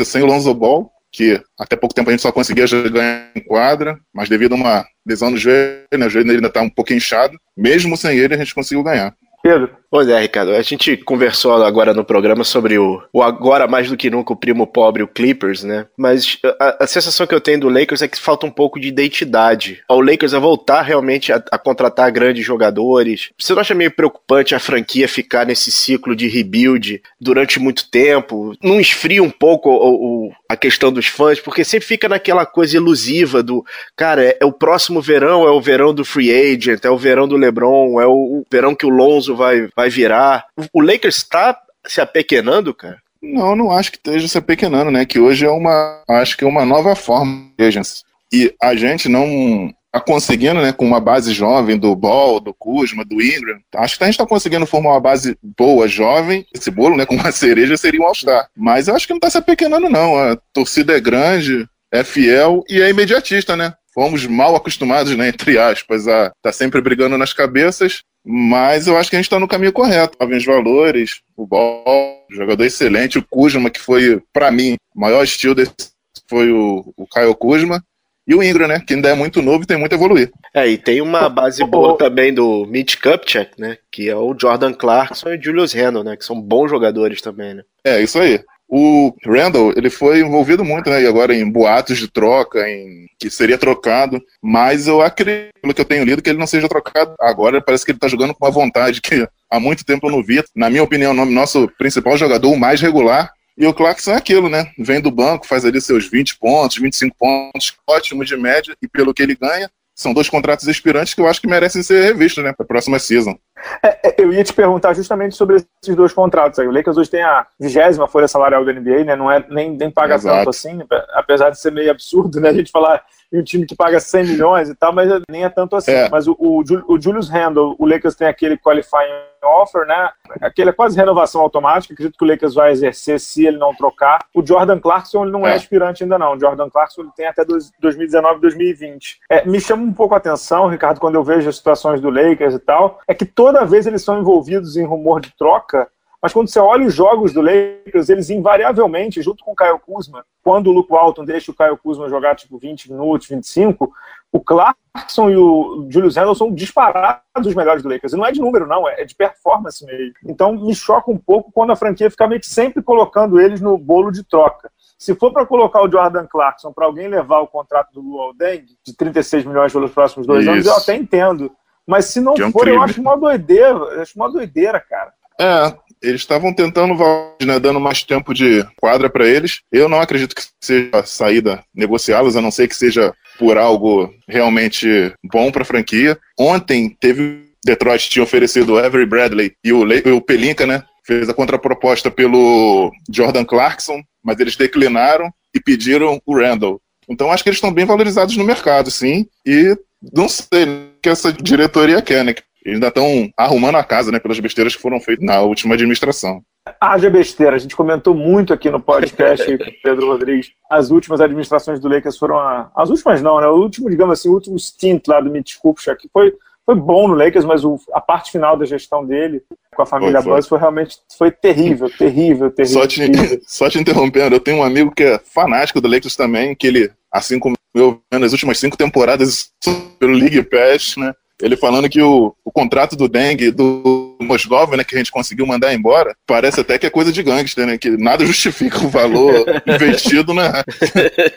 sem 0.06 0.22
o 0.22 0.26
Lonzo 0.26 0.54
Ball 0.54 0.93
que 1.14 1.40
até 1.60 1.76
pouco 1.76 1.94
tempo 1.94 2.10
a 2.10 2.12
gente 2.12 2.24
só 2.24 2.32
conseguia 2.32 2.66
ganhar 2.90 3.30
em 3.36 3.42
quadra, 3.42 4.00
mas 4.12 4.28
devido 4.28 4.54
a 4.54 4.56
uma 4.56 4.86
lesão 5.08 5.30
no 5.30 5.38
joelho, 5.38 5.86
né, 5.96 6.08
o 6.08 6.10
joelho 6.10 6.32
ainda 6.32 6.48
está 6.48 6.62
um 6.62 6.70
pouco 6.70 6.92
inchado, 6.92 7.38
mesmo 7.56 7.96
sem 7.96 8.18
ele 8.18 8.34
a 8.34 8.38
gente 8.38 8.56
conseguiu 8.56 8.84
ganhar. 8.84 9.16
Pedro. 9.44 9.70
Pois 9.94 10.08
é, 10.08 10.20
Ricardo. 10.20 10.54
A 10.54 10.62
gente 10.64 10.98
conversou 10.98 11.54
agora 11.54 11.94
no 11.94 12.04
programa 12.04 12.44
sobre 12.44 12.80
o, 12.80 13.00
o 13.14 13.22
agora 13.22 13.68
mais 13.68 13.88
do 13.88 13.96
que 13.96 14.10
nunca 14.10 14.34
o 14.34 14.36
primo 14.36 14.66
pobre, 14.66 15.04
o 15.04 15.08
Clippers, 15.08 15.64
né? 15.64 15.86
Mas 15.96 16.40
a, 16.60 16.84
a, 16.86 16.88
sensação 16.88 17.28
que 17.28 17.36
eu 17.36 17.40
tenho 17.40 17.60
do 17.60 17.70
Lakers 17.70 18.02
é 18.02 18.08
que 18.08 18.20
falta 18.20 18.44
um 18.44 18.50
pouco 18.50 18.80
de 18.80 18.88
identidade. 18.88 19.84
O 19.88 20.02
Lakers 20.02 20.34
a 20.34 20.40
voltar 20.40 20.82
realmente 20.82 21.32
a, 21.32 21.36
a, 21.52 21.60
contratar 21.60 22.12
grandes 22.12 22.44
jogadores. 22.44 23.30
Você 23.38 23.54
não 23.54 23.62
acha 23.62 23.76
meio 23.76 23.92
preocupante 23.92 24.56
a 24.56 24.60
franquia 24.60 25.08
ficar 25.08 25.46
nesse 25.46 25.72
ciclo 25.72 26.16
de 26.16 26.28
rebuild 26.28 27.00
durante 27.22 27.60
muito 27.60 27.88
tempo? 27.92 28.58
Não 28.64 28.82
esfria 28.82 29.22
um 29.22 29.30
pouco 29.30 29.70
o, 29.70 30.26
o, 30.26 30.32
a 30.50 30.58
questão 30.58 30.92
dos 30.92 31.06
fãs? 31.06 31.40
Porque 31.40 31.64
sempre 31.64 31.88
fica 31.88 32.10
naquela 32.10 32.48
coisa 32.48 32.78
ilusiva 32.78 33.44
do, 33.44 33.64
cara, 33.96 34.26
é, 34.26 34.38
é, 34.42 34.46
o 34.46 34.52
próximo 34.52 35.00
verão, 35.00 35.48
é 35.48 35.52
o 35.52 35.62
verão 35.62 35.94
do 35.94 36.04
free 36.04 36.32
agent, 36.32 36.84
é 36.84 36.90
o 36.90 36.98
verão 36.98 37.28
do 37.28 37.38
LeBron, 37.38 38.02
é 38.02 38.08
o, 38.08 38.40
o 38.40 38.46
verão 38.52 38.74
que 38.74 38.88
o 38.88 38.90
Lonzo 38.90 39.36
vai, 39.36 39.68
vai 39.76 39.83
virar. 39.90 40.46
O 40.72 40.82
Lakers 40.82 41.18
está 41.18 41.58
se 41.86 42.02
apequenando, 42.02 42.74
cara? 42.74 42.98
Não, 43.22 43.56
não 43.56 43.72
acho 43.72 43.92
que 43.92 43.98
esteja 43.98 44.28
se 44.28 44.38
apequenando, 44.38 44.92
né? 44.92 45.06
Que 45.06 45.20
hoje 45.20 45.46
é 45.46 45.50
uma, 45.50 46.02
acho 46.10 46.38
que 46.38 46.44
é 46.44 46.48
uma 46.48 46.66
nova 46.66 46.96
forma 46.96 47.52
de 47.58 47.66
agents. 47.66 48.04
E 48.32 48.54
a 48.62 48.76
gente 48.76 49.08
não 49.08 49.74
tá 49.94 50.00
conseguindo, 50.02 50.60
né, 50.60 50.74
com 50.74 50.86
uma 50.88 51.00
base 51.00 51.32
jovem 51.32 51.78
do 51.78 51.96
Ball, 51.96 52.40
do 52.40 52.52
Kuzma, 52.52 53.06
do 53.06 53.22
Ingram, 53.22 53.60
acho 53.76 53.96
que 53.96 54.04
a 54.04 54.08
gente 54.08 54.16
está 54.16 54.26
conseguindo 54.26 54.66
formar 54.66 54.94
uma 54.94 55.00
base 55.00 55.38
boa, 55.56 55.88
jovem. 55.88 56.44
Esse 56.54 56.72
bolo, 56.72 56.98
né, 56.98 57.06
com 57.06 57.14
uma 57.14 57.30
cereja 57.32 57.78
seria 57.78 58.02
um 58.02 58.08
All-Star. 58.08 58.48
Mas 58.58 58.88
eu 58.88 58.96
acho 58.96 59.06
que 59.06 59.14
não 59.14 59.20
está 59.20 59.30
se 59.30 59.38
apequenando, 59.38 59.88
não. 59.90 60.18
A 60.18 60.36
torcida 60.52 60.98
é 60.98 61.00
grande, 61.00 61.68
é 61.92 62.04
fiel 62.04 62.64
e 62.68 62.82
é 62.82 62.90
imediatista, 62.90 63.56
né? 63.56 63.72
Fomos 63.94 64.26
mal 64.26 64.56
acostumados, 64.56 65.16
né, 65.16 65.28
entre 65.28 65.60
aspas, 65.60 66.08
a 66.08 66.32
tá 66.42 66.52
sempre 66.52 66.82
brigando 66.82 67.16
nas 67.16 67.32
cabeças 67.32 68.02
mas 68.26 68.88
eu 68.88 68.98
acho 68.98 69.10
que 69.10 69.16
a 69.16 69.20
gente 69.20 69.26
está 69.26 69.40
no 69.40 69.48
caminho 69.48 69.74
correto. 69.74 70.18
Jovens 70.20 70.46
valores, 70.46 71.22
o 71.36 71.46
Ball, 71.46 72.26
jogador 72.30 72.64
excelente, 72.64 73.18
o 73.18 73.24
Kuzma, 73.24 73.70
que 73.70 73.80
foi, 73.80 74.22
para 74.32 74.52
mim, 74.52 74.76
o 74.96 75.00
maior 75.00 75.24
estilo 75.24 75.56
desse 75.56 75.94
foi 76.30 76.52
o, 76.52 76.94
o 76.96 77.08
Caio 77.08 77.36
Kuzma. 77.36 77.84
E 78.26 78.34
o 78.34 78.42
Ingram, 78.42 78.70
né? 78.70 78.80
Que 78.80 78.94
ainda 78.94 79.10
é 79.10 79.14
muito 79.14 79.42
novo 79.42 79.64
e 79.64 79.68
tem 79.68 79.78
muito 79.78 79.92
a 79.92 79.96
evoluir. 79.96 80.32
É, 80.54 80.66
e 80.66 80.78
tem 80.78 81.02
uma 81.02 81.28
base 81.28 81.62
boa 81.66 81.98
também 81.98 82.34
do 82.34 82.66
Mitch 82.66 82.96
Kupchak, 82.96 83.60
né? 83.60 83.78
Que 83.92 84.10
é 84.10 84.16
o 84.16 84.34
Jordan 84.40 84.74
Clarkson 84.74 85.30
e 85.30 85.38
o 85.38 85.44
Julius 85.44 85.74
Randle, 85.74 86.06
né? 86.06 86.16
Que 86.16 86.24
são 86.24 86.40
bons 86.40 86.70
jogadores 86.70 87.22
também, 87.22 87.54
né? 87.54 87.64
É, 87.84 88.02
isso 88.02 88.18
aí. 88.18 88.40
O 88.76 89.16
Randall, 89.24 89.72
ele 89.78 89.92
foi 89.92 90.22
envolvido 90.22 90.66
muito, 90.66 90.90
né, 90.90 91.06
agora 91.06 91.32
em 91.36 91.48
boatos 91.48 91.96
de 92.00 92.08
troca, 92.08 92.68
em 92.68 93.06
que 93.20 93.30
seria 93.30 93.56
trocado, 93.56 94.20
mas 94.42 94.88
eu 94.88 95.00
acredito, 95.00 95.54
pelo 95.62 95.76
que 95.76 95.82
eu 95.82 95.86
tenho 95.86 96.04
lido, 96.04 96.24
que 96.24 96.30
ele 96.32 96.40
não 96.40 96.48
seja 96.48 96.68
trocado 96.68 97.14
agora, 97.20 97.62
parece 97.62 97.86
que 97.86 97.92
ele 97.92 98.00
tá 98.00 98.08
jogando 98.08 98.34
com 98.34 98.44
uma 98.44 98.52
vontade 98.52 99.00
que 99.00 99.28
há 99.48 99.60
muito 99.60 99.86
tempo 99.86 100.08
eu 100.08 100.12
não 100.12 100.24
via. 100.24 100.44
Na 100.56 100.72
minha 100.72 100.82
opinião, 100.82 101.12
o 101.12 101.26
nosso 101.26 101.70
principal 101.78 102.18
jogador, 102.18 102.52
o 102.52 102.58
mais 102.58 102.82
regular, 102.82 103.32
e 103.56 103.68
o 103.68 103.76
Clarkson 103.76 104.14
é 104.14 104.16
aquilo, 104.16 104.50
né? 104.50 104.72
Vem 104.80 105.00
do 105.00 105.12
banco, 105.12 105.46
faz 105.46 105.64
ali 105.64 105.80
seus 105.80 106.10
20 106.10 106.40
pontos, 106.40 106.78
25 106.78 107.16
pontos, 107.16 107.76
ótimo 107.88 108.26
de 108.26 108.36
média, 108.36 108.76
e 108.82 108.88
pelo 108.88 109.14
que 109.14 109.22
ele 109.22 109.36
ganha, 109.36 109.70
são 109.96 110.14
dois 110.14 110.30
contratos 110.30 110.68
expirantes 110.68 111.14
que 111.14 111.22
eu 111.22 111.28
acho 111.28 111.42
que 111.42 111.48
merecem 111.48 111.84
ser 111.84 112.04
revistos, 112.04 112.44
né, 112.44 112.52
para 112.52 112.64
a 112.64 112.68
próxima 112.68 112.98
season. 113.00 113.38
É, 113.82 114.10
é, 114.10 114.16
eu 114.18 114.34
ia 114.34 114.44
te 114.44 114.54
perguntar 114.54 114.94
justamente 114.94 115.36
sobre 115.36 115.58
esses 115.58 115.96
dois 115.96 116.12
contratos 116.12 116.60
aí. 116.60 116.68
O 116.68 116.72
Lakers 116.72 116.98
hoje 116.98 117.10
tem 117.10 117.22
a 117.22 117.46
vigésima 117.60 118.08
folha 118.08 118.28
salarial 118.28 118.66
da 118.66 118.74
NBA, 118.74 119.06
né? 119.06 119.16
Não 119.16 119.32
é 119.32 119.46
nem, 119.50 119.72
nem 119.72 119.90
paga 119.90 120.16
Exato. 120.16 120.38
tanto 120.38 120.50
assim, 120.50 120.80
apesar 121.14 121.50
de 121.50 121.60
ser 121.60 121.72
meio 121.72 121.92
absurdo, 121.92 122.42
né? 122.42 122.50
A 122.50 122.54
gente 122.54 122.72
falar 122.72 123.02
em 123.34 123.40
um 123.40 123.44
time 123.44 123.66
que 123.66 123.76
paga 123.76 124.00
100 124.00 124.26
milhões 124.26 124.70
e 124.70 124.76
tal, 124.76 124.94
mas 124.94 125.10
nem 125.30 125.44
é 125.44 125.50
tanto 125.50 125.76
assim. 125.76 125.92
É. 125.92 126.08
Mas 126.10 126.28
o, 126.28 126.36
o, 126.40 126.64
o, 126.88 127.02
Julius 127.02 127.28
Randle, 127.28 127.76
o 127.80 127.86
Lakers 127.86 128.16
tem 128.16 128.28
aquele 128.28 128.58
qualifying 128.58 129.34
offer, 129.44 129.86
né? 129.88 130.10
Aquele 130.40 130.70
é 130.70 130.74
quase 130.74 130.96
renovação 130.96 131.42
automática, 131.42 131.94
acredito 131.94 132.18
que 132.18 132.24
o 132.24 132.28
Lakers 132.28 132.54
vai 132.54 132.72
exercer 132.72 133.20
se 133.20 133.46
ele 133.46 133.58
não 133.58 133.74
trocar. 133.74 134.24
O 134.34 134.46
Jordan 134.46 134.80
Clarkson 134.80 135.24
ele 135.24 135.32
não 135.32 135.46
é, 135.46 135.52
é 135.52 135.56
aspirante 135.56 136.04
ainda 136.04 136.20
não. 136.20 136.36
O 136.36 136.40
Jordan 136.40 136.70
Clarkson 136.70 137.02
ele 137.02 137.12
tem 137.16 137.26
até 137.26 137.44
2019, 137.44 138.40
2020. 138.40 139.20
É, 139.30 139.46
me 139.46 139.60
chama 139.60 139.84
um 139.84 139.94
pouco 139.94 140.14
a 140.14 140.18
atenção, 140.18 140.68
Ricardo, 140.68 141.00
quando 141.00 141.16
eu 141.16 141.24
vejo 141.24 141.50
as 141.50 141.56
situações 141.56 142.00
do 142.00 142.10
Lakers 142.10 142.54
e 142.54 142.60
tal, 142.60 143.00
é 143.08 143.14
que 143.14 143.26
toda 143.26 143.66
vez 143.66 143.88
eles 143.88 144.04
são 144.04 144.20
envolvidos 144.20 144.78
em 144.78 144.86
rumor 144.86 145.20
de 145.20 145.36
troca, 145.36 145.90
mas 146.24 146.32
quando 146.32 146.48
você 146.48 146.58
olha 146.58 146.88
os 146.88 146.94
jogos 146.94 147.34
do 147.34 147.42
Lakers, 147.42 148.08
eles 148.08 148.30
invariavelmente, 148.30 149.22
junto 149.22 149.44
com 149.44 149.52
o 149.52 149.56
Caio 149.56 149.78
Kuzma, 149.78 150.26
quando 150.42 150.68
o 150.68 150.72
Luke 150.72 150.90
Walton 150.90 151.26
deixa 151.26 151.52
o 151.52 151.54
Caio 151.54 151.78
Kuzma 151.78 152.08
jogar 152.08 152.34
tipo 152.38 152.58
20 152.58 152.94
minutos, 152.94 153.28
25, 153.28 153.92
o 154.32 154.40
Clarkson 154.40 155.30
e 155.30 155.36
o 155.36 155.86
Julius 155.90 156.16
Randle 156.16 156.34
são 156.34 156.50
disparados 156.50 157.46
os 157.46 157.54
melhores 157.54 157.84
do 157.84 157.90
Lakers. 157.90 158.14
E 158.14 158.16
não 158.16 158.26
é 158.26 158.32
de 158.32 158.40
número, 158.40 158.66
não, 158.66 158.88
é 158.88 159.04
de 159.04 159.14
performance 159.14 159.86
mesmo. 159.86 160.14
Então 160.24 160.54
me 160.54 160.74
choca 160.74 161.12
um 161.12 161.18
pouco 161.18 161.52
quando 161.52 161.72
a 161.72 161.76
franquia 161.76 162.10
fica 162.10 162.26
meio 162.26 162.40
que 162.40 162.48
sempre 162.48 162.82
colocando 162.82 163.38
eles 163.38 163.60
no 163.60 163.78
bolo 163.78 164.10
de 164.10 164.24
troca. 164.24 164.72
Se 164.98 165.14
for 165.16 165.34
para 165.34 165.46
colocar 165.46 165.84
o 165.84 165.92
Jordan 165.92 166.26
Clarkson 166.26 166.72
para 166.72 166.86
alguém 166.86 167.10
levar 167.10 167.42
o 167.42 167.48
contrato 167.48 167.92
do 167.92 168.00
Luol 168.00 168.34
Deng 168.34 168.66
de 168.82 168.96
36 168.96 169.44
milhões 169.44 169.74
pelos 169.74 169.92
próximos 169.92 170.26
dois 170.26 170.44
Isso. 170.44 170.52
anos, 170.52 170.66
eu 170.68 170.76
até 170.78 170.96
entendo. 170.96 171.52
Mas 171.86 172.06
se 172.06 172.22
não 172.22 172.34
for, 172.50 172.66
eu 172.66 172.82
acho 172.82 173.02
uma 173.02 173.18
doideira. 173.18 173.68
Eu 173.68 174.02
acho 174.02 174.16
uma 174.16 174.32
doideira, 174.32 174.80
cara. 174.80 175.12
É, 175.38 175.76
eles 176.04 176.22
estavam 176.22 176.54
tentando, 176.54 176.96
né, 177.42 177.60
dando 177.60 177.80
mais 177.80 178.04
tempo 178.04 178.34
de 178.34 178.64
quadra 178.76 179.10
para 179.10 179.28
eles. 179.28 179.62
Eu 179.72 179.88
não 179.88 180.02
acredito 180.02 180.36
que 180.36 180.44
seja 180.62 181.04
saída 181.06 181.64
negociá-los, 181.74 182.36
a 182.36 182.42
não 182.42 182.52
ser 182.52 182.68
que 182.68 182.76
seja 182.76 183.14
por 183.40 183.58
algo 183.58 184.14
realmente 184.28 185.14
bom 185.32 185.52
para 185.52 185.64
a 185.64 185.66
franquia. 185.66 186.18
Ontem 186.38 186.96
teve 187.00 187.54
Detroit 187.66 188.10
tinha 188.10 188.24
oferecido 188.24 188.74
o 188.74 188.78
Avery 188.78 189.06
Bradley 189.06 189.54
e 189.64 189.72
o, 189.72 189.84
Le 189.84 190.04
o 190.12 190.22
Pelinka, 190.22 190.68
né? 190.68 190.84
Fez 191.06 191.30
a 191.30 191.34
contraproposta 191.34 192.12
pelo 192.12 192.92
Jordan 193.10 193.46
Clarkson, 193.46 194.02
mas 194.24 194.40
eles 194.40 194.56
declinaram 194.56 195.32
e 195.54 195.60
pediram 195.60 196.22
o 196.26 196.38
Randall. 196.38 196.82
Então 197.10 197.32
acho 197.32 197.44
que 197.44 197.50
eles 197.50 197.58
estão 197.58 197.74
bem 197.74 197.86
valorizados 197.86 198.36
no 198.38 198.44
mercado, 198.44 198.92
sim. 198.92 199.26
E 199.46 199.78
não 200.14 200.28
sei 200.28 200.66
o 200.66 201.02
que 201.02 201.10
essa 201.10 201.32
diretoria 201.32 202.02
quer, 202.02 202.24
né? 202.24 202.34
Eles 202.64 202.76
ainda 202.78 202.88
estão 202.88 203.30
arrumando 203.38 203.76
a 203.76 203.84
casa, 203.84 204.12
né, 204.12 204.20
pelas 204.20 204.40
besteiras 204.40 204.76
que 204.76 204.82
foram 204.82 205.00
feitas 205.00 205.26
na 205.26 205.42
última 205.42 205.74
administração. 205.74 206.42
Haja 206.80 207.10
besteira, 207.10 207.56
a 207.56 207.60
gente 207.60 207.76
comentou 207.76 208.16
muito 208.16 208.54
aqui 208.54 208.70
no 208.70 208.80
podcast, 208.80 209.46
Pedro 209.84 210.08
Rodrigues. 210.08 210.52
As 210.70 210.92
últimas 210.92 211.20
administrações 211.20 211.80
do 211.80 211.90
Lakers 211.90 212.18
foram 212.18 212.40
a... 212.40 212.72
as 212.76 212.90
últimas 212.90 213.22
não, 213.22 213.40
né? 213.42 213.48
O 213.48 213.56
último, 213.56 213.90
digamos 213.90 214.20
assim, 214.20 214.30
o 214.30 214.34
último 214.34 214.58
stint 214.58 215.08
lá 215.08 215.20
do 215.20 215.30
Mitch 215.30 215.58
Kupchak 215.58 216.08
foi 216.12 216.34
foi 216.66 216.76
bom 216.76 217.08
no 217.08 217.16
Lakers, 217.16 217.46
mas 217.46 217.66
o, 217.66 217.78
a 217.94 218.00
parte 218.00 218.32
final 218.32 218.56
da 218.56 218.66
gestão 218.66 219.06
dele 219.06 219.44
com 219.76 219.82
a 219.82 219.86
família 219.86 220.22
foi, 220.22 220.24
foi. 220.24 220.34
Buzz 220.34 220.48
foi 220.48 220.60
realmente 220.60 220.98
foi 221.18 221.32
terrível, 221.32 221.90
terrível, 221.90 222.50
terrível. 222.50 222.82
Só 222.82 222.88
te, 222.88 223.12
terrível. 223.12 223.42
só 223.46 223.70
te 223.70 223.80
interrompendo, 223.80 224.36
eu 224.36 224.40
tenho 224.40 224.58
um 224.58 224.64
amigo 224.64 224.92
que 224.92 225.04
é 225.04 225.20
fanático 225.20 225.82
do 225.82 225.90
Lakers 225.90 226.16
também, 226.16 226.56
que 226.56 226.68
ele, 226.68 226.92
assim 227.12 227.38
como 227.38 227.56
eu, 227.74 228.02
nas 228.12 228.32
últimas 228.32 228.60
cinco 228.60 228.78
temporadas 228.78 229.52
pelo 230.00 230.14
League 230.14 230.42
Pass, 230.44 230.96
né? 230.96 231.14
Ele 231.42 231.58
falando 231.58 231.90
que 231.90 232.02
o, 232.02 232.34
o 232.46 232.52
contrato 232.52 232.96
do 232.96 233.08
Deng 233.08 233.52
do 233.52 234.16
Mosgov, 234.22 234.76
né, 234.76 234.84
que 234.84 234.96
a 234.96 234.98
gente 234.98 235.12
conseguiu 235.12 235.46
mandar 235.46 235.74
embora, 235.74 236.16
parece 236.26 236.62
até 236.62 236.78
que 236.78 236.86
é 236.86 236.90
coisa 236.90 237.12
de 237.12 237.24
gangster, 237.24 237.66
né? 237.66 237.78
Que 237.78 237.90
nada 237.92 238.26
justifica 238.26 238.78
o 238.80 238.90
valor 238.90 239.46
investido 239.66 240.34
na 240.34 240.64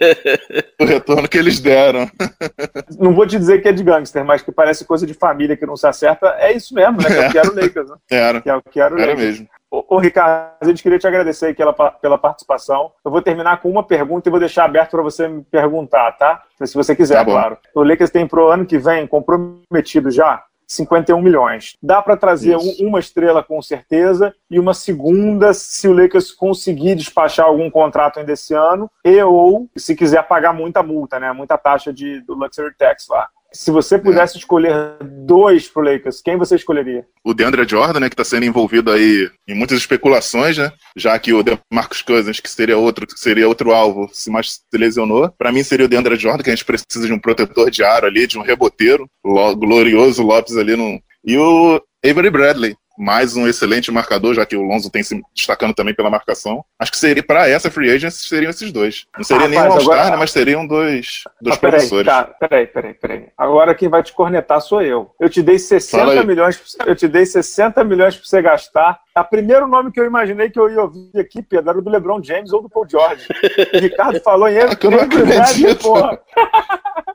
o 0.80 0.84
retorno 0.84 1.28
que 1.28 1.38
eles 1.38 1.60
deram. 1.60 2.10
Não 2.98 3.14
vou 3.14 3.26
te 3.26 3.38
dizer 3.38 3.62
que 3.62 3.68
é 3.68 3.72
de 3.72 3.82
gangster, 3.82 4.24
mas 4.24 4.42
que 4.42 4.52
parece 4.52 4.84
coisa 4.84 5.06
de 5.06 5.14
família 5.14 5.56
que 5.56 5.66
não 5.66 5.76
se 5.76 5.86
acerta. 5.86 6.34
É 6.38 6.52
isso 6.52 6.74
mesmo, 6.74 6.98
né? 7.00 7.08
Que 7.08 7.16
é 7.16 7.26
o 7.26 7.32
que 7.32 7.38
era 7.38 7.50
o 7.50 7.54
Lakers, 7.54 7.90
né? 7.90 7.96
Era. 8.10 8.40
Que 8.40 8.50
é 8.50 8.54
o 8.54 8.62
que 8.62 8.80
era 8.80 8.94
o 8.94 8.98
era 8.98 9.12
Lakers. 9.12 9.28
mesmo. 9.28 9.48
Ô, 9.88 9.98
Ricardo, 9.98 10.52
a 10.60 10.64
gente 10.64 10.82
queria 10.82 10.98
te 10.98 11.06
agradecer 11.06 11.54
pela, 11.54 11.72
pela 11.72 12.18
participação. 12.18 12.92
Eu 13.04 13.10
vou 13.10 13.20
terminar 13.20 13.60
com 13.60 13.70
uma 13.70 13.82
pergunta 13.82 14.28
e 14.28 14.30
vou 14.30 14.40
deixar 14.40 14.64
aberto 14.64 14.92
para 14.92 15.02
você 15.02 15.28
me 15.28 15.42
perguntar, 15.42 16.12
tá? 16.12 16.42
Se 16.64 16.74
você 16.74 16.94
quiser, 16.94 17.16
tá 17.16 17.24
claro. 17.24 17.58
O 17.74 17.82
Lakers 17.82 18.10
tem 18.10 18.26
pro 18.26 18.48
ano 18.48 18.64
que 18.64 18.78
vem 18.78 19.06
comprometido 19.06 20.10
já 20.10 20.44
51 20.66 21.20
milhões. 21.22 21.76
Dá 21.82 22.02
para 22.02 22.16
trazer 22.16 22.56
um, 22.56 22.74
uma 22.80 22.98
estrela 22.98 23.42
com 23.42 23.62
certeza 23.62 24.34
e 24.50 24.58
uma 24.58 24.74
segunda 24.74 25.54
se 25.54 25.86
o 25.86 25.92
Lakers 25.92 26.32
conseguir 26.32 26.94
despachar 26.96 27.46
algum 27.46 27.70
contrato 27.70 28.18
ainda 28.18 28.32
esse 28.32 28.52
ano 28.54 28.90
e 29.04 29.22
ou 29.22 29.68
se 29.76 29.94
quiser 29.94 30.26
pagar 30.26 30.52
muita 30.52 30.82
multa, 30.82 31.20
né? 31.20 31.32
Muita 31.32 31.56
taxa 31.56 31.92
de, 31.92 32.20
do 32.22 32.34
Luxury 32.34 32.74
Tax 32.76 33.06
lá. 33.08 33.28
Se 33.56 33.70
você 33.70 33.98
pudesse 33.98 34.36
é. 34.36 34.38
escolher 34.38 34.98
dois 35.00 35.66
pro 35.66 35.82
Lakers, 35.82 36.20
quem 36.20 36.36
você 36.36 36.56
escolheria? 36.56 37.06
O 37.24 37.32
DeAndre 37.32 37.66
Jordan, 37.66 38.00
né, 38.00 38.08
que 38.10 38.12
está 38.12 38.22
sendo 38.22 38.44
envolvido 38.44 38.92
aí 38.92 39.30
em 39.48 39.54
muitas 39.54 39.78
especulações, 39.78 40.58
né? 40.58 40.70
Já 40.94 41.18
que 41.18 41.32
o 41.32 41.42
Marcus 41.72 42.02
Cousins, 42.02 42.38
que 42.38 42.50
seria 42.50 42.76
outro, 42.76 43.06
que 43.06 43.18
seria 43.18 43.48
outro 43.48 43.72
alvo, 43.72 44.10
se 44.12 44.30
mais 44.30 44.60
se 44.70 44.78
lesionou. 44.78 45.32
Para 45.38 45.50
mim 45.50 45.62
seria 45.62 45.86
o 45.86 45.88
DeAndre 45.88 46.16
Jordan, 46.16 46.42
que 46.42 46.50
a 46.50 46.54
gente 46.54 46.66
precisa 46.66 47.06
de 47.06 47.12
um 47.12 47.18
protetor 47.18 47.70
de 47.70 47.82
aro 47.82 48.06
ali, 48.06 48.26
de 48.26 48.38
um 48.38 48.42
reboteiro, 48.42 49.08
glorioso 49.24 50.22
Lopes 50.22 50.56
ali 50.56 50.76
no 50.76 51.00
e 51.24 51.36
o 51.36 51.82
Avery 52.04 52.30
Bradley, 52.30 52.76
mais 52.96 53.36
um 53.36 53.46
excelente 53.46 53.90
marcador, 53.90 54.34
já 54.34 54.46
que 54.46 54.56
o 54.56 54.62
Lonzo 54.62 54.90
tem 54.90 55.02
se 55.02 55.22
destacando 55.34 55.74
também 55.74 55.94
pela 55.94 56.10
marcação. 56.10 56.64
Acho 56.78 56.92
que 56.92 56.98
seria 56.98 57.22
para 57.22 57.48
essa 57.48 57.70
free 57.70 57.90
agency 57.90 58.26
seriam 58.26 58.50
esses 58.50 58.72
dois. 58.72 59.06
Não 59.16 59.24
seria 59.24 59.46
ah, 59.46 59.48
nem 59.48 59.58
um 59.58 59.62
All-Star, 59.62 59.98
agora... 59.98 60.10
né, 60.10 60.16
mas 60.16 60.30
seriam 60.30 60.66
dois, 60.66 61.22
dois 61.40 61.56
ah, 61.56 61.60
peraí, 61.60 61.78
professores. 61.80 62.06
Tá, 62.06 62.24
peraí, 62.24 62.66
peraí, 62.66 62.94
peraí. 62.94 63.26
Agora 63.36 63.74
quem 63.74 63.88
vai 63.88 64.02
te 64.02 64.12
cornetar 64.12 64.60
sou 64.60 64.82
eu. 64.82 65.14
Eu 65.20 65.28
te 65.28 65.42
dei 65.42 65.58
60 65.58 66.22
milhões, 66.24 66.76
eu 66.86 66.96
te 66.96 67.08
dei 67.08 67.26
60 67.26 67.84
milhões 67.84 68.16
para 68.16 68.26
você 68.26 68.42
gastar. 68.42 69.05
O 69.16 69.24
primeiro 69.24 69.66
nome 69.66 69.90
que 69.90 69.98
eu 69.98 70.04
imaginei 70.04 70.50
que 70.50 70.58
eu 70.58 70.70
ia 70.70 70.82
ouvir 70.82 71.10
aqui, 71.18 71.42
Pedro, 71.42 71.70
era 71.70 71.80
do 71.80 71.88
LeBron 71.88 72.22
James 72.22 72.52
ou 72.52 72.60
do 72.60 72.68
Paul 72.68 72.86
George. 72.88 73.26
O 73.74 73.78
Ricardo 73.78 74.20
falou 74.20 74.46
em 74.46 74.56
ele. 74.56 74.72
É 74.72 74.76
que 74.76 74.86
eu 74.86 74.90
não 74.90 75.00
acredito. 75.00 75.88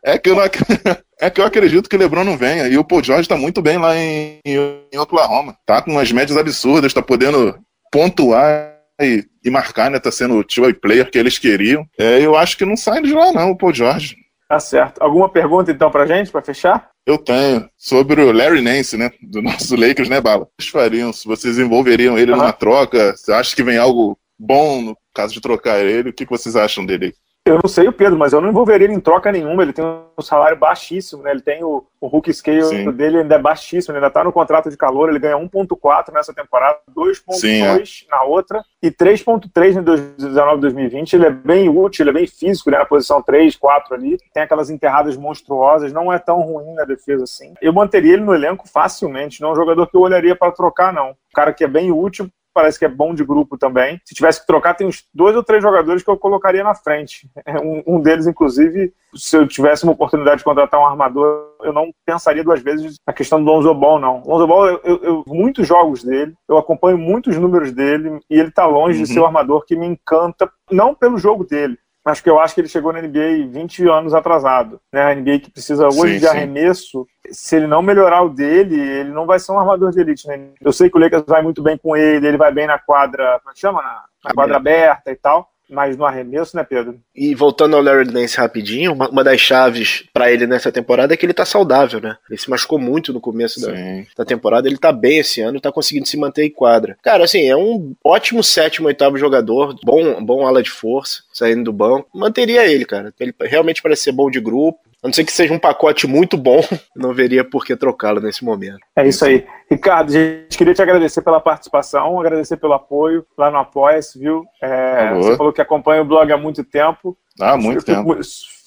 É 0.04 0.18
que 0.18 0.30
eu 0.32 0.36
não 0.36 0.44
É 1.22 1.30
que 1.30 1.40
eu 1.40 1.46
acredito 1.46 1.88
que 1.88 1.96
o 1.96 2.00
LeBron 2.00 2.24
não 2.24 2.36
venha. 2.36 2.68
E 2.68 2.76
o 2.76 2.84
Paul 2.84 3.04
George 3.04 3.30
tá 3.30 3.38
muito 3.38 3.62
bem 3.62 3.78
lá 3.78 3.96
em, 3.96 4.40
em 4.44 4.98
Oklahoma. 4.98 5.56
Tá 5.64 5.80
com 5.80 5.92
umas 5.92 6.12
médias 6.12 6.36
absurdas, 6.36 6.92
tá 6.92 7.04
podendo 7.04 7.56
pontuar 7.92 8.74
e, 9.00 9.24
e 9.46 9.52
marcar, 9.52 9.92
né? 9.92 10.00
Tá 10.00 10.12
sendo 10.12 10.38
o 10.38 10.44
two 10.44 10.74
player 10.82 11.10
que 11.12 11.20
eles 11.20 11.38
queriam. 11.38 11.86
É, 12.00 12.20
eu 12.20 12.36
acho 12.36 12.58
que 12.58 12.66
não 12.66 12.76
sai 12.76 13.04
de 13.04 13.14
lá, 13.14 13.32
não, 13.32 13.52
o 13.52 13.58
Paul 13.58 13.74
George. 13.74 14.16
Tá 14.50 14.60
certo. 14.60 15.02
Alguma 15.02 15.30
pergunta 15.30 15.72
então 15.72 15.92
pra 15.92 16.08
gente, 16.08 16.32
pra 16.32 16.42
fechar? 16.42 16.90
Eu 17.06 17.18
tenho. 17.18 17.70
Sobre 17.78 18.22
o 18.22 18.32
Larry 18.32 18.62
Nance, 18.62 18.96
né? 18.98 19.12
Do 19.22 19.42
nosso 19.42 19.76
Lakers, 19.76 20.10
né, 20.10 20.22
Bala? 20.22 20.48
Vocês 20.60 20.72
fariam, 20.72 21.12
se 21.12 21.26
vocês 21.28 21.58
envolveriam 21.58 22.18
ele 22.18 22.32
uhum. 22.32 22.38
numa 22.38 22.54
troca, 22.54 23.16
você 23.16 23.32
acha 23.32 23.56
que 23.56 23.64
vem 23.64 23.78
algo 23.78 24.18
bom 24.38 24.82
no 24.82 24.98
caso 25.14 25.34
de 25.34 25.42
trocar 25.42 25.84
ele? 25.84 26.10
O 26.10 26.14
que, 26.14 26.26
que 26.26 26.32
vocês 26.32 26.56
acham 26.56 26.86
dele? 26.86 27.14
Eu 27.44 27.60
não 27.62 27.68
sei 27.68 27.88
o 27.88 27.92
Pedro, 27.92 28.20
mas 28.20 28.34
eu 28.34 28.40
não 28.40 28.50
envolveria 28.50 28.86
ele 28.86 28.94
em 28.94 29.00
troca 29.00 29.32
nenhuma. 29.32 29.64
Ele 29.64 29.74
tem 29.74 29.84
um 29.84 30.22
salário 30.22 30.56
baixíssimo, 30.56 31.24
né? 31.24 31.32
Ele 31.32 31.42
tem 31.42 31.64
o, 31.64 31.84
o 32.00 32.08
Hulk 32.08 32.32
Scale 32.32 32.64
Sim. 32.64 32.92
dele 32.92 33.18
ainda 33.18 33.34
é 33.34 33.40
baixíssimo, 33.40 33.94
ele 33.94 33.98
ainda 33.98 34.14
tá 34.14 34.24
no 34.24 34.32
contrato 34.32 34.70
de 34.70 34.78
calor, 34.78 35.10
ele 35.10 35.18
ganha 35.18 35.36
1.4 35.36 36.14
nessa 36.14 36.32
temporada, 36.36 36.78
2.2 36.96 38.06
é. 38.06 38.12
na 38.12 38.22
outra 38.24 38.64
e 38.82 38.92
3.3 38.92 39.80
em 39.80 39.82
2019 39.82 40.62
2020. 40.62 41.14
Ele 41.14 41.26
é 41.26 41.32
bem 41.32 41.68
útil, 41.68 42.04
ele 42.04 42.12
é 42.12 42.14
bem 42.14 42.28
físico, 42.28 42.70
né? 42.70 42.78
Na 42.78 42.86
posição 42.86 43.24
3, 43.24 43.56
4 43.56 43.96
ali. 43.96 44.18
Tem 44.32 44.44
aquelas 44.44 44.70
enterradas 44.70 45.18
monstruosas, 45.18 45.92
não 45.92 46.14
é 46.14 46.20
tão 46.20 46.42
ruim 46.42 46.76
na 46.76 46.86
defesa 46.86 47.24
assim. 47.24 47.56
Eu 47.60 47.74
manteria 47.74 48.14
ele 48.14 48.24
no 48.24 48.36
elenco 48.36 48.70
facilmente, 48.70 49.42
não 49.42 49.50
é 49.50 49.52
um 49.54 49.56
jogador 49.56 49.88
que 49.88 49.98
eu 49.98 50.02
olharia 50.02 50.36
para 50.36 50.52
trocar, 50.52 50.94
não. 50.94 51.10
Um 51.10 51.34
cara 51.34 51.52
que 51.52 51.64
é 51.64 51.68
bem 51.68 51.92
útil, 51.92 52.30
parece 52.54 52.80
que 52.80 52.86
é 52.86 52.90
bom 52.90 53.14
de 53.14 53.24
grupo 53.24 53.58
também. 53.58 54.00
Se 54.06 54.16
tivesse 54.16 54.42
que 54.42 54.48
trocar, 54.48 54.74
tem 54.74 54.88
uns 54.88 55.06
dois 55.14 55.36
ou 55.36 55.44
três 55.44 55.62
jogadores 55.62 56.04
que 56.04 56.10
eu 56.10 56.18
colocaria 56.18 56.64
na 56.64 56.76
frente. 56.76 57.30
É, 57.46 57.60
um, 57.60 57.84
um 57.86 58.00
deles, 58.00 58.28
inclusive, 58.28 58.94
se 59.14 59.36
eu 59.36 59.48
tivesse 59.48 59.84
uma 59.84 59.94
oportunidade 59.94 60.40
de 60.40 60.44
contratar 60.44 60.80
um 60.80 60.86
armador, 60.86 61.56
eu 61.62 61.74
não 61.74 61.92
pensaria 62.06 62.44
duas 62.44 62.62
vezes 62.62 62.96
na 63.06 63.14
questão 63.14 63.44
do 63.44 63.50
Lonzo 63.50 63.74
Ball, 63.74 64.00
não. 64.00 64.24
Lonzo 64.26 64.48
Ball, 64.48 64.68
eu, 64.68 64.82
eu, 64.84 65.04
eu 65.04 65.24
muitos 65.28 65.68
jogos 65.68 66.04
dele, 66.04 66.34
eu 66.48 66.58
acompanho 66.58 66.98
muitos 66.98 67.38
números 67.38 67.72
dele 67.72 68.20
e 68.30 68.40
ele 68.40 68.50
está 68.50 68.66
longe 68.66 69.00
uhum. 69.00 69.04
de 69.04 69.14
ser 69.14 69.20
o 69.20 69.26
armador 69.26 69.66
que 69.66 69.76
me 69.76 69.86
encanta, 69.86 70.50
não 70.72 70.96
pelo 70.96 71.18
jogo 71.18 71.44
dele, 71.44 71.78
mas 72.04 72.20
que 72.20 72.30
eu 72.30 72.40
acho 72.40 72.56
que 72.56 72.62
ele 72.62 72.68
chegou 72.68 72.92
na 72.92 73.02
NBA 73.02 73.48
20 73.50 73.88
anos 73.88 74.14
atrasado. 74.14 74.80
Né? 74.92 75.02
A 75.02 75.16
NBA 75.16 75.40
que 75.40 75.52
precisa 75.52 75.88
hoje 75.88 76.14
sim, 76.14 76.20
de 76.20 76.28
arremesso, 76.28 77.08
se 77.32 77.56
ele 77.56 77.68
não 77.68 77.82
melhorar 77.82 78.24
o 78.24 78.30
dele, 78.30 78.80
ele 78.80 79.12
não 79.12 79.26
vai 79.26 79.40
ser 79.40 79.52
um 79.52 79.60
armador 79.60 79.92
de 79.92 80.02
elite. 80.02 80.28
Né? 80.28 80.50
Eu 80.60 80.74
sei 80.74 80.90
que 80.90 80.98
o 80.98 81.00
Lakers 81.00 81.24
vai 81.28 81.42
muito 81.42 81.62
bem 81.62 81.78
com 81.78 81.96
ele, 81.96 82.28
ele 82.28 82.38
vai 82.38 82.52
bem 82.52 82.68
na 82.68 82.80
quadra, 82.80 83.40
como 83.40 83.52
é 83.52 83.60
chama? 83.60 83.82
Na, 83.82 84.04
na 84.26 84.34
quadra 84.34 84.58
aberta 84.58 85.12
e 85.12 85.16
tal 85.16 85.51
mais 85.72 85.96
no 85.98 86.06
arremesso, 86.06 86.56
né, 86.56 86.64
Pedro? 86.64 87.00
E 87.16 87.34
voltando 87.34 87.76
ao 87.76 87.82
Larry 87.82 88.12
Nance 88.12 88.38
rapidinho, 88.38 88.94
uma, 88.94 89.10
uma 89.10 89.24
das 89.24 89.40
chaves 89.40 90.04
para 90.14 90.32
ele 90.32 90.46
nessa 90.46 90.72
temporada 90.72 91.14
é 91.14 91.18
que 91.18 91.26
ele 91.26 91.34
tá 91.34 91.46
saudável, 91.46 92.02
né? 92.02 92.18
Ele 92.30 92.40
se 92.40 92.50
machucou 92.50 92.78
muito 92.78 93.14
no 93.14 93.22
começo 93.22 93.62
da, 93.62 93.72
da, 94.18 94.26
temporada, 94.26 94.68
ele 94.68 94.78
tá 94.78 94.92
bem 94.92 95.20
esse 95.20 95.42
ano, 95.42 95.62
tá 95.62 95.72
conseguindo 95.72 96.08
se 96.08 96.18
manter 96.18 96.44
em 96.44 96.52
quadra. 96.52 96.98
Cara, 97.02 97.24
assim, 97.24 97.48
é 97.48 97.56
um 97.56 97.94
ótimo 98.04 98.44
sétimo, 98.44 98.88
oitavo 98.88 99.18
jogador, 99.18 99.76
bom, 99.84 100.24
bom 100.24 100.46
ala 100.46 100.62
de 100.62 100.70
força, 100.70 101.24
saindo 101.32 101.64
do 101.64 101.74
banco. 101.74 102.08
Manteria 102.14 102.66
ele, 102.66 102.86
cara. 102.86 103.14
Ele 103.20 103.34
realmente 103.42 103.82
parece 103.82 104.04
ser 104.04 104.12
bom 104.12 104.30
de 104.30 104.40
grupo, 104.40 104.80
a 105.04 105.08
não 105.08 105.14
ser 105.14 105.24
que 105.24 105.32
seja 105.32 105.54
um 105.54 105.60
pacote 105.60 106.06
muito 106.06 106.38
bom, 106.38 106.62
não 106.96 107.14
veria 107.14 107.44
por 107.44 107.66
que 107.66 107.76
trocá-lo 107.76 108.20
nesse 108.20 108.44
momento. 108.44 108.80
É 108.96 109.08
isso 109.08 109.26
aí. 109.26 109.46
Ricardo, 109.70 110.12
gente 110.12 110.58
queria 110.58 110.74
te 110.74 110.82
agradecer 110.82 111.22
pela 111.22 111.40
participação, 111.40 112.20
agradecer 112.20 112.58
pelo 112.58 112.74
apoio 112.74 113.26
lá 113.38 113.50
no 113.50 113.58
Apoia-se, 113.58 114.20
viu? 114.20 114.46
É, 114.62 115.14
você 115.14 115.38
falou 115.38 115.54
que 115.54 115.62
acompanha 115.62 116.02
o 116.02 116.06
blog 116.06 116.32
há 116.32 116.38
muito 116.38 116.64
tempo. 116.64 117.18
Há 117.40 117.58
muito 117.58 117.84
tempo. 117.84 118.16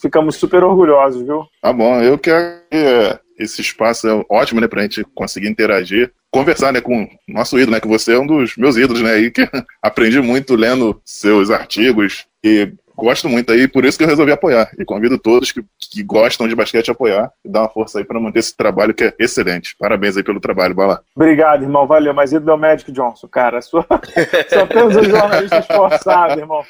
ficamos 0.00 0.36
super 0.36 0.64
orgulhosos, 0.64 1.22
viu? 1.22 1.46
Tá 1.62 1.72
bom, 1.72 2.00
eu 2.00 2.18
quero 2.18 2.62
é, 2.72 3.18
esse 3.38 3.60
espaço 3.60 4.08
é 4.08 4.24
ótimo, 4.28 4.60
né, 4.60 4.68
pra 4.68 4.82
gente 4.82 5.04
conseguir 5.14 5.48
interagir, 5.48 6.12
conversar, 6.30 6.72
né, 6.72 6.80
com 6.80 7.04
o 7.04 7.08
nosso 7.28 7.58
ídolo, 7.58 7.72
né, 7.72 7.80
que 7.80 7.88
você 7.88 8.14
é 8.14 8.18
um 8.18 8.26
dos 8.26 8.56
meus 8.56 8.76
ídolos, 8.76 9.02
né, 9.02 9.18
e 9.18 9.30
que 9.30 9.42
aprendi 9.82 10.20
muito 10.20 10.54
lendo 10.54 11.00
seus 11.04 11.50
artigos 11.50 12.26
e 12.42 12.72
gosto 12.96 13.28
muito 13.28 13.52
aí, 13.52 13.66
por 13.66 13.84
isso 13.84 13.98
que 13.98 14.04
eu 14.04 14.08
resolvi 14.08 14.32
apoiar. 14.32 14.70
E 14.78 14.84
convido 14.84 15.18
todos 15.18 15.52
que, 15.52 15.64
que 15.90 16.02
gostam 16.02 16.48
de 16.48 16.54
basquete 16.54 16.88
a 16.88 16.92
apoiar 16.92 17.30
e 17.44 17.48
dar 17.48 17.62
uma 17.62 17.68
força 17.68 17.98
aí 17.98 18.04
para 18.04 18.20
manter 18.20 18.38
esse 18.38 18.56
trabalho 18.56 18.94
que 18.94 19.04
é 19.04 19.14
excelente. 19.18 19.76
Parabéns 19.78 20.16
aí 20.16 20.22
pelo 20.22 20.40
trabalho, 20.40 20.74
Bala. 20.74 21.02
Obrigado, 21.14 21.62
irmão. 21.62 21.86
Valeu. 21.86 22.14
Mas 22.14 22.32
ídolo 22.32 22.52
é 22.52 22.54
o 22.54 22.58
Magic 22.58 22.90
Johnson, 22.92 23.28
cara. 23.28 23.60
Só, 23.62 23.84
só 24.48 24.66
temos 24.66 24.96
um 24.96 25.04
jornalista 25.04 25.58
esforçado, 25.58 26.40
irmão. 26.40 26.62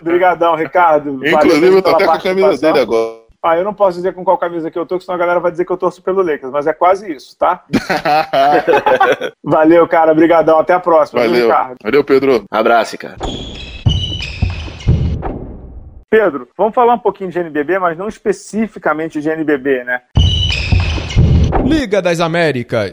Obrigadão, 0.00 0.54
Ricardo. 0.56 1.20
Inclusive, 1.26 1.76
eu 1.76 1.82
tô 1.82 1.90
até 1.90 2.04
com 2.06 2.12
a 2.12 2.20
camisa 2.20 2.58
dele 2.58 2.80
agora. 2.80 3.22
Ah, 3.44 3.58
eu 3.58 3.64
não 3.64 3.74
posso 3.74 3.96
dizer 3.96 4.14
com 4.14 4.24
qual 4.24 4.38
camisa 4.38 4.70
que 4.70 4.78
eu 4.78 4.86
tô, 4.86 5.00
senão 5.00 5.16
a 5.16 5.18
galera 5.18 5.40
vai 5.40 5.50
dizer 5.50 5.64
que 5.64 5.72
eu 5.72 5.76
torço 5.76 6.00
pelo 6.00 6.22
Lakers, 6.22 6.52
mas 6.52 6.68
é 6.68 6.72
quase 6.72 7.12
isso, 7.12 7.36
tá? 7.36 7.64
Valeu, 9.42 9.88
cara. 9.88 10.12
Obrigadão. 10.12 10.60
Até 10.60 10.74
a 10.74 10.80
próxima. 10.80 11.22
Valeu. 11.22 11.48
Valeu, 11.82 12.04
Pedro. 12.04 12.44
Abraço, 12.48 12.96
cara. 12.96 13.16
Pedro, 16.12 16.46
vamos 16.58 16.74
falar 16.74 16.92
um 16.92 16.98
pouquinho 16.98 17.30
de 17.30 17.38
NBB, 17.38 17.78
mas 17.78 17.96
não 17.96 18.06
especificamente 18.06 19.18
de 19.18 19.30
NBB, 19.30 19.82
né? 19.82 20.02
Liga 21.64 22.02
das 22.02 22.20
Américas. 22.20 22.92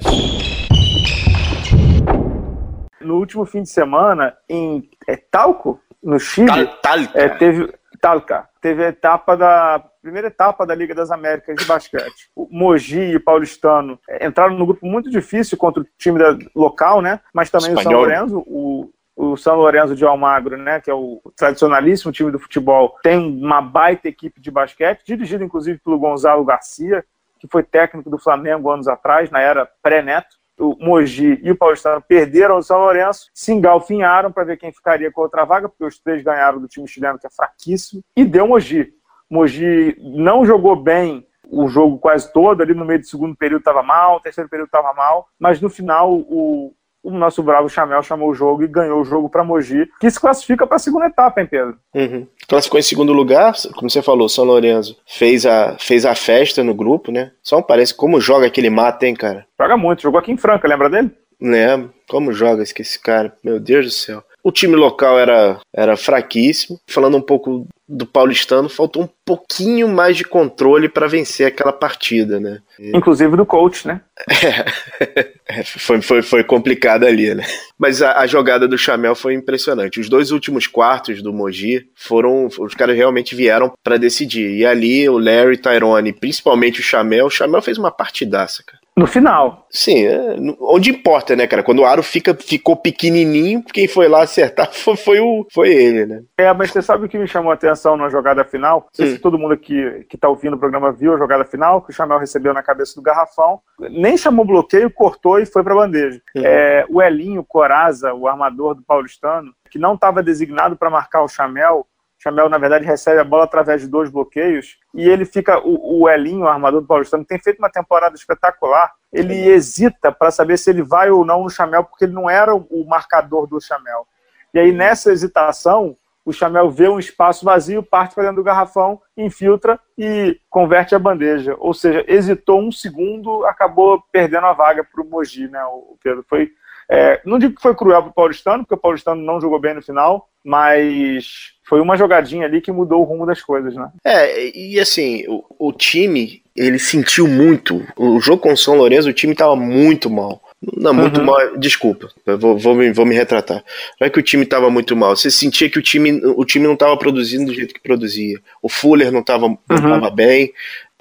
No 3.02 3.18
último 3.18 3.46
fim 3.46 3.62
de 3.62 3.70
semana, 3.70 4.38
em 4.48 4.90
é, 5.06 5.18
Talco, 5.18 5.82
no 6.02 6.18
Chile, 6.18 6.48
Tal, 6.48 6.78
Talca. 6.78 7.20
É, 7.22 7.28
teve 7.28 7.74
Talca, 8.00 8.48
teve 8.62 8.86
a 8.86 8.88
etapa 8.88 9.36
da 9.36 9.84
primeira 10.02 10.30
etapa 10.30 10.66
da 10.66 10.74
Liga 10.74 10.96
das 10.96 11.12
Américas 11.12 11.58
de 11.58 11.66
basquete. 11.66 12.30
O 12.34 12.48
Mogi 12.50 13.02
e 13.02 13.18
o 13.18 13.22
Paulistano 13.22 14.00
é, 14.10 14.26
entraram 14.26 14.58
no 14.58 14.66
grupo 14.66 14.86
muito 14.88 15.10
difícil 15.10 15.58
contra 15.58 15.84
o 15.84 15.86
time 15.98 16.18
da, 16.18 16.38
local, 16.56 17.02
né? 17.02 17.20
Mas 17.34 17.50
também 17.50 17.74
Espanhol. 17.74 17.82
o 17.82 17.92
São 17.92 18.00
Lourenço, 18.00 18.38
o 18.48 18.90
o 19.20 19.36
São 19.36 19.58
Lourenço 19.58 19.98
de 19.98 20.06
Almagro, 20.06 20.56
né, 20.56 20.80
que 20.80 20.90
é 20.90 20.94
o 20.94 21.22
tradicionalíssimo 21.36 22.10
time 22.10 22.32
do 22.32 22.40
futebol, 22.40 22.96
tem 23.04 23.20
uma 23.20 23.62
baita 23.62 24.08
equipe 24.08 24.40
de 24.40 24.50
basquete, 24.50 25.04
dirigida 25.06 25.44
inclusive 25.44 25.78
pelo 25.84 26.00
Gonzalo 26.00 26.46
Garcia, 26.46 27.04
que 27.38 27.46
foi 27.46 27.62
técnico 27.62 28.10
do 28.10 28.18
Flamengo 28.18 28.72
anos 28.72 28.88
atrás, 28.88 29.30
na 29.30 29.42
era 29.42 29.70
pré-neto. 29.84 30.38
O 30.58 30.76
Mogi 30.80 31.38
e 31.44 31.52
o 31.52 31.56
Paulistano 31.56 32.02
perderam 32.02 32.58
o 32.58 32.64
São 32.64 32.80
Lourenço, 32.80 33.30
se 33.34 33.52
engalfinharam 33.52 34.32
para 34.32 34.46
ver 34.46 34.58
quem 34.58 34.72
ficaria 34.72 35.12
com 35.12 35.20
a 35.20 35.24
outra 35.26 35.44
vaga, 35.44 35.68
porque 35.68 35.84
os 35.84 36.00
três 36.00 36.24
ganharam 36.24 36.60
do 36.60 36.68
time 36.68 36.88
chileno, 36.88 37.20
que 37.20 37.28
é 37.28 37.30
fraquíssimo, 37.30 38.02
e 38.16 38.24
deu 38.24 38.48
Mogi. 38.48 38.94
Mogi 39.30 39.98
não 40.00 40.46
jogou 40.46 40.78
bem 40.78 41.28
o 41.52 41.68
jogo 41.68 41.98
quase 41.98 42.32
todo, 42.32 42.62
ali 42.62 42.74
no 42.74 42.86
meio 42.86 43.00
do 43.00 43.06
segundo 43.06 43.36
período 43.36 43.62
estava 43.62 43.84
mal, 43.84 44.22
terceiro 44.22 44.50
período 44.50 44.68
estava 44.68 44.94
mal, 44.94 45.28
mas 45.38 45.60
no 45.60 45.70
final 45.70 46.14
o, 46.14 46.74
o 47.04 47.12
nosso 47.12 47.42
bravo 47.42 47.70
Chamel 47.70 48.04
chamou 48.04 48.30
o 48.30 48.34
jogo 48.34 48.64
e 48.64 48.68
ganhou 48.68 49.02
o 49.02 49.06
jogo 49.06 49.30
para 49.30 49.44
Mogi, 49.44 49.88
que 50.00 50.10
se 50.10 50.20
classifica 50.20 50.68
para 50.68 50.76
a 50.76 50.80
segunda 50.80 51.08
etapa, 51.08 51.42
hein, 51.42 51.48
Pedro? 51.50 51.78
Uhum. 51.96 52.28
Classificou 52.48 52.80
em 52.80 52.84
segundo 52.84 53.14
lugar, 53.14 53.54
como 53.76 53.90
você 53.90 54.02
falou, 54.02 54.28
São 54.28 54.46
Lourenço 54.46 54.98
fez 55.06 55.46
a, 55.46 55.78
fez 55.80 56.06
a 56.06 56.16
festa 56.16 56.64
no 56.64 56.74
grupo, 56.74 57.12
né? 57.12 57.32
Só 57.42 57.60
um 57.60 57.64
parece 57.64 57.94
como 57.94 58.20
joga 58.20 58.48
aquele 58.48 58.70
mata, 58.70 59.08
hein, 59.08 59.16
cara? 59.16 59.46
Joga 59.60 59.78
muito, 59.78 60.02
jogou 60.02 60.20
aqui 60.20 60.32
em 60.32 60.38
Franca, 60.38 60.68
lembra 60.68 60.90
dele? 60.90 61.12
Lembro. 61.42 61.94
Como 62.10 62.34
joga 62.34 62.64
esse 62.64 63.00
cara? 63.00 63.34
Meu 63.44 63.60
Deus 63.60 63.86
do 63.86 63.92
céu. 63.92 64.24
O 64.50 64.52
time 64.52 64.76
local 64.76 65.20
era, 65.20 65.60
era 65.72 65.96
fraquíssimo. 65.96 66.80
Falando 66.88 67.16
um 67.16 67.22
pouco 67.22 67.68
do 67.88 68.04
paulistano, 68.04 68.68
faltou 68.68 69.04
um 69.04 69.10
pouquinho 69.24 69.88
mais 69.88 70.18
de 70.18 70.24
controle 70.24 70.90
para 70.90 71.06
vencer 71.06 71.46
aquela 71.46 71.72
partida, 71.72 72.40
né? 72.40 72.60
Inclusive 72.80 73.38
do 73.38 73.46
coach, 73.46 73.88
né? 73.88 74.02
É, 75.52 75.64
foi, 75.64 76.00
foi, 76.00 76.22
foi 76.22 76.44
complicado 76.44 77.04
ali, 77.04 77.34
né? 77.34 77.44
Mas 77.76 78.04
a, 78.04 78.20
a, 78.20 78.28
jogada 78.28 78.68
do 78.68 78.78
Chamel 78.78 79.16
foi 79.16 79.34
impressionante. 79.34 80.00
Os 80.00 80.08
dois 80.08 80.30
últimos 80.30 80.68
quartos 80.68 81.24
do 81.24 81.34
Mogi 81.34 81.90
foram. 81.96 82.48
Os 82.60 82.76
caras 82.76 82.96
realmente 82.96 83.34
vieram 83.34 83.74
para 83.84 83.98
decidir. 83.98 84.58
E 84.58 84.64
ali 84.64 85.10
o 85.10 85.18
Larry 85.18 85.58
Tyrone, 85.58 86.14
principalmente 86.14 86.82
o 86.82 86.84
Chamel, 86.84 87.26
o 87.26 87.32
Chamel 87.32 87.64
fez 87.64 87.80
uma 87.80 87.90
partidaça, 87.90 88.62
cara. 88.64 88.79
No 89.00 89.08
final. 89.08 89.66
Sim, 89.70 90.06
é, 90.06 90.36
onde 90.60 90.90
importa, 90.90 91.34
né, 91.34 91.48
cara? 91.48 91.64
Quando 91.64 91.80
o 91.80 91.86
aro 91.86 92.04
fica, 92.04 92.36
ficou 92.36 92.76
pequenininho, 92.76 93.64
quem 93.64 93.88
foi 93.88 94.10
lá 94.10 94.24
acertar 94.24 94.70
foi, 94.76 94.98
foi, 94.98 95.20
o, 95.22 95.48
foi 95.54 95.70
ele, 95.70 96.06
né? 96.06 96.24
É, 96.38 96.54
mas 96.54 96.70
você 96.70 96.82
sabe 96.82 97.06
o 97.06 97.10
que 97.10 97.18
me 97.18 97.26
chamou 97.26 97.50
a 97.50 97.54
atenção 97.54 97.96
na 97.96 98.10
jogada 98.10 98.44
final? 98.44 98.82
Não 98.82 98.90
sei 98.92 99.06
hum. 99.08 99.16
se 99.16 99.20
todo 99.20 99.40
mundo 99.40 99.54
aqui 99.54 100.06
que 100.10 100.18
tá 100.18 100.28
ouvindo 100.28 100.58
o 100.58 100.60
programa 100.60 100.92
viu 100.92 101.14
a 101.14 101.18
jogada 101.18 101.46
final, 101.46 101.82
que 101.82 101.92
o 101.92 101.94
Chamel 101.94 102.20
recebeu 102.20 102.54
na 102.54 102.62
cabeça 102.62 102.94
do 102.96 103.02
garrafão, 103.02 103.62
nem 103.80 104.18
chamou 104.18 104.44
bloqueio, 104.44 104.92
cortou 104.92 105.40
e 105.40 105.46
foi 105.46 105.64
pra 105.64 105.76
bandeja. 105.76 106.22
Hum. 106.36 106.42
É, 106.44 106.86
o 106.90 107.02
Elinho 107.02 107.46
Coraza, 107.48 108.14
o 108.14 108.28
armador 108.28 108.76
do 108.76 108.84
paulistano, 108.84 109.54
que 109.72 109.80
não 109.80 109.94
estava 109.94 110.22
designado 110.22 110.76
para 110.76 110.90
marcar 110.90 111.24
o 111.24 111.30
Chamel, 111.30 111.88
Chamel, 112.22 112.50
na 112.50 112.58
verdade, 112.58 112.86
recebe 112.86 113.20
a 113.20 113.24
bola 113.24 113.46
através 113.46 113.82
de 113.82 113.88
dois 113.88 114.10
bloqueios 114.10 114.78
e 114.94 115.08
ele 115.08 115.24
fica. 115.24 115.58
O, 115.60 116.02
o 116.02 116.10
Elinho, 116.10 116.44
o 116.44 116.48
armador 116.48 116.82
do 116.82 116.88
Paulistano, 116.88 117.24
tem 117.24 117.40
feito 117.40 117.60
uma 117.60 117.72
temporada 117.72 118.14
espetacular. 118.14 118.92
Ele 119.12 119.34
Sim. 119.34 119.50
hesita 119.50 120.12
para 120.12 120.30
saber 120.30 120.58
se 120.58 120.70
ele 120.70 120.84
vai 120.84 121.10
ou 121.10 121.24
não 121.24 121.44
no 121.44 121.50
Chamel, 121.50 121.86
porque 121.86 122.04
ele 122.04 122.14
não 122.14 122.30
era 122.30 122.54
o 122.54 122.86
marcador 122.86 123.48
do 123.48 123.62
Chamel. 123.62 124.06
E 124.54 124.60
aí, 124.60 124.72
nessa 124.74 125.12
hesitação, 125.12 125.96
o 126.26 126.34
Chamel 126.34 126.70
vê 126.70 126.90
um 126.90 127.00
espaço 127.00 127.46
vazio, 127.46 127.82
parte 127.82 128.14
para 128.14 128.26
dentro 128.26 128.38
do 128.38 128.44
garrafão, 128.44 129.02
infiltra 129.16 129.80
e 129.98 130.40
converte 130.50 130.94
a 130.94 131.00
bandeja. 131.00 131.56
Ou 131.58 131.74
seja, 131.74 132.04
hesitou 132.08 132.62
um 132.62 132.72
segundo, 132.72 133.46
acabou 133.46 134.04
perdendo 134.12 134.46
a 134.46 134.54
vaga 134.54 134.84
para 134.84 135.02
o 135.02 135.10
Mogi, 135.10 135.48
né, 135.48 135.64
o 135.66 135.98
Pedro? 136.04 136.24
Foi 136.28 136.52
é, 136.90 137.22
não 137.24 137.38
digo 137.38 137.56
que 137.56 137.62
foi 137.62 137.76
cruel 137.76 138.02
para 138.02 138.10
o 138.10 138.14
Paulistano, 138.14 138.64
porque 138.64 138.74
o 138.74 138.80
Paulistano 138.80 139.22
não 139.22 139.40
jogou 139.40 139.60
bem 139.60 139.76
no 139.76 139.82
final, 139.82 140.28
mas 140.44 141.52
foi 141.64 141.80
uma 141.80 141.96
jogadinha 141.96 142.48
ali 142.48 142.62
que 142.62 142.72
mudou 142.72 143.02
o 143.02 143.04
rumo 143.04 143.28
das 143.28 143.44
coisas, 143.44 143.76
né? 143.76 143.90
É, 144.04 144.58
e 144.58 144.80
assim, 144.80 145.24
o, 145.28 145.44
o 145.60 145.72
time, 145.72 146.42
ele 146.56 146.80
sentiu 146.80 147.28
muito. 147.28 147.86
O 147.96 148.20
jogo 148.20 148.42
com 148.42 148.54
o 148.54 148.58
São 148.58 148.76
Lourenço, 148.76 149.08
o 149.08 149.14
time 149.14 149.34
estava 149.34 149.56
muito 149.56 150.10
mal. 150.10 150.42
Não, 150.62 150.94
muito 150.94 151.20
uhum. 151.20 151.26
mal. 151.28 151.58
Desculpa, 151.58 152.10
vou, 152.26 152.58
vou, 152.58 152.76
me, 152.76 152.92
vou 152.92 153.06
me 153.06 153.16
retratar. 153.16 153.64
Não 154.00 154.08
é 154.08 154.10
que 154.10 154.20
o 154.20 154.24
time 154.24 154.44
estava 154.44 154.70
muito 154.72 154.96
mal. 154.96 155.16
Você 155.16 155.30
sentia 155.30 155.70
que 155.70 155.80
o 155.80 155.82
time, 155.82 156.20
o 156.26 156.44
time 156.44 156.66
não 156.66 156.74
estava 156.74 156.98
produzindo 156.98 157.46
do 157.46 157.54
jeito 157.54 157.74
que 157.74 157.82
produzia. 157.82 158.40
O 158.62 158.68
Fuller 158.68 159.12
não 159.12 159.22
estava 159.22 159.46
uhum. 159.46 160.16
bem. 160.16 160.52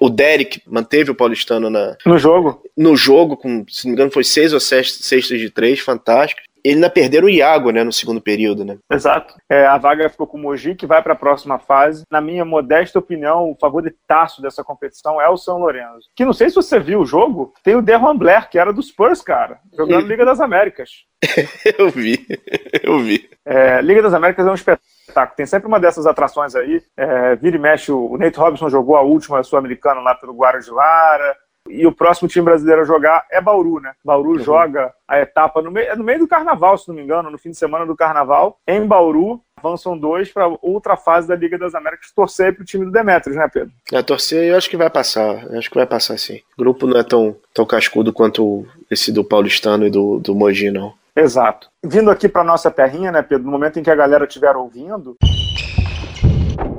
O 0.01 0.09
Derek 0.09 0.63
manteve 0.67 1.11
o 1.11 1.15
paulistano 1.15 1.69
na, 1.69 1.97
no 2.07 2.19
jogo. 2.19 2.63
No 2.77 2.97
jogo, 2.97 3.37
com, 3.37 3.65
se 3.69 3.85
não 3.85 3.91
me 3.91 3.95
engano, 3.95 4.13
foi 4.13 4.23
seis 4.23 4.53
ou 4.53 4.61
sete 4.61 4.93
cestas 4.93 5.41
de 5.41 5.51
três, 5.51 5.81
fantástico. 5.81 6.41
ele 6.65 6.77
ainda 6.77 6.89
perderam 6.89 7.27
o 7.27 7.31
Iago, 7.31 7.71
né, 7.71 7.83
no 7.83 7.93
segundo 7.93 8.21
período, 8.21 8.65
né? 8.65 8.79
Exato. 8.91 9.35
É, 9.49 9.67
a 9.67 9.77
vaga 9.77 10.09
ficou 10.09 10.27
com 10.27 10.39
o 10.39 10.41
Mogi, 10.41 10.77
que 10.77 10.87
vai 10.87 11.03
para 11.03 11.15
a 11.15 11.17
próxima 11.17 11.59
fase. 11.59 12.05
Na 12.11 12.21
minha 12.21 12.45
modesta 12.45 12.99
opinião, 12.99 13.51
o 13.51 13.57
favoritaço 13.61 14.41
dessa 14.41 14.63
competição 14.63 15.21
é 15.21 15.29
o 15.29 15.37
São 15.37 15.59
Lourenço. 15.59 16.09
Que 16.15 16.25
não 16.25 16.33
sei 16.33 16.49
se 16.49 16.55
você 16.55 16.79
viu 16.79 17.01
o 17.01 17.07
jogo, 17.07 17.53
tem 17.65 17.75
o 17.75 17.83
Derron 17.83 18.17
Blair, 18.17 18.49
que 18.49 18.59
era 18.59 18.73
do 18.73 18.83
Spurs, 18.83 19.21
cara, 19.21 19.59
jogando 19.77 20.07
Liga 20.07 20.25
das 20.25 20.41
Américas. 20.41 20.91
eu 21.77 21.91
vi, 21.91 22.25
eu 22.85 23.01
vi. 23.01 23.29
É, 23.45 23.83
Liga 23.83 24.03
das 24.03 24.15
Américas 24.15 24.47
é 24.47 24.51
um 24.51 24.55
espetáculo. 24.55 24.98
Tem 25.37 25.47
sempre 25.47 25.69
uma 25.69 25.81
dessas 25.81 26.07
atrações 26.07 26.55
aí. 26.55 26.83
É, 26.97 27.37
vira 27.37 27.57
e 27.57 27.61
mexe, 27.61 27.91
o 27.93 28.17
Nate 28.17 28.39
Robinson 28.39 28.69
jogou 28.69 28.97
a 28.97 29.03
última 29.03 29.43
sul-americana 29.43 30.01
lá 30.01 30.15
pelo 30.15 30.35
Guara 30.35 30.61
de 30.61 30.71
Lara. 30.71 31.37
E 31.69 31.87
o 31.87 31.93
próximo 31.93 32.29
time 32.29 32.47
brasileiro 32.47 32.83
a 32.83 32.85
jogar 32.85 33.27
é 33.31 33.41
Bauru, 33.41 33.81
né? 33.81 33.93
Bauru 34.05 34.33
uhum. 34.33 34.39
joga 34.39 34.93
a 35.07 35.21
etapa 35.21 35.61
no 35.61 35.71
meio, 35.71 35.91
é 35.91 35.97
no 35.97 36.05
meio 36.05 36.21
do 36.21 36.29
carnaval, 36.29 36.79
se 36.79 36.89
não 36.89 36.95
me 36.95 37.03
engano, 37.03 37.31
no 37.31 37.39
fim 37.39 37.51
de 37.51 37.59
semana 37.59 37.85
do 37.85 37.97
carnaval, 37.97 38.59
em 38.67 38.87
Bauru. 38.87 39.41
Avançam 39.57 39.99
dois 39.99 40.31
para 40.31 40.47
outra 40.63 40.97
fase 40.97 41.27
da 41.27 41.35
Liga 41.35 41.59
das 41.59 41.75
Américas 41.75 42.13
torcer 42.15 42.55
para 42.55 42.63
o 42.63 42.65
time 42.65 42.85
do 42.85 42.93
Demetrios, 42.93 43.37
né, 43.37 43.49
Pedro? 43.53 43.73
É, 43.93 44.01
torcer 44.03 44.45
eu 44.45 44.57
acho 44.57 44.71
que 44.71 44.77
vai 44.77 44.89
passar. 44.89 45.45
Eu 45.51 45.59
acho 45.59 45.69
que 45.69 45.77
vai 45.77 45.87
passar 45.87 46.17
sim. 46.17 46.41
O 46.57 46.63
grupo 46.63 46.87
não 46.87 46.97
é 46.97 47.03
tão, 47.03 47.37
tão 47.53 47.67
cascudo 47.67 48.13
quanto 48.13 48.65
esse 48.89 49.11
do 49.11 49.25
Paulistano 49.25 49.85
e 49.85 49.91
do, 49.91 50.21
do 50.21 50.35
Mogi, 50.35 50.71
não. 50.71 50.95
Exato. 51.19 51.69
Vindo 51.85 52.13
aqui 52.13 52.29
para 52.29 52.45
nossa 52.45 52.71
terrinha, 52.71 53.11
né, 53.11 53.23
Pedro? 53.23 53.45
No 53.45 53.51
momento 53.51 53.79
em 53.79 53.83
que 53.83 53.91
a 53.91 53.95
galera 53.95 54.25
estiver 54.25 54.55
ouvindo. 54.55 55.17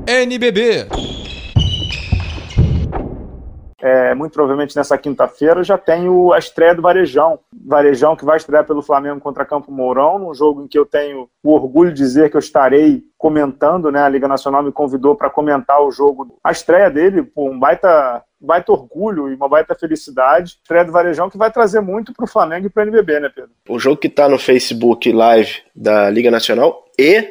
NBB. 0.07 0.87
É, 3.81 4.13
muito 4.13 4.33
provavelmente 4.33 4.75
nessa 4.75 4.97
quinta-feira 4.97 5.63
já 5.63 5.77
tem 5.77 6.09
o, 6.09 6.33
a 6.33 6.39
estreia 6.39 6.75
do 6.75 6.81
Varejão. 6.81 7.39
Varejão 7.65 8.15
que 8.15 8.25
vai 8.25 8.37
estrear 8.37 8.65
pelo 8.65 8.81
Flamengo 8.81 9.21
contra 9.21 9.45
Campo 9.45 9.71
Mourão, 9.71 10.19
num 10.19 10.33
jogo 10.33 10.63
em 10.63 10.67
que 10.67 10.77
eu 10.77 10.85
tenho 10.85 11.29
o 11.43 11.53
orgulho 11.53 11.93
de 11.93 11.97
dizer 11.97 12.29
que 12.29 12.35
eu 12.35 12.39
estarei 12.39 13.01
comentando, 13.17 13.91
né? 13.91 14.01
A 14.01 14.09
Liga 14.09 14.27
Nacional 14.27 14.63
me 14.63 14.71
convidou 14.71 15.15
para 15.15 15.29
comentar 15.29 15.81
o 15.81 15.91
jogo, 15.91 16.37
a 16.43 16.51
estreia 16.51 16.89
dele, 16.89 17.23
pô, 17.23 17.49
um 17.49 17.59
baita, 17.59 18.23
baita 18.39 18.71
orgulho 18.71 19.29
e 19.29 19.35
uma 19.35 19.47
baita 19.47 19.75
felicidade. 19.75 20.57
Estreia 20.61 20.85
do 20.85 20.91
Varejão 20.91 21.29
que 21.29 21.37
vai 21.37 21.51
trazer 21.51 21.79
muito 21.79 22.13
para 22.13 22.25
o 22.25 22.29
Flamengo 22.29 22.67
e 22.67 22.69
para 22.69 22.83
o 22.83 22.87
NBB, 22.87 23.19
né, 23.19 23.31
Pedro? 23.33 23.51
O 23.67 23.79
jogo 23.79 23.97
que 23.97 24.07
está 24.07 24.27
no 24.27 24.39
Facebook 24.39 25.11
Live 25.11 25.61
da 25.75 26.09
Liga 26.09 26.29
Nacional 26.29 26.85
e 26.97 27.21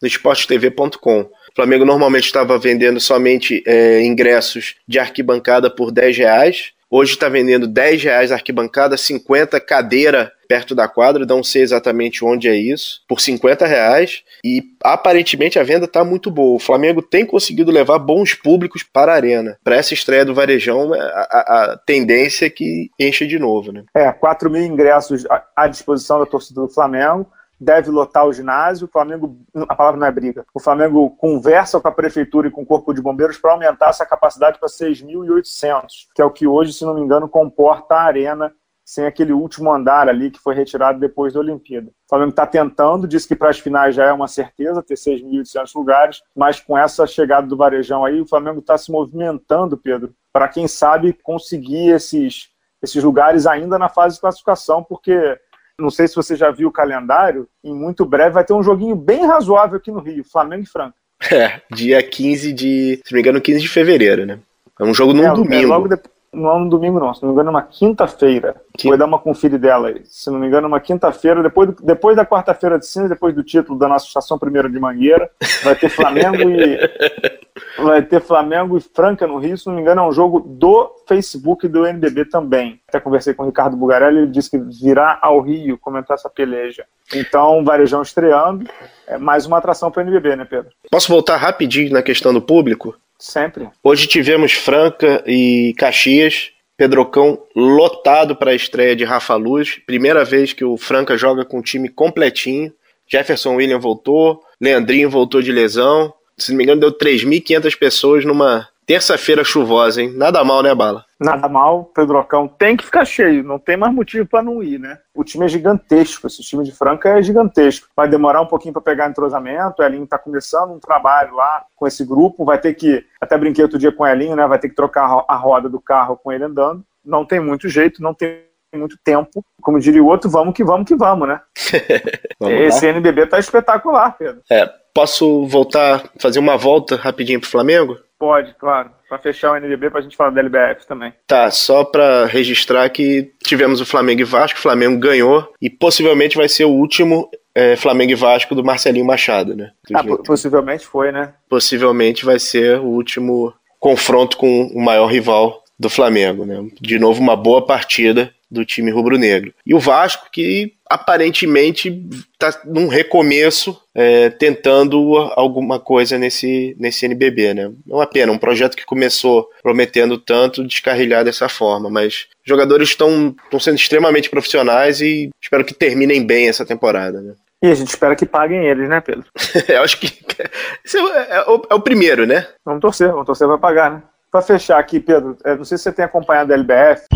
no 0.00 0.06
esportetv.com. 0.06 1.28
Flamengo 1.56 1.86
normalmente 1.86 2.24
estava 2.24 2.58
vendendo 2.58 3.00
somente 3.00 3.64
é, 3.66 4.02
ingressos 4.02 4.74
de 4.86 4.98
arquibancada 4.98 5.70
por 5.70 5.90
10 5.90 6.18
reais. 6.18 6.72
Hoje 6.90 7.12
está 7.12 7.30
vendendo 7.30 7.66
10 7.66 8.04
reais 8.04 8.30
arquibancada, 8.30 8.94
50 8.96 9.58
cadeira 9.60 10.30
perto 10.46 10.74
da 10.74 10.86
quadra, 10.86 11.24
não 11.26 11.42
sei 11.42 11.62
exatamente 11.62 12.24
onde 12.24 12.46
é 12.46 12.54
isso, 12.54 13.02
por 13.08 13.20
50 13.20 13.66
reais. 13.66 14.22
E 14.44 14.62
aparentemente 14.84 15.58
a 15.58 15.64
venda 15.64 15.86
está 15.86 16.04
muito 16.04 16.30
boa. 16.30 16.56
O 16.56 16.60
Flamengo 16.60 17.00
tem 17.00 17.24
conseguido 17.24 17.72
levar 17.72 17.98
bons 17.98 18.34
públicos 18.34 18.82
para 18.84 19.12
a 19.12 19.16
arena. 19.16 19.56
Para 19.64 19.76
essa 19.76 19.94
estreia 19.94 20.26
do 20.26 20.34
Varejão, 20.34 20.92
a, 20.92 20.98
a, 20.98 21.72
a, 21.72 21.76
tendência 21.78 22.46
é 22.46 22.50
que 22.50 22.90
enche 23.00 23.26
de 23.26 23.38
novo. 23.38 23.72
Né? 23.72 23.82
É, 23.94 24.12
4 24.12 24.50
mil 24.50 24.62
ingressos 24.62 25.24
à 25.56 25.66
disposição 25.66 26.20
da 26.20 26.26
torcida 26.26 26.60
do 26.60 26.68
Flamengo 26.68 27.26
deve 27.60 27.90
lotar 27.90 28.26
o 28.26 28.32
ginásio. 28.32 28.86
O 28.86 28.90
Flamengo, 28.90 29.38
a 29.68 29.74
palavra 29.74 29.98
não 29.98 30.06
é 30.06 30.10
briga, 30.10 30.44
o 30.54 30.60
Flamengo 30.60 31.10
conversa 31.16 31.80
com 31.80 31.88
a 31.88 31.92
prefeitura 31.92 32.48
e 32.48 32.50
com 32.50 32.62
o 32.62 32.66
Corpo 32.66 32.92
de 32.92 33.02
Bombeiros 33.02 33.38
para 33.38 33.52
aumentar 33.52 33.90
essa 33.90 34.06
capacidade 34.06 34.58
para 34.58 34.68
6.800, 34.68 36.08
que 36.14 36.22
é 36.22 36.24
o 36.24 36.30
que 36.30 36.46
hoje, 36.46 36.72
se 36.72 36.84
não 36.84 36.94
me 36.94 37.00
engano, 37.00 37.28
comporta 37.28 37.94
a 37.94 38.02
arena 38.02 38.52
sem 38.86 39.04
aquele 39.04 39.32
último 39.32 39.72
andar 39.72 40.08
ali 40.08 40.30
que 40.30 40.38
foi 40.38 40.54
retirado 40.54 41.00
depois 41.00 41.34
da 41.34 41.40
Olimpíada. 41.40 41.88
O 41.88 42.08
Flamengo 42.08 42.30
está 42.30 42.46
tentando, 42.46 43.08
diz 43.08 43.26
que 43.26 43.34
para 43.34 43.50
as 43.50 43.58
finais 43.58 43.96
já 43.96 44.04
é 44.04 44.12
uma 44.12 44.28
certeza 44.28 44.80
ter 44.80 44.94
6.800 44.94 45.72
lugares, 45.74 46.22
mas 46.36 46.60
com 46.60 46.78
essa 46.78 47.04
chegada 47.04 47.48
do 47.48 47.56
Varejão 47.56 48.04
aí, 48.04 48.20
o 48.20 48.28
Flamengo 48.28 48.60
está 48.60 48.78
se 48.78 48.92
movimentando, 48.92 49.76
Pedro, 49.76 50.14
para 50.32 50.46
quem 50.46 50.68
sabe 50.68 51.12
conseguir 51.12 51.88
esses, 51.88 52.50
esses 52.80 53.02
lugares 53.02 53.44
ainda 53.44 53.76
na 53.76 53.88
fase 53.88 54.14
de 54.14 54.20
classificação, 54.20 54.84
porque 54.84 55.36
não 55.78 55.90
sei 55.90 56.08
se 56.08 56.16
você 56.16 56.34
já 56.34 56.50
viu 56.50 56.68
o 56.68 56.72
calendário, 56.72 57.48
em 57.62 57.74
muito 57.74 58.04
breve 58.04 58.30
vai 58.30 58.44
ter 58.44 58.54
um 58.54 58.62
joguinho 58.62 58.96
bem 58.96 59.26
razoável 59.26 59.76
aqui 59.76 59.90
no 59.90 60.00
Rio, 60.00 60.24
Flamengo 60.24 60.62
e 60.62 60.66
Franca. 60.66 60.94
É, 61.30 61.60
dia 61.70 62.02
15 62.02 62.52
de. 62.52 63.00
Se 63.04 63.12
não 63.12 63.16
me 63.16 63.20
engano, 63.20 63.40
15 63.40 63.60
de 63.60 63.68
fevereiro, 63.68 64.26
né? 64.26 64.38
É 64.78 64.84
um 64.84 64.92
jogo 64.92 65.14
num 65.14 65.26
é, 65.26 65.32
domingo. 65.32 65.54
É 65.54 65.66
logo 65.66 65.88
depois 65.88 66.15
não 66.32 66.54
é 66.54 66.58
no 66.58 66.68
domingo, 66.68 67.00
não. 67.00 67.14
Se 67.14 67.22
não 67.22 67.30
me 67.30 67.34
engano, 67.34 67.48
é 67.48 67.50
uma 67.50 67.62
quinta-feira. 67.62 68.56
Que... 68.76 68.88
Vou 68.88 68.96
dar 68.96 69.06
uma 69.06 69.18
conferidela 69.18 69.88
aí. 69.88 70.02
Se 70.04 70.30
não 70.30 70.38
me 70.38 70.46
engano, 70.46 70.66
é 70.66 70.68
uma 70.68 70.80
quinta-feira, 70.80 71.42
depois, 71.42 71.70
do, 71.70 71.82
depois 71.82 72.16
da 72.16 72.26
quarta-feira 72.26 72.78
de 72.78 72.86
cinza, 72.86 73.08
depois 73.08 73.34
do 73.34 73.42
título 73.42 73.78
da 73.78 73.88
nossa 73.88 74.06
estação 74.06 74.38
primeira 74.38 74.68
de 74.68 74.78
Mangueira, 74.78 75.30
vai 75.62 75.74
ter 75.74 75.88
Flamengo 75.88 76.36
e. 76.50 76.78
Vai 77.78 78.02
ter 78.02 78.20
Flamengo 78.20 78.76
e 78.76 78.80
Franca 78.80 79.26
no 79.26 79.38
Rio. 79.38 79.56
Se 79.56 79.66
não 79.66 79.74
me 79.74 79.80
engano, 79.80 80.02
é 80.02 80.06
um 80.06 80.12
jogo 80.12 80.40
do 80.40 80.94
Facebook 81.06 81.66
do 81.68 81.86
NBB 81.86 82.26
também. 82.26 82.80
Até 82.88 83.00
conversei 83.00 83.32
com 83.32 83.42
o 83.44 83.46
Ricardo 83.46 83.76
Bugarelli, 83.76 84.18
ele 84.18 84.30
disse 84.30 84.50
que 84.50 84.58
virá 84.58 85.18
ao 85.22 85.40
Rio 85.40 85.78
comentar 85.78 86.16
essa 86.16 86.28
peleja. 86.28 86.84
Então, 87.14 87.64
Varejão 87.64 88.02
estreando, 88.02 88.68
é 89.06 89.16
mais 89.16 89.46
uma 89.46 89.58
atração 89.58 89.90
para 89.90 90.00
o 90.00 90.06
NBB, 90.06 90.36
né, 90.36 90.44
Pedro? 90.44 90.70
Posso 90.90 91.08
voltar 91.08 91.36
rapidinho 91.36 91.92
na 91.92 92.02
questão 92.02 92.32
do 92.32 92.42
público? 92.42 92.94
Sempre. 93.18 93.68
Hoje 93.82 94.06
tivemos 94.06 94.52
Franca 94.52 95.22
e 95.26 95.74
Caxias. 95.76 96.52
Pedrocão 96.76 97.42
lotado 97.54 98.36
para 98.36 98.50
a 98.50 98.54
estreia 98.54 98.94
de 98.94 99.02
Rafa 99.02 99.34
Luz. 99.34 99.80
Primeira 99.86 100.24
vez 100.24 100.52
que 100.52 100.64
o 100.64 100.76
Franca 100.76 101.16
joga 101.16 101.44
com 101.44 101.58
o 101.58 101.62
time 101.62 101.88
completinho. 101.88 102.70
Jefferson 103.08 103.54
William 103.54 103.78
voltou, 103.78 104.42
Leandrinho 104.60 105.08
voltou 105.08 105.40
de 105.40 105.52
lesão. 105.52 106.12
Se 106.36 106.50
não 106.50 106.58
me 106.58 106.64
engano, 106.64 106.80
deu 106.80 106.92
3.500 106.92 107.78
pessoas 107.78 108.24
numa 108.24 108.68
terça-feira 108.86 109.42
chuvosa, 109.42 110.00
hein? 110.00 110.12
Nada 110.14 110.42
mal, 110.44 110.62
né, 110.62 110.72
Bala? 110.74 111.04
Nada 111.18 111.48
mal, 111.48 111.86
Pedrocão 111.86 112.46
tem 112.46 112.76
que 112.76 112.84
ficar 112.84 113.04
cheio, 113.04 113.42
não 113.42 113.58
tem 113.58 113.76
mais 113.76 113.92
motivo 113.92 114.26
para 114.26 114.42
não 114.42 114.62
ir, 114.62 114.78
né? 114.78 114.98
O 115.14 115.24
time 115.24 115.44
é 115.44 115.48
gigantesco, 115.48 116.26
esse 116.26 116.42
time 116.42 116.62
de 116.62 116.70
Franca 116.70 117.08
é 117.08 117.22
gigantesco. 117.22 117.88
Vai 117.96 118.08
demorar 118.08 118.40
um 118.40 118.46
pouquinho 118.46 118.72
para 118.72 118.82
pegar 118.82 119.08
entrosamento, 119.08 119.82
o 119.82 119.84
Elinho 119.84 120.04
está 120.04 120.18
começando 120.18 120.70
um 120.70 120.78
trabalho 120.78 121.34
lá 121.34 121.64
com 121.74 121.86
esse 121.86 122.04
grupo, 122.04 122.44
vai 122.44 122.58
ter 122.58 122.74
que, 122.74 123.04
até 123.20 123.36
brinquei 123.36 123.64
outro 123.64 123.78
dia 123.78 123.90
com 123.90 124.04
o 124.04 124.06
Elinho, 124.06 124.36
né? 124.36 124.46
Vai 124.46 124.58
ter 124.58 124.68
que 124.68 124.76
trocar 124.76 125.24
a 125.26 125.36
roda 125.36 125.68
do 125.68 125.80
carro 125.80 126.16
com 126.16 126.30
ele 126.30 126.44
andando. 126.44 126.84
Não 127.04 127.24
tem 127.24 127.40
muito 127.40 127.68
jeito, 127.68 128.02
não 128.02 128.14
tem 128.14 128.46
muito 128.74 128.96
tempo. 129.04 129.44
Como 129.60 129.80
diria 129.80 130.02
o 130.02 130.06
outro, 130.06 130.30
vamos 130.30 130.54
que 130.54 130.64
vamos 130.64 130.86
que 130.86 130.94
vamos, 130.94 131.28
né? 131.28 131.40
vamos 132.40 132.60
esse 132.60 132.86
lá. 132.86 132.92
NBB 132.92 133.26
tá 133.26 133.38
espetacular, 133.38 134.16
Pedro. 134.16 134.42
É, 134.50 134.70
posso 134.94 135.46
voltar, 135.46 136.04
fazer 136.18 136.38
uma 136.38 136.56
volta 136.56 136.96
rapidinho 136.96 137.40
pro 137.40 137.50
Flamengo? 137.50 137.98
Pode, 138.18 138.54
claro. 138.54 138.90
Para 139.08 139.18
fechar 139.18 139.52
o 139.52 139.56
NBB, 139.56 139.90
para 139.90 140.00
a 140.00 140.02
gente 140.02 140.16
falar 140.16 140.30
da 140.30 140.40
LBF 140.40 140.86
também. 140.86 141.12
Tá, 141.26 141.50
só 141.50 141.84
para 141.84 142.26
registrar 142.26 142.88
que 142.88 143.30
tivemos 143.44 143.80
o 143.80 143.86
Flamengo 143.86 144.22
e 144.22 144.24
Vasco, 144.24 144.58
o 144.58 144.62
Flamengo 144.62 144.98
ganhou 144.98 145.52
e 145.60 145.68
possivelmente 145.68 146.36
vai 146.36 146.48
ser 146.48 146.64
o 146.64 146.70
último 146.70 147.30
é, 147.54 147.76
Flamengo 147.76 148.12
e 148.12 148.16
Vasco 148.16 148.54
do 148.54 148.64
Marcelinho 148.64 149.06
Machado, 149.06 149.54
né? 149.54 149.70
Ah, 149.94 150.02
possivelmente 150.24 150.86
foi, 150.86 151.12
né? 151.12 151.34
Possivelmente 151.48 152.24
vai 152.24 152.38
ser 152.38 152.80
o 152.80 152.84
último 152.84 153.54
confronto 153.78 154.36
com 154.36 154.66
o 154.74 154.82
maior 154.82 155.06
rival 155.06 155.62
do 155.78 155.90
Flamengo, 155.90 156.44
né? 156.44 156.68
De 156.80 156.98
novo, 156.98 157.20
uma 157.20 157.36
boa 157.36 157.64
partida 157.64 158.32
do 158.50 158.64
time 158.64 158.90
rubro-negro. 158.90 159.52
E 159.64 159.74
o 159.74 159.80
Vasco, 159.80 160.28
que 160.30 160.72
aparentemente 160.88 162.06
está 162.32 162.60
num 162.64 162.86
recomeço, 162.86 163.80
é, 163.94 164.30
tentando 164.30 165.16
alguma 165.34 165.80
coisa 165.80 166.16
nesse, 166.18 166.76
nesse 166.78 167.04
NBB, 167.06 167.54
né? 167.54 167.72
É 167.90 167.94
uma 167.94 168.06
pena, 168.06 168.32
um 168.32 168.38
projeto 168.38 168.76
que 168.76 168.84
começou 168.84 169.48
prometendo 169.62 170.16
tanto 170.16 170.66
descarrilhar 170.66 171.24
dessa 171.24 171.48
forma, 171.48 171.90
mas 171.90 172.28
jogadores 172.44 172.90
estão 172.90 173.34
sendo 173.58 173.76
extremamente 173.76 174.30
profissionais 174.30 175.00
e 175.00 175.30
espero 175.42 175.64
que 175.64 175.74
terminem 175.74 176.24
bem 176.24 176.48
essa 176.48 176.64
temporada, 176.64 177.20
né? 177.20 177.34
E 177.62 177.68
a 177.68 177.74
gente 177.74 177.88
espera 177.88 178.14
que 178.14 178.26
paguem 178.26 178.66
eles, 178.66 178.88
né, 178.88 179.00
Pedro? 179.00 179.24
Eu 179.68 179.82
acho 179.82 179.98
que 179.98 180.06
esse 180.84 180.98
é, 180.98 181.36
é, 181.36 181.40
o, 181.48 181.62
é 181.70 181.74
o 181.74 181.80
primeiro, 181.80 182.26
né? 182.26 182.46
Vamos 182.64 182.80
torcer, 182.80 183.10
vamos 183.10 183.26
torcer 183.26 183.48
para 183.48 183.58
pagar, 183.58 183.90
né? 183.90 184.02
Para 184.30 184.42
fechar 184.42 184.78
aqui, 184.78 185.00
Pedro, 185.00 185.36
é, 185.44 185.56
não 185.56 185.64
sei 185.64 185.78
se 185.78 185.84
você 185.84 185.92
tem 185.92 186.04
acompanhado 186.04 186.52
a 186.52 186.56
LBF. 186.56 187.06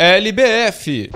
LBF. 0.00 1.10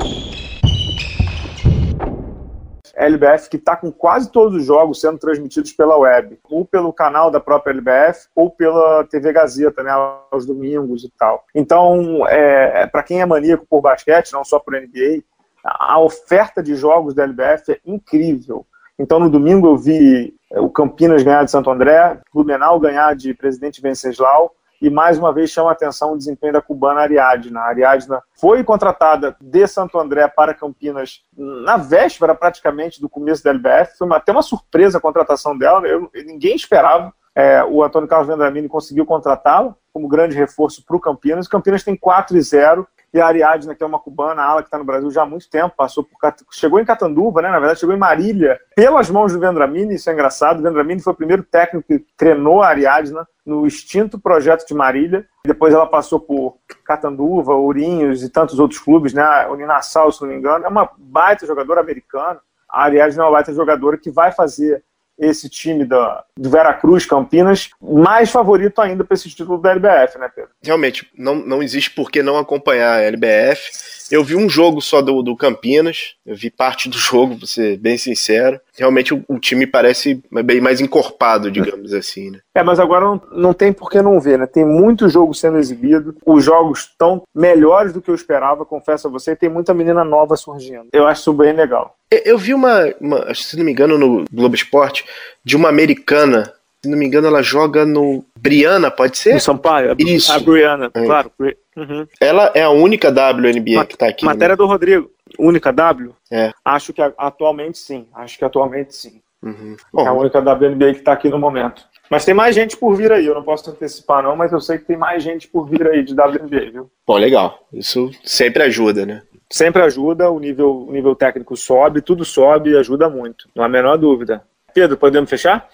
LBF 2.96 3.48
que 3.48 3.56
está 3.56 3.76
com 3.76 3.92
quase 3.92 4.28
todos 4.32 4.56
os 4.56 4.66
jogos 4.66 5.00
sendo 5.00 5.18
transmitidos 5.18 5.72
pela 5.72 5.96
web, 5.96 6.36
ou 6.42 6.64
pelo 6.64 6.92
canal 6.92 7.30
da 7.30 7.38
própria 7.38 7.70
LBF, 7.70 8.26
ou 8.34 8.50
pela 8.50 9.04
TV 9.04 9.32
Gazeta, 9.32 9.84
né, 9.84 9.92
aos 10.32 10.44
domingos 10.44 11.04
e 11.04 11.12
tal. 11.16 11.44
Então, 11.54 12.26
é, 12.26 12.84
para 12.88 13.04
quem 13.04 13.20
é 13.20 13.24
maníaco 13.24 13.64
por 13.70 13.80
basquete, 13.80 14.32
não 14.32 14.44
só 14.44 14.58
por 14.58 14.74
NBA, 14.74 15.22
a 15.64 16.00
oferta 16.00 16.60
de 16.60 16.74
jogos 16.74 17.14
da 17.14 17.22
LBF 17.22 17.70
é 17.70 17.80
incrível. 17.86 18.66
Então, 18.98 19.20
no 19.20 19.30
domingo 19.30 19.68
eu 19.68 19.76
vi 19.76 20.34
o 20.50 20.68
Campinas 20.68 21.22
ganhar 21.22 21.44
de 21.44 21.52
Santo 21.52 21.70
André, 21.70 22.18
Blumenau 22.34 22.80
ganhar 22.80 23.14
de 23.14 23.32
Presidente 23.32 23.80
Venceslau, 23.80 24.52
e 24.82 24.90
mais 24.90 25.16
uma 25.16 25.32
vez 25.32 25.48
chama 25.50 25.70
a 25.70 25.72
atenção 25.72 26.12
o 26.12 26.18
desempenho 26.18 26.52
da 26.52 26.60
cubana 26.60 27.02
Ariadna. 27.02 27.60
A 27.60 27.68
Ariadna 27.68 28.20
foi 28.34 28.64
contratada 28.64 29.36
de 29.40 29.64
Santo 29.68 29.96
André 29.96 30.26
para 30.26 30.52
Campinas 30.52 31.22
na 31.36 31.76
véspera 31.76 32.34
praticamente 32.34 33.00
do 33.00 33.08
começo 33.08 33.44
da 33.44 33.50
LBF. 33.50 33.96
Foi 33.96 34.12
até 34.12 34.32
uma 34.32 34.42
surpresa 34.42 34.98
a 34.98 35.00
contratação 35.00 35.56
dela, 35.56 35.86
eu, 35.86 36.10
ninguém 36.26 36.56
esperava. 36.56 37.14
É, 37.32 37.62
o 37.62 37.82
Antônio 37.82 38.08
Carlos 38.08 38.26
Vendramini 38.26 38.68
conseguiu 38.68 39.06
contratá-la 39.06 39.74
como 39.92 40.08
grande 40.08 40.36
reforço 40.36 40.84
para 40.84 40.96
o 40.96 41.00
Campinas. 41.00 41.46
O 41.46 41.50
Campinas 41.50 41.84
tem 41.84 41.96
4 41.96 42.36
e 42.36 42.42
0 42.42 42.86
e 43.12 43.20
a 43.20 43.26
Ariadna, 43.26 43.74
que 43.74 43.82
é 43.82 43.86
uma 43.86 43.98
cubana, 43.98 44.42
ala 44.42 44.62
que 44.62 44.68
está 44.68 44.78
no 44.78 44.84
Brasil 44.84 45.10
já 45.10 45.22
há 45.22 45.26
muito 45.26 45.48
tempo, 45.50 45.74
passou 45.76 46.02
por 46.02 46.18
chegou 46.50 46.80
em 46.80 46.84
Catanduva, 46.84 47.42
né? 47.42 47.50
Na 47.50 47.58
verdade, 47.58 47.80
chegou 47.80 47.94
em 47.94 47.98
Marília, 47.98 48.58
pelas 48.74 49.10
mãos 49.10 49.32
do 49.32 49.40
Vendramini, 49.40 49.94
isso 49.94 50.08
é 50.08 50.12
engraçado. 50.12 50.60
O 50.60 50.62
Vendramini 50.62 51.02
foi 51.02 51.12
o 51.12 51.16
primeiro 51.16 51.42
técnico 51.42 51.86
que 51.86 51.98
treinou 52.16 52.62
a 52.62 52.68
Ariadna 52.68 53.26
no 53.44 53.66
extinto 53.66 54.18
projeto 54.18 54.66
de 54.66 54.72
Marília. 54.72 55.26
Depois 55.44 55.74
ela 55.74 55.86
passou 55.86 56.20
por 56.20 56.56
Catanduva, 56.84 57.54
Ourinhos 57.54 58.22
e 58.22 58.30
tantos 58.30 58.58
outros 58.58 58.80
clubes, 58.80 59.12
né? 59.12 59.46
O 59.48 59.56
Ninassau, 59.56 60.10
se 60.10 60.22
não 60.22 60.28
me 60.28 60.36
engano. 60.36 60.64
É 60.64 60.68
uma 60.68 60.88
baita 60.96 61.46
jogadora 61.46 61.80
americana. 61.80 62.40
A 62.68 62.84
Ariadna 62.84 63.22
é 63.22 63.26
uma 63.26 63.32
baita 63.32 63.52
jogadora 63.52 63.98
que 63.98 64.10
vai 64.10 64.32
fazer 64.32 64.82
esse 65.18 65.48
time 65.48 65.84
da, 65.84 66.24
do 66.36 66.50
Veracruz, 66.50 67.06
Campinas, 67.06 67.70
mais 67.80 68.30
favorito 68.30 68.80
ainda 68.80 69.04
para 69.04 69.14
esse 69.14 69.28
título 69.28 69.60
da 69.60 69.70
LBF, 69.70 70.18
né, 70.18 70.30
Pedro? 70.34 70.50
Realmente, 70.62 71.08
não, 71.16 71.34
não 71.34 71.62
existe 71.62 71.90
por 71.90 72.10
que 72.10 72.22
não 72.22 72.38
acompanhar 72.38 72.98
a 72.98 73.02
LBF. 73.02 73.70
Eu 74.10 74.24
vi 74.24 74.36
um 74.36 74.48
jogo 74.48 74.80
só 74.80 75.00
do, 75.00 75.22
do 75.22 75.36
Campinas, 75.36 76.16
eu 76.26 76.36
vi 76.36 76.50
parte 76.50 76.88
do 76.88 76.98
jogo, 76.98 77.36
vou 77.36 77.46
ser 77.46 77.78
bem 77.78 77.96
sincero. 77.96 78.60
Realmente 78.76 79.12
o, 79.12 79.22
o 79.28 79.38
time 79.38 79.66
parece 79.66 80.22
bem 80.44 80.60
mais 80.60 80.80
encorpado, 80.80 81.50
digamos 81.50 81.92
assim, 81.92 82.30
né? 82.30 82.40
É, 82.54 82.62
mas 82.62 82.80
agora 82.80 83.04
não, 83.04 83.22
não 83.32 83.52
tem 83.52 83.72
por 83.72 83.90
que 83.90 84.00
não 84.00 84.18
ver, 84.18 84.38
né? 84.38 84.46
Tem 84.46 84.64
muito 84.64 85.08
jogo 85.08 85.34
sendo 85.34 85.58
exibido, 85.58 86.16
os 86.24 86.44
jogos 86.44 86.88
estão 86.90 87.22
melhores 87.34 87.92
do 87.92 88.00
que 88.00 88.10
eu 88.10 88.14
esperava, 88.14 88.64
confesso 88.64 89.08
a 89.08 89.10
você, 89.10 89.32
e 89.32 89.36
tem 89.36 89.48
muita 89.48 89.74
menina 89.74 90.02
nova 90.04 90.36
surgindo. 90.36 90.88
Eu 90.92 91.06
acho 91.06 91.20
isso 91.20 91.32
bem 91.32 91.52
legal. 91.52 91.96
Eu 92.10 92.36
vi 92.38 92.52
uma, 92.54 92.92
uma, 93.00 93.34
se 93.34 93.56
não 93.56 93.64
me 93.64 93.72
engano, 93.72 93.98
no 93.98 94.24
Globo 94.32 94.54
Esporte, 94.54 95.04
de 95.44 95.56
uma 95.56 95.68
americana. 95.68 96.52
Se 96.82 96.90
não 96.90 96.98
me 96.98 97.06
engano, 97.06 97.26
ela 97.26 97.42
joga 97.42 97.84
no 97.84 98.24
Briana, 98.36 98.90
pode 98.90 99.16
ser? 99.16 99.34
No 99.34 99.40
Sampaio. 99.40 99.94
Isso. 99.98 100.32
A 100.32 100.38
Briana, 100.38 100.90
é. 100.92 101.04
claro. 101.04 101.30
Uhum. 101.76 102.06
Ela 102.20 102.50
é 102.54 102.62
a 102.62 102.70
única 102.70 103.08
WNBA 103.08 103.76
Ma 103.76 103.86
que 103.86 103.96
tá 103.96 104.08
aqui. 104.08 104.24
Matéria 104.24 104.54
né? 104.54 104.56
do 104.56 104.66
Rodrigo. 104.66 105.10
Única 105.38 105.72
W? 105.72 106.14
É. 106.30 106.52
Acho 106.64 106.92
que 106.92 107.00
atualmente 107.16 107.78
sim. 107.78 108.06
Acho 108.14 108.38
que 108.38 108.44
atualmente 108.44 108.94
sim. 108.94 109.20
Uhum. 109.42 109.76
É 109.98 110.06
a 110.06 110.12
única 110.12 110.38
WNBA 110.38 110.94
que 110.94 111.00
tá 111.00 111.12
aqui 111.12 111.28
no 111.28 111.38
momento. 111.38 111.84
Mas 112.10 112.24
tem 112.24 112.34
mais 112.34 112.54
gente 112.54 112.76
por 112.76 112.94
vir 112.94 113.10
aí, 113.10 113.24
eu 113.24 113.34
não 113.34 113.42
posso 113.42 113.70
antecipar 113.70 114.22
não, 114.22 114.36
mas 114.36 114.52
eu 114.52 114.60
sei 114.60 114.76
que 114.76 114.84
tem 114.84 114.96
mais 114.98 115.22
gente 115.22 115.48
por 115.48 115.66
vir 115.66 115.86
aí 115.86 116.04
de 116.04 116.12
WNBA, 116.12 116.70
viu? 116.70 116.90
Pô, 117.06 117.16
legal. 117.16 117.66
Isso 117.72 118.10
sempre 118.22 118.62
ajuda, 118.62 119.06
né? 119.06 119.22
sempre 119.52 119.82
ajuda, 119.82 120.30
o 120.30 120.40
nível, 120.40 120.86
o 120.88 120.92
nível 120.92 121.14
técnico 121.14 121.56
sobe, 121.56 122.00
tudo 122.00 122.24
sobe 122.24 122.70
e 122.70 122.76
ajuda 122.76 123.08
muito, 123.08 123.48
não 123.54 123.62
há 123.62 123.66
a 123.66 123.70
menor 123.70 123.98
dúvida. 123.98 124.42
Pedro, 124.74 124.96
podemos 124.96 125.28
fechar? 125.28 125.68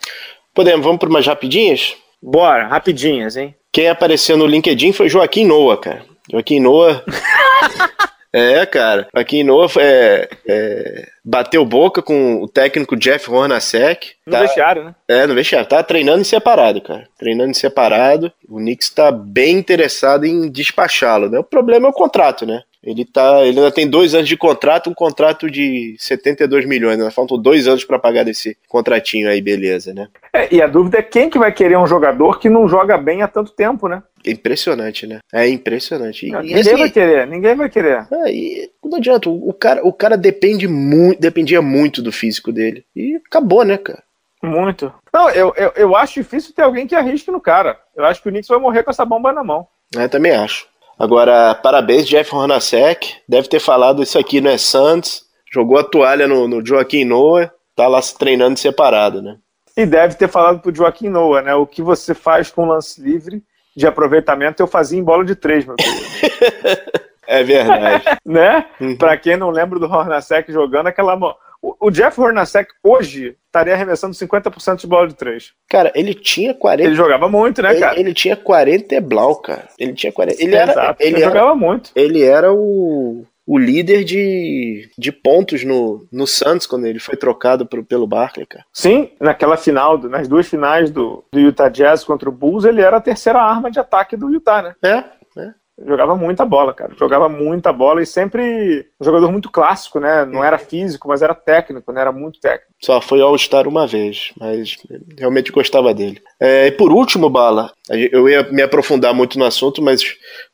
Podemos, 0.59 0.85
vamos 0.85 0.99
para 0.99 1.07
umas 1.07 1.25
rapidinhas? 1.25 1.95
Bora, 2.21 2.67
rapidinhas, 2.67 3.37
hein? 3.37 3.55
Quem 3.71 3.87
apareceu 3.87 4.35
no 4.35 4.45
LinkedIn 4.45 4.91
foi 4.91 5.07
Joaquim 5.07 5.45
Noah, 5.45 5.79
cara. 5.79 6.03
Joaquim 6.29 6.59
Noah. 6.59 7.01
é, 8.33 8.65
cara. 8.65 9.07
Joaquim 9.15 9.41
Noah 9.41 9.71
é, 9.77 10.27
é, 10.45 11.07
bateu 11.23 11.63
boca 11.63 12.01
com 12.01 12.41
o 12.41 12.47
técnico 12.49 12.97
Jeff 12.97 13.31
Hornacek. 13.31 14.15
No 14.27 14.33
tá, 14.33 14.41
vestiário, 14.41 14.83
né? 14.83 14.95
É, 15.07 15.25
no 15.25 15.33
vestiário. 15.33 15.65
Tá 15.65 15.81
treinando 15.81 16.19
em 16.19 16.25
separado, 16.25 16.81
cara. 16.81 17.07
Treinando 17.17 17.51
em 17.51 17.53
separado. 17.53 18.29
O 18.45 18.57
Knicks 18.57 18.89
tá 18.89 19.13
bem 19.13 19.55
interessado 19.55 20.25
em 20.25 20.51
despachá-lo, 20.51 21.29
né? 21.29 21.39
O 21.39 21.43
problema 21.45 21.87
é 21.87 21.89
o 21.89 21.93
contrato, 21.93 22.45
né? 22.45 22.63
Ele, 22.81 23.03
tá, 23.03 23.41
ele 23.41 23.59
ainda 23.59 23.71
tem 23.71 23.87
dois 23.87 24.15
anos 24.15 24.27
de 24.27 24.37
contrato, 24.37 24.89
um 24.89 24.93
contrato 24.93 25.51
de 25.51 25.95
72 25.99 26.65
milhões. 26.65 26.97
Né? 26.97 27.11
Faltam 27.11 27.37
dois 27.37 27.67
anos 27.67 27.83
para 27.83 27.99
pagar 27.99 28.23
desse 28.23 28.57
contratinho 28.67 29.29
aí, 29.29 29.41
beleza, 29.41 29.93
né? 29.93 30.07
É, 30.31 30.53
e 30.53 30.61
a 30.61 30.67
dúvida 30.67 30.99
é 30.99 31.01
quem 31.01 31.29
que 31.29 31.37
vai 31.37 31.51
querer 31.51 31.77
um 31.77 31.87
jogador 31.87 32.39
que 32.39 32.49
não 32.49 32.69
joga 32.69 32.97
bem 32.97 33.21
há 33.21 33.27
tanto 33.27 33.51
tempo, 33.51 33.87
né? 33.87 34.01
É 34.25 34.31
impressionante, 34.31 35.05
né? 35.05 35.19
É 35.33 35.47
impressionante. 35.47 36.27
E, 36.27 36.31
não, 36.31 36.41
ninguém 36.41 36.59
assim, 36.61 36.75
vai 36.75 36.89
querer, 36.89 37.27
ninguém 37.27 37.55
vai 37.55 37.69
querer. 37.69 38.07
É, 38.11 38.31
e 38.31 38.71
não 38.83 38.97
adianta, 38.97 39.29
o, 39.29 39.53
cara, 39.53 39.85
o 39.85 39.91
cara 39.91 40.17
depende 40.17 40.67
muito, 40.67 41.19
dependia 41.19 41.61
muito 41.61 42.01
do 42.01 42.11
físico 42.11 42.51
dele. 42.51 42.85
E 42.95 43.15
acabou, 43.27 43.63
né, 43.65 43.77
cara? 43.77 44.03
Muito. 44.41 44.93
Não, 45.13 45.29
eu, 45.31 45.53
eu, 45.57 45.73
eu 45.75 45.95
acho 45.95 46.13
difícil 46.13 46.53
ter 46.53 46.61
alguém 46.61 46.87
que 46.87 46.95
arrisque 46.95 47.29
no 47.29 47.41
cara. 47.41 47.77
Eu 47.95 48.05
acho 48.05 48.21
que 48.21 48.29
o 48.29 48.31
Knicks 48.31 48.47
vai 48.47 48.57
morrer 48.59 48.83
com 48.83 48.89
essa 48.89 49.03
bomba 49.03 49.33
na 49.33 49.43
mão. 49.43 49.67
É, 49.97 50.07
também 50.07 50.31
acho. 50.31 50.67
Agora, 50.99 51.55
parabéns, 51.55 52.05
Jeff 52.05 52.35
Hornacek. 52.35 53.15
Deve 53.27 53.47
ter 53.47 53.61
falado 53.61 54.03
isso 54.03 54.19
aqui 54.19 54.41
no 54.41 54.49
é 54.49 54.57
Santos. 54.57 55.23
Jogou 55.51 55.77
a 55.77 55.83
toalha 55.83 56.27
no, 56.27 56.45
no 56.45 56.65
Joaquim 56.65 57.05
Noah. 57.05 57.49
Tá 57.73 57.87
lá 57.87 58.01
se 58.01 58.17
treinando 58.17 58.59
separado, 58.59 59.21
né? 59.21 59.37
E 59.77 59.85
deve 59.85 60.15
ter 60.15 60.27
falado 60.27 60.59
pro 60.59 60.75
Joaquim 60.75 61.07
Noah, 61.07 61.41
né? 61.41 61.55
O 61.55 61.65
que 61.65 61.81
você 61.81 62.13
faz 62.13 62.51
com 62.51 62.65
lance 62.65 63.01
livre 63.01 63.41
de 63.77 63.87
aproveitamento 63.87 64.61
eu 64.61 64.67
fazia 64.67 64.99
em 64.99 65.03
bola 65.03 65.23
de 65.23 65.35
três, 65.35 65.65
meu 65.65 65.75
filho. 65.79 66.29
é 67.25 67.43
verdade. 67.43 68.03
né? 68.25 68.65
Uhum. 68.81 68.97
Pra 68.97 69.15
quem 69.15 69.37
não 69.37 69.49
lembra 69.49 69.79
do 69.79 69.85
Hornacek 69.85 70.51
jogando 70.51 70.87
aquela 70.87 71.15
mão 71.15 71.33
o, 71.61 71.91
Jeff 71.91 72.19
Hornacek 72.19 72.71
hoje 72.83 73.35
estaria 73.45 73.73
arremessando 73.73 74.15
50% 74.15 74.81
de 74.81 74.87
bola 74.87 75.07
de 75.07 75.15
três. 75.15 75.53
Cara, 75.69 75.91
ele 75.95 76.13
tinha 76.13 76.53
40. 76.53 76.87
Ele 76.87 76.95
jogava 76.95 77.27
muito, 77.27 77.61
né, 77.61 77.71
ele, 77.71 77.79
cara? 77.79 77.99
Ele 77.99 78.13
tinha 78.13 78.35
40 78.35 78.95
e 78.95 79.01
blau, 79.01 79.35
cara. 79.37 79.67
Ele 79.77 79.93
tinha 79.93 80.11
40. 80.11 80.41
Ele 80.41 80.55
era, 80.55 80.71
Exato. 80.71 81.03
Ele, 81.03 81.15
ele 81.15 81.23
era, 81.23 81.31
jogava 81.31 81.55
muito. 81.55 81.91
Ele 81.95 82.23
era 82.23 82.53
o, 82.53 83.25
o 83.45 83.57
líder 83.57 84.03
de, 84.03 84.89
de 84.97 85.11
pontos 85.11 85.63
no, 85.63 86.07
no 86.11 86.27
Santos 86.27 86.67
quando 86.67 86.85
ele 86.85 86.99
foi 86.99 87.17
trocado 87.17 87.65
pro, 87.65 87.83
pelo 87.83 88.07
Barkley, 88.07 88.45
cara. 88.45 88.65
Sim, 88.71 89.11
naquela 89.19 89.57
final, 89.57 89.97
nas 89.97 90.27
duas 90.27 90.47
finais 90.47 90.91
do, 90.91 91.25
do 91.33 91.39
Utah 91.39 91.69
Jazz 91.69 92.03
contra 92.03 92.29
o 92.29 92.31
Bulls, 92.31 92.63
ele 92.63 92.81
era 92.81 92.97
a 92.97 93.01
terceira 93.01 93.41
arma 93.41 93.71
de 93.71 93.79
ataque 93.79 94.15
do 94.15 94.29
Utah, 94.29 94.61
né? 94.61 94.75
É, 94.83 95.03
é 95.41 95.53
jogava 95.85 96.15
muita 96.15 96.45
bola, 96.45 96.73
cara. 96.73 96.93
Jogava 96.97 97.29
muita 97.29 97.71
bola 97.71 98.01
e 98.01 98.05
sempre 98.05 98.87
um 98.99 99.05
jogador 99.05 99.31
muito 99.31 99.51
clássico, 99.51 99.99
né? 99.99 100.25
Não 100.25 100.43
era 100.43 100.57
físico, 100.57 101.07
mas 101.07 101.21
era 101.21 101.33
técnico, 101.33 101.91
né? 101.91 102.01
Era 102.01 102.11
muito 102.11 102.39
técnico. 102.39 102.73
Só 102.81 103.01
foi 103.01 103.21
All-Star 103.21 103.67
uma 103.67 103.87
vez, 103.87 104.31
mas 104.39 104.77
realmente 105.17 105.51
gostava 105.51 105.93
dele. 105.93 106.21
É, 106.39 106.67
e 106.67 106.71
por 106.71 106.91
último, 106.91 107.29
Bala, 107.29 107.71
eu 107.89 108.27
ia 108.29 108.43
me 108.43 108.61
aprofundar 108.61 109.13
muito 109.13 109.37
no 109.37 109.45
assunto, 109.45 109.81
mas 109.81 110.01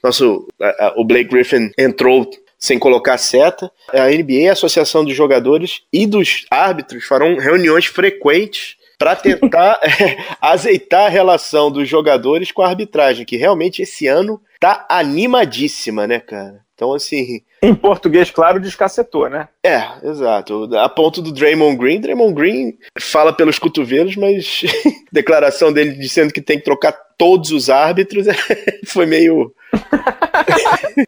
nosso, 0.03 0.47
a, 0.61 0.87
a, 0.87 0.93
o 0.97 1.05
Blake 1.05 1.29
Griffin 1.29 1.71
entrou 1.77 2.29
sem 2.57 2.79
colocar 2.79 3.17
seta. 3.17 3.71
A 3.93 4.07
NBA, 4.07 4.49
a 4.49 4.53
Associação 4.53 5.05
dos 5.05 5.15
Jogadores 5.15 5.81
e 5.91 6.07
dos 6.07 6.45
Árbitros 6.49 7.05
farão 7.05 7.37
reuniões 7.37 7.85
frequentes 7.85 8.75
para 8.97 9.15
tentar 9.15 9.79
é, 9.83 10.17
azeitar 10.41 11.05
a 11.05 11.09
relação 11.09 11.71
dos 11.71 11.87
jogadores 11.87 12.51
com 12.51 12.61
a 12.61 12.67
arbitragem, 12.67 13.25
que 13.25 13.37
realmente 13.37 13.81
esse 13.81 14.07
ano 14.07 14.41
tá 14.59 14.85
animadíssima, 14.89 16.07
né, 16.07 16.19
cara? 16.19 16.65
Então, 16.75 16.93
assim. 16.93 17.41
Em 17.61 17.73
português, 17.73 18.29
claro, 18.29 18.59
descacetou, 18.59 19.29
né? 19.29 19.47
É, 19.63 19.81
exato. 20.03 20.69
A 20.75 20.89
ponto 20.89 21.21
do 21.21 21.31
Draymond 21.31 21.77
Green. 21.77 22.01
Draymond 22.01 22.33
Green 22.33 22.77
fala 22.99 23.31
pelos 23.31 23.57
cotovelos, 23.57 24.17
mas 24.17 24.61
declaração 25.11 25.71
dele 25.71 25.93
dizendo 25.93 26.33
que 26.33 26.41
tem 26.41 26.57
que 26.57 26.65
trocar 26.65 26.91
todos 27.17 27.51
os 27.51 27.69
árbitros 27.69 28.27
foi 28.85 29.05
meio. 29.05 29.53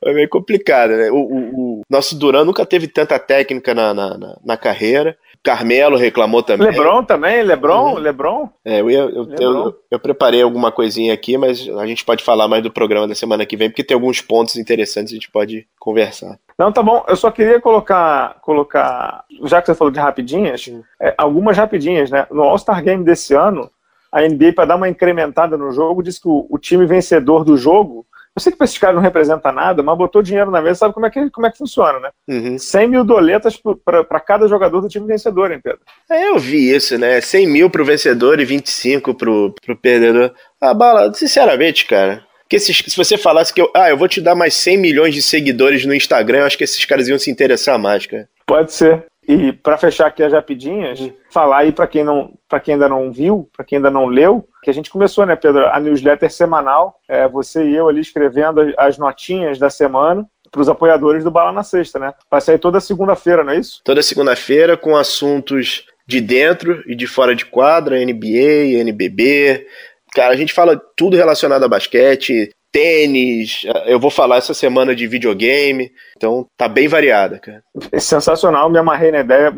foi 0.02 0.14
meio 0.14 0.30
complicado, 0.30 0.92
né? 0.92 1.12
O, 1.12 1.18
o, 1.18 1.80
o, 1.80 1.82
nosso 1.90 2.18
Duran 2.18 2.46
nunca 2.46 2.66
teve 2.66 2.88
tanta 2.88 3.20
técnica 3.20 3.76
na, 3.76 3.94
na, 3.94 4.18
na, 4.18 4.38
na 4.44 4.58
carreira. 4.58 5.18
Carmelo 5.48 5.96
reclamou 5.96 6.44
também. 6.44 6.68
Lebron 6.68 7.04
também, 7.06 7.42
Lebron, 7.42 7.94
uhum. 7.94 8.00
Lebron. 8.00 8.50
É, 8.66 8.82
eu, 8.82 8.90
eu, 8.90 9.24
Lebron. 9.24 9.38
Eu, 9.40 9.76
eu, 9.92 9.98
preparei 9.98 10.42
alguma 10.42 10.74
coisinha 10.74 11.14
aqui, 11.14 11.38
mas 11.38 11.70
a 11.70 11.88
gente 11.88 12.04
pode 12.04 12.22
falar 12.22 12.50
mais 12.50 12.62
do 12.62 12.70
programa 12.70 13.08
da 13.08 13.16
semana 13.16 13.46
que 13.46 13.56
vem, 13.56 13.70
porque 13.70 13.84
tem 13.84 13.96
alguns 13.96 14.20
pontos 14.20 14.58
interessantes 14.58 15.14
a 15.14 15.16
gente 15.16 15.32
pode 15.32 15.66
conversar. 15.80 16.38
Não, 16.60 16.70
tá 16.70 16.84
bom. 16.84 17.06
Eu 17.08 17.16
só 17.16 17.32
queria 17.32 17.62
colocar, 17.62 18.42
colocar 18.42 19.24
já 19.46 19.62
que 19.62 19.68
você 19.68 19.76
falou 19.76 19.92
de 19.92 20.02
rapidinhas, 20.02 20.70
é, 21.00 21.14
algumas 21.18 21.56
rapidinhas, 21.56 22.12
né? 22.12 22.28
No 22.30 22.44
All-Star 22.44 22.84
Game 22.84 23.06
desse 23.06 23.34
ano, 23.34 23.72
a 24.12 24.22
NBA, 24.22 24.52
para 24.54 24.66
dar 24.66 24.76
uma 24.76 24.90
incrementada 24.90 25.56
no 25.56 25.72
jogo, 25.72 26.04
disse 26.04 26.20
que 26.20 26.28
o, 26.28 26.46
o 26.50 26.58
time 26.58 26.86
vencedor 26.86 27.46
do 27.46 27.56
jogo 27.56 28.06
eu 28.38 28.40
sei 28.40 28.52
que 28.52 28.58
para 28.60 28.66
esses 28.66 28.78
caras 28.78 28.96
não 28.96 29.02
representa 29.02 29.52
nada, 29.52 29.82
mas 29.82 29.98
botou 29.98 30.22
dinheiro 30.22 30.52
na 30.52 30.62
mesa, 30.62 30.76
sabe 30.76 30.94
como 30.94 31.08
é 31.08 31.10
que, 31.10 31.28
como 31.32 31.48
é 31.48 31.52
que 31.52 31.58
funciona, 31.58 32.00
né? 32.00 32.10
Uhum. 32.30 32.60
100 32.60 32.88
mil 32.88 33.04
doletas 33.04 33.60
para 33.84 34.20
cada 34.20 34.48
jogador 34.48 34.80
do 34.80 34.88
time 34.88 35.08
vencedor, 35.08 35.52
hein, 35.52 35.60
Pedro? 35.62 35.80
É, 36.08 36.30
eu 36.30 36.38
vi 36.38 36.70
isso, 36.70 37.00
né? 37.00 37.20
100 37.20 37.48
mil 37.48 37.68
pro 37.68 37.84
vencedor 37.84 38.40
e 38.40 38.46
25 38.46 39.16
pro, 39.16 39.56
pro 39.66 39.76
perdedor. 39.76 40.32
Ah, 40.62 40.72
bala, 40.72 41.12
sinceramente, 41.16 41.88
cara. 41.88 42.24
Que 42.48 42.60
se, 42.60 42.72
se 42.76 42.96
você 42.96 43.18
falasse 43.18 43.52
que 43.52 43.60
eu, 43.60 43.72
ah, 43.76 43.90
eu 43.90 43.98
vou 43.98 44.08
te 44.08 44.22
dar 44.22 44.36
mais 44.36 44.54
100 44.54 44.78
milhões 44.78 45.16
de 45.16 45.24
seguidores 45.24 45.84
no 45.88 45.96
Instagram, 45.96 46.42
eu 46.42 46.46
acho 46.46 46.60
que 46.60 46.64
esses 46.64 46.86
caras 46.86 47.08
iam 47.08 47.18
se 47.18 47.32
interessar 47.32 47.80
mais, 47.80 48.06
cara. 48.06 48.30
Pode 48.46 48.72
ser. 48.72 49.04
E 49.28 49.52
para 49.52 49.78
fechar 49.78 50.08
aqui 50.08 50.24
as 50.24 50.32
rapidinhas, 50.32 51.12
falar 51.30 51.58
aí 51.60 51.72
para 51.74 51.86
quem 51.86 52.04
não, 52.04 52.34
para 52.48 52.62
quem 52.62 52.76
ainda 52.76 52.88
não 52.88 53.12
viu, 53.12 53.50
para 53.56 53.66
quem 53.66 53.78
ainda 53.78 53.92
não 53.92 54.06
leu, 54.06 54.48
que 54.64 54.70
a 54.70 54.74
gente 54.74 54.90
começou, 54.90 55.26
né, 55.26 55.36
Pedro, 55.36 55.68
a 55.68 55.80
newsletter 55.80 56.32
semanal, 56.32 57.00
é, 57.10 57.28
você 57.28 57.66
e 57.66 57.76
eu 57.76 57.90
ali 57.90 58.00
escrevendo 58.00 58.74
as 58.78 58.98
notinhas 58.98 59.60
da 59.60 59.70
semana 59.70 60.26
para 60.50 60.62
os 60.62 60.70
apoiadores 60.70 61.26
do 61.26 61.32
Bala 61.32 61.52
na 61.52 61.62
Sexta, 61.62 62.00
né? 62.00 62.14
Vai 62.32 62.40
sair 62.40 62.58
toda 62.58 62.80
segunda-feira, 62.80 63.44
não 63.44 63.52
é 63.52 63.60
isso? 63.60 63.82
Toda 63.84 64.02
segunda-feira 64.02 64.78
com 64.78 64.96
assuntos 64.96 65.86
de 66.08 66.22
dentro 66.22 66.82
e 66.88 66.96
de 66.96 67.06
fora 67.06 67.36
de 67.36 67.46
quadra, 67.46 68.00
NBA, 68.00 68.80
NBB. 68.80 69.68
Cara, 70.14 70.34
a 70.34 70.38
gente 70.38 70.54
fala 70.54 70.82
tudo 70.96 71.18
relacionado 71.18 71.64
a 71.64 71.68
basquete, 71.68 72.50
tênis, 72.78 73.66
eu 73.88 74.00
vou 74.00 74.12
falar 74.12 74.38
essa 74.38 74.54
semana 74.54 74.96
de 74.96 75.08
videogame, 75.08 75.92
então 76.16 76.48
tá 76.56 76.68
bem 76.68 76.88
variada, 76.88 77.40
cara. 77.40 77.64
É 77.92 78.00
sensacional, 78.00 78.70
me 78.70 78.78
amarrei 78.78 79.12
na 79.12 79.22
ideia, 79.22 79.52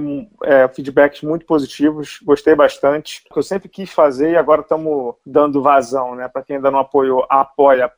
é, 0.46 0.66
feedbacks 0.70 1.22
muito 1.22 1.46
positivos, 1.46 2.20
gostei 2.24 2.56
bastante. 2.56 3.22
O 3.30 3.34
que 3.34 3.40
eu 3.40 3.44
sempre 3.44 3.68
quis 3.68 3.90
fazer 3.90 4.32
e 4.32 4.38
agora 4.38 4.62
estamos 4.62 5.16
dando 5.26 5.62
vazão, 5.62 6.16
né? 6.16 6.30
Para 6.30 6.44
quem 6.44 6.56
ainda 6.56 6.72
não 6.72 6.80
apoiou, 6.80 7.26
apoia 7.30 7.92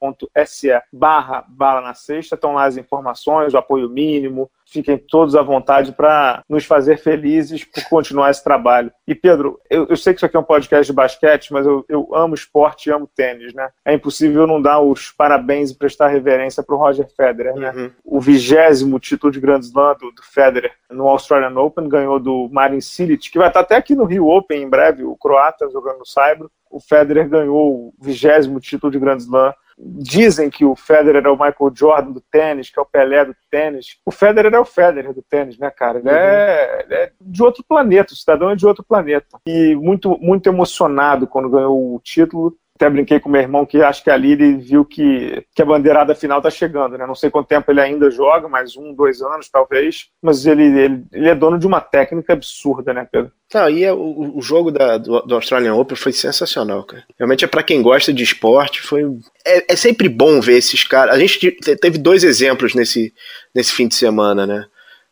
apoia.se 0.00 0.68
barra 0.92 1.44
bala 1.48 1.80
na 1.80 1.94
sexta, 1.94 2.34
estão 2.34 2.54
lá 2.54 2.64
as 2.64 2.76
informações, 2.76 3.52
o 3.52 3.58
apoio 3.58 3.88
mínimo, 3.88 4.50
fiquem 4.64 4.98
todos 4.98 5.34
à 5.34 5.42
vontade 5.42 5.92
para 5.92 6.42
nos 6.48 6.64
fazer 6.64 6.98
felizes 6.98 7.64
por 7.64 7.82
continuar 7.88 8.30
esse 8.30 8.42
trabalho. 8.44 8.92
E 9.06 9.14
Pedro, 9.14 9.58
eu, 9.68 9.86
eu, 9.88 9.96
sei 9.96 10.12
que 10.12 10.18
isso 10.18 10.26
aqui 10.26 10.36
é 10.36 10.40
um 10.40 10.44
podcast 10.44 10.86
de 10.86 10.92
basquete, 10.92 11.52
mas 11.52 11.66
eu, 11.66 11.84
eu 11.88 12.14
amo 12.14 12.34
esporte 12.34 12.88
e 12.88 12.92
amo 12.92 13.08
tênis, 13.14 13.52
né? 13.54 13.70
É 13.84 13.94
impossível 13.94 14.46
não 14.46 14.60
dar 14.60 14.80
os 14.80 15.10
parabéns 15.10 15.70
e 15.70 15.78
prestar 15.78 16.08
reverência 16.08 16.62
para 16.62 16.74
o 16.74 16.78
Roger 16.78 17.08
Federer, 17.08 17.54
né? 17.54 17.72
Uhum. 17.72 17.90
O 18.04 18.20
vigésimo 18.20 18.98
título 19.00 19.32
de 19.32 19.40
Grand 19.40 19.60
Slam 19.60 19.96
do, 19.98 20.10
do, 20.12 20.22
Federer 20.22 20.72
no 20.90 21.08
Australian 21.08 21.58
Open, 21.58 21.88
ganhou 21.88 22.20
do 22.20 22.48
Marin 22.52 22.80
Cilic, 22.80 23.30
que 23.30 23.38
vai 23.38 23.48
estar 23.48 23.60
até 23.60 23.76
aqui 23.76 23.94
no 23.94 24.04
Rio 24.04 24.28
Open 24.28 24.62
em 24.62 24.68
breve, 24.68 25.04
o 25.04 25.16
croata 25.16 25.68
jogando 25.70 25.98
no 25.98 26.06
Saibro. 26.06 26.50
O 26.70 26.80
Federer 26.80 27.28
ganhou 27.28 27.88
o 27.88 27.94
vigésimo 27.98 28.60
título 28.60 28.92
de 28.92 28.98
Grand 28.98 29.16
Slam 29.16 29.54
dizem 29.78 30.50
que 30.50 30.64
o 30.64 30.74
Federer 30.74 31.24
é 31.24 31.28
o 31.28 31.38
Michael 31.38 31.72
Jordan 31.74 32.10
do 32.10 32.20
tênis, 32.20 32.68
que 32.68 32.78
é 32.78 32.82
o 32.82 32.86
Pelé 32.86 33.24
do 33.24 33.34
tênis. 33.50 33.98
O 34.04 34.10
Federer 34.10 34.52
é 34.52 34.58
o 34.58 34.64
Federer 34.64 35.12
do 35.12 35.22
tênis, 35.22 35.58
né, 35.58 35.70
cara? 35.70 35.98
Ele, 35.98 36.08
é, 36.08 36.12
uhum. 36.12 36.80
ele 36.80 36.94
é 36.94 37.12
de 37.20 37.42
outro 37.42 37.64
planeta, 37.66 38.12
o 38.12 38.16
cidadão 38.16 38.50
é 38.50 38.56
de 38.56 38.66
outro 38.66 38.84
planeta. 38.84 39.38
E 39.46 39.74
muito, 39.76 40.18
muito 40.20 40.48
emocionado 40.48 41.26
quando 41.26 41.48
ganhou 41.48 41.94
o 41.94 42.00
título 42.00 42.56
até 42.78 42.88
brinquei 42.88 43.18
com 43.18 43.28
meu 43.28 43.40
irmão 43.40 43.66
que 43.66 43.82
acho 43.82 44.04
que 44.04 44.10
ali 44.10 44.32
ele 44.32 44.56
viu 44.56 44.84
que, 44.84 45.44
que 45.54 45.60
a 45.60 45.64
bandeirada 45.64 46.14
final 46.14 46.40
tá 46.40 46.48
chegando, 46.48 46.96
né? 46.96 47.06
Não 47.06 47.14
sei 47.14 47.28
quanto 47.28 47.48
tempo 47.48 47.70
ele 47.70 47.80
ainda 47.80 48.08
joga, 48.08 48.48
mais 48.48 48.76
um, 48.76 48.94
dois 48.94 49.20
anos 49.20 49.48
talvez, 49.50 50.06
mas 50.22 50.46
ele, 50.46 50.64
ele, 50.64 51.04
ele 51.12 51.28
é 51.28 51.34
dono 51.34 51.58
de 51.58 51.66
uma 51.66 51.80
técnica 51.80 52.32
absurda, 52.32 52.94
né, 52.94 53.06
Pedro? 53.10 53.32
Não, 53.52 53.68
e 53.68 53.82
é, 53.82 53.92
o, 53.92 54.36
o 54.36 54.42
jogo 54.42 54.70
da, 54.70 54.96
do, 54.96 55.20
do, 55.22 55.34
Australian 55.34 55.74
Open 55.74 55.96
foi 55.96 56.12
sensacional, 56.12 56.84
cara. 56.84 57.04
Realmente 57.18 57.44
é 57.44 57.48
para 57.48 57.62
quem 57.62 57.82
gosta 57.82 58.12
de 58.12 58.22
esporte, 58.22 58.80
foi. 58.80 59.02
É, 59.44 59.72
é 59.72 59.76
sempre 59.76 60.08
bom 60.08 60.40
ver 60.40 60.58
esses 60.58 60.84
caras. 60.84 61.14
A 61.14 61.18
gente 61.18 61.50
teve 61.80 61.98
dois 61.98 62.22
exemplos 62.22 62.74
nesse, 62.74 63.12
nesse 63.54 63.72
fim 63.72 63.88
de 63.88 63.94
semana, 63.94 64.46
né? 64.46 64.66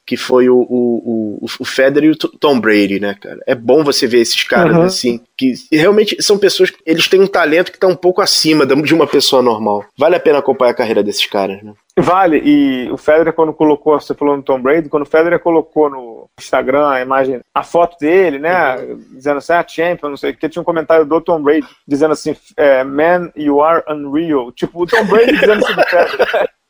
Que 0.07 0.17
foi 0.17 0.49
o, 0.49 0.57
o, 0.57 1.39
o, 1.43 1.47
o 1.59 1.65
Federer 1.65 2.09
e 2.09 2.13
o 2.13 2.17
Tom 2.17 2.61
Brady, 2.61 3.01
né, 3.01 3.17
cara? 3.21 3.41
É 3.45 3.57
bom 3.57 3.83
você 3.83 4.07
ver 4.07 4.21
esses 4.21 4.45
caras 4.45 4.77
uhum. 4.77 4.83
assim, 4.83 5.21
que 5.37 5.55
realmente 5.73 6.23
são 6.23 6.39
pessoas 6.39 6.71
que 6.71 6.79
eles 6.87 7.09
têm 7.09 7.21
um 7.21 7.27
talento 7.27 7.73
que 7.73 7.77
está 7.77 7.89
um 7.89 7.97
pouco 7.97 8.23
acima 8.23 8.65
de 8.65 8.95
uma 8.95 9.07
pessoa 9.07 9.43
normal. 9.43 9.85
Vale 9.99 10.15
a 10.15 10.21
pena 10.21 10.39
acompanhar 10.39 10.71
a 10.71 10.77
carreira 10.77 11.03
desses 11.03 11.27
caras, 11.27 11.61
né? 11.61 11.73
Vale, 11.99 12.41
e 12.45 12.91
o 12.93 12.97
Federer 12.97 13.33
quando 13.33 13.55
colocou, 13.55 13.99
você 13.99 14.15
falou 14.15 14.37
no 14.37 14.43
Tom 14.43 14.61
Brady, 14.61 14.89
quando 14.89 15.05
o 15.05 15.09
Federer 15.09 15.41
colocou 15.41 15.91
no 15.91 16.29
Instagram 16.39 16.89
a 16.89 17.01
imagem, 17.01 17.41
a 17.55 17.65
foto 17.65 17.97
dele, 17.99 18.39
né, 18.39 18.77
uhum. 18.77 19.03
dizendo 19.15 19.39
assim, 19.39 19.55
ah, 19.55 19.65
champion, 19.67 20.11
não 20.11 20.17
sei 20.17 20.31
o 20.31 20.37
que, 20.37 20.49
tinha 20.49 20.61
um 20.61 20.65
comentário 20.65 21.07
do 21.07 21.21
Tom 21.21 21.43
Brady, 21.43 21.67
dizendo 21.89 22.13
assim, 22.13 22.37
é, 22.57 22.85
man, 22.85 23.33
you 23.35 23.63
are 23.63 23.83
unreal. 23.89 24.53
Tipo, 24.53 24.83
o 24.83 24.87
Tom 24.87 25.05
Brady 25.07 25.33
dizendo 25.33 25.65
assim 25.65 25.75
do 25.75 25.83
Federer. 25.83 26.51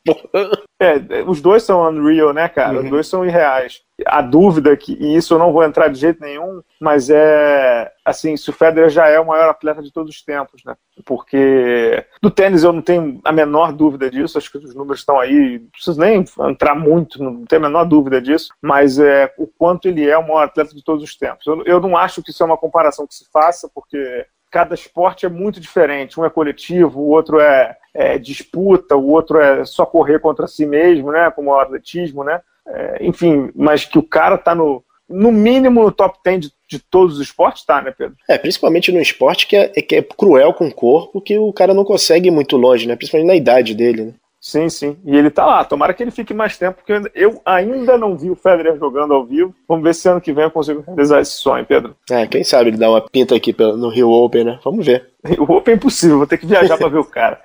É, 0.79 1.23
os 1.27 1.41
dois 1.41 1.63
são 1.63 1.89
unreal, 1.89 2.35
né, 2.35 2.49
cara? 2.49 2.79
Uhum. 2.79 2.85
Os 2.85 2.91
dois 2.91 3.07
são 3.07 3.25
irreais. 3.25 3.81
A 4.05 4.21
dúvida 4.21 4.77
que, 4.77 4.93
e 4.93 5.17
isso 5.17 5.33
eu 5.33 5.39
não 5.39 5.51
vou 5.51 5.65
entrar 5.65 5.89
de 5.89 5.99
jeito 5.99 6.21
nenhum, 6.21 6.63
mas 6.79 7.09
é 7.09 7.91
assim, 8.05 8.37
se 8.37 8.51
o 8.51 8.53
Federer 8.53 8.91
já 8.91 9.09
é 9.09 9.19
o 9.19 9.27
maior 9.27 9.49
atleta 9.49 9.83
de 9.83 9.91
todos 9.91 10.15
os 10.15 10.23
tempos, 10.23 10.63
né? 10.65 10.77
Porque 11.05 12.05
do 12.21 12.31
tênis 12.31 12.63
eu 12.63 12.75
não 12.75 12.83
tenho 12.83 13.21
a 13.25 13.33
menor 13.33 13.73
dúvida 13.73 14.11
disso, 14.11 14.37
acho 14.37 14.53
que 14.53 14.59
os 14.59 14.75
números 14.75 15.01
estão 15.01 15.19
aí, 15.19 15.61
não 15.61 15.71
preciso 15.71 15.99
nem 15.99 16.25
entrar 16.51 16.75
muito, 16.75 17.23
não 17.23 17.47
tenho 17.47 17.65
a 17.65 17.69
menor 17.69 17.85
dúvida 17.85 18.21
disso, 18.21 18.53
mas 18.61 18.99
é 18.99 19.33
o 19.39 19.47
quanto 19.47 19.89
ele 19.89 20.07
é 20.07 20.17
o 20.19 20.23
maior 20.23 20.45
atleta 20.45 20.75
de 20.75 20.85
todos 20.85 21.03
os 21.03 21.17
tempos. 21.17 21.47
Eu, 21.47 21.65
eu 21.65 21.81
não 21.81 21.97
acho 21.97 22.23
que 22.23 22.31
isso 22.31 22.43
é 22.43 22.47
uma 22.47 22.59
comparação 22.59 23.07
que 23.07 23.15
se 23.15 23.27
faça, 23.33 23.69
porque 23.75 24.27
cada 24.57 24.75
esporte 24.75 25.27
é 25.27 25.29
muito 25.29 25.61
diferente. 25.61 26.19
Um 26.19 26.25
é 26.25 26.31
coletivo, 26.31 27.01
o 27.01 27.11
outro 27.11 27.39
é, 27.39 27.77
é 27.93 28.17
disputa, 28.17 28.97
o 28.97 29.11
outro 29.11 29.39
é 29.39 29.67
só 29.67 29.85
correr 29.85 30.19
contra 30.19 30.47
si 30.47 30.65
mesmo, 30.65 31.13
né? 31.13 31.31
Como 31.31 31.51
o 31.51 31.61
atletismo, 31.61 32.25
né? 32.25 32.41
É, 32.67 33.05
enfim, 33.05 33.51
mas 33.55 33.85
que 33.85 33.99
o 33.99 34.03
cara 34.03 34.39
tá 34.39 34.55
no, 34.55 34.83
no 35.07 35.31
mínimo 35.31 35.83
no 35.83 35.93
top 35.93 36.19
10 36.25 36.41
de, 36.41 36.53
de, 36.71 36.79
todos 36.79 37.17
os 37.17 37.21
esportes, 37.21 37.67
tá, 37.67 37.83
né, 37.83 37.93
Pedro? 37.97 38.17
É, 38.27 38.39
principalmente 38.39 38.91
no 38.91 38.99
esporte 38.99 39.47
que 39.47 39.57
é, 39.57 39.69
que 39.69 39.97
é 39.97 40.03
cruel 40.03 40.55
com 40.55 40.69
o 40.69 40.75
corpo, 40.75 41.21
que 41.21 41.37
o 41.37 41.53
cara 41.53 41.75
não 41.75 41.85
consegue 41.85 42.29
ir 42.29 42.33
muito 42.33 42.57
longe, 42.57 42.89
né? 42.89 42.97
Principalmente 42.97 43.29
na 43.29 43.37
idade 43.37 43.75
dele, 43.75 44.05
né? 44.05 44.15
Sim, 44.47 44.69
sim. 44.69 44.97
E 45.05 45.17
ele 45.17 45.29
tá 45.29 45.45
lá. 45.45 45.65
Tomara 45.65 45.93
que 45.93 46.01
ele 46.05 46.13
fique 46.13 46.33
mais 46.33 46.57
tempo, 46.57 46.77
porque 46.77 47.11
eu 47.17 47.43
ainda 47.45 47.99
não 47.99 48.17
vi 48.17 48.31
o 48.31 48.37
Federer 48.37 48.79
jogando 48.79 49.13
ao 49.13 49.25
vivo. 49.25 49.53
Vamos 49.67 49.83
ver 49.83 49.93
se 49.93 50.09
ano 50.09 50.21
que 50.21 50.33
vem 50.33 50.45
eu 50.45 50.53
consigo 50.53 50.85
realizar 50.87 51.21
esse 51.21 51.33
sonho, 51.33 51.67
Pedro. 51.67 51.97
É, 52.09 52.29
quem 52.29 52.45
sabe 52.45 52.71
ele 52.71 52.77
dá 52.77 52.89
uma 52.89 53.01
pinta 53.01 53.35
aqui 53.35 53.53
no 53.59 53.89
Rio 53.89 54.09
Open, 54.09 54.45
né? 54.45 54.61
Vamos 54.63 54.87
ver. 54.87 55.11
O 55.37 55.53
Open 55.53 55.75
é 55.75 55.77
impossível, 55.77 56.19
vou 56.19 56.29
ter 56.29 56.39
que 56.39 56.47
viajar 56.47 56.79
para 56.79 56.89
ver 56.89 57.01
o 57.01 57.05
cara. 57.05 57.41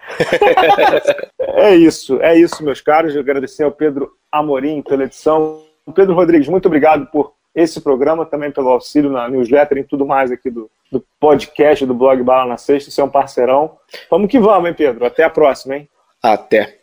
é 1.39 1.75
isso, 1.75 2.21
é 2.21 2.37
isso, 2.37 2.63
meus 2.63 2.81
caros. 2.81 3.15
Eu 3.15 3.21
agradecer 3.21 3.63
ao 3.63 3.71
Pedro 3.71 4.11
Amorim 4.31 4.83
pela 4.83 5.05
edição. 5.05 5.63
Pedro 5.95 6.13
Rodrigues, 6.13 6.47
muito 6.47 6.67
obrigado 6.67 7.07
por 7.07 7.33
esse 7.55 7.81
programa, 7.81 8.27
também 8.27 8.51
pelo 8.51 8.69
auxílio 8.69 9.09
na 9.09 9.27
newsletter 9.27 9.79
e 9.79 9.83
tudo 9.83 10.05
mais 10.05 10.31
aqui 10.31 10.51
do, 10.51 10.69
do 10.91 11.03
podcast 11.19 11.83
do 11.83 11.95
blog 11.95 12.21
Bala 12.21 12.45
na 12.45 12.57
Sexta. 12.57 12.91
Você 12.91 13.01
é 13.01 13.03
um 13.03 13.09
parceirão. 13.09 13.75
Vamos 14.07 14.29
que 14.29 14.39
vamos, 14.39 14.69
hein, 14.69 14.75
Pedro? 14.75 15.03
Até 15.03 15.23
a 15.23 15.29
próxima, 15.31 15.77
hein? 15.77 15.89
Até. 16.21 16.80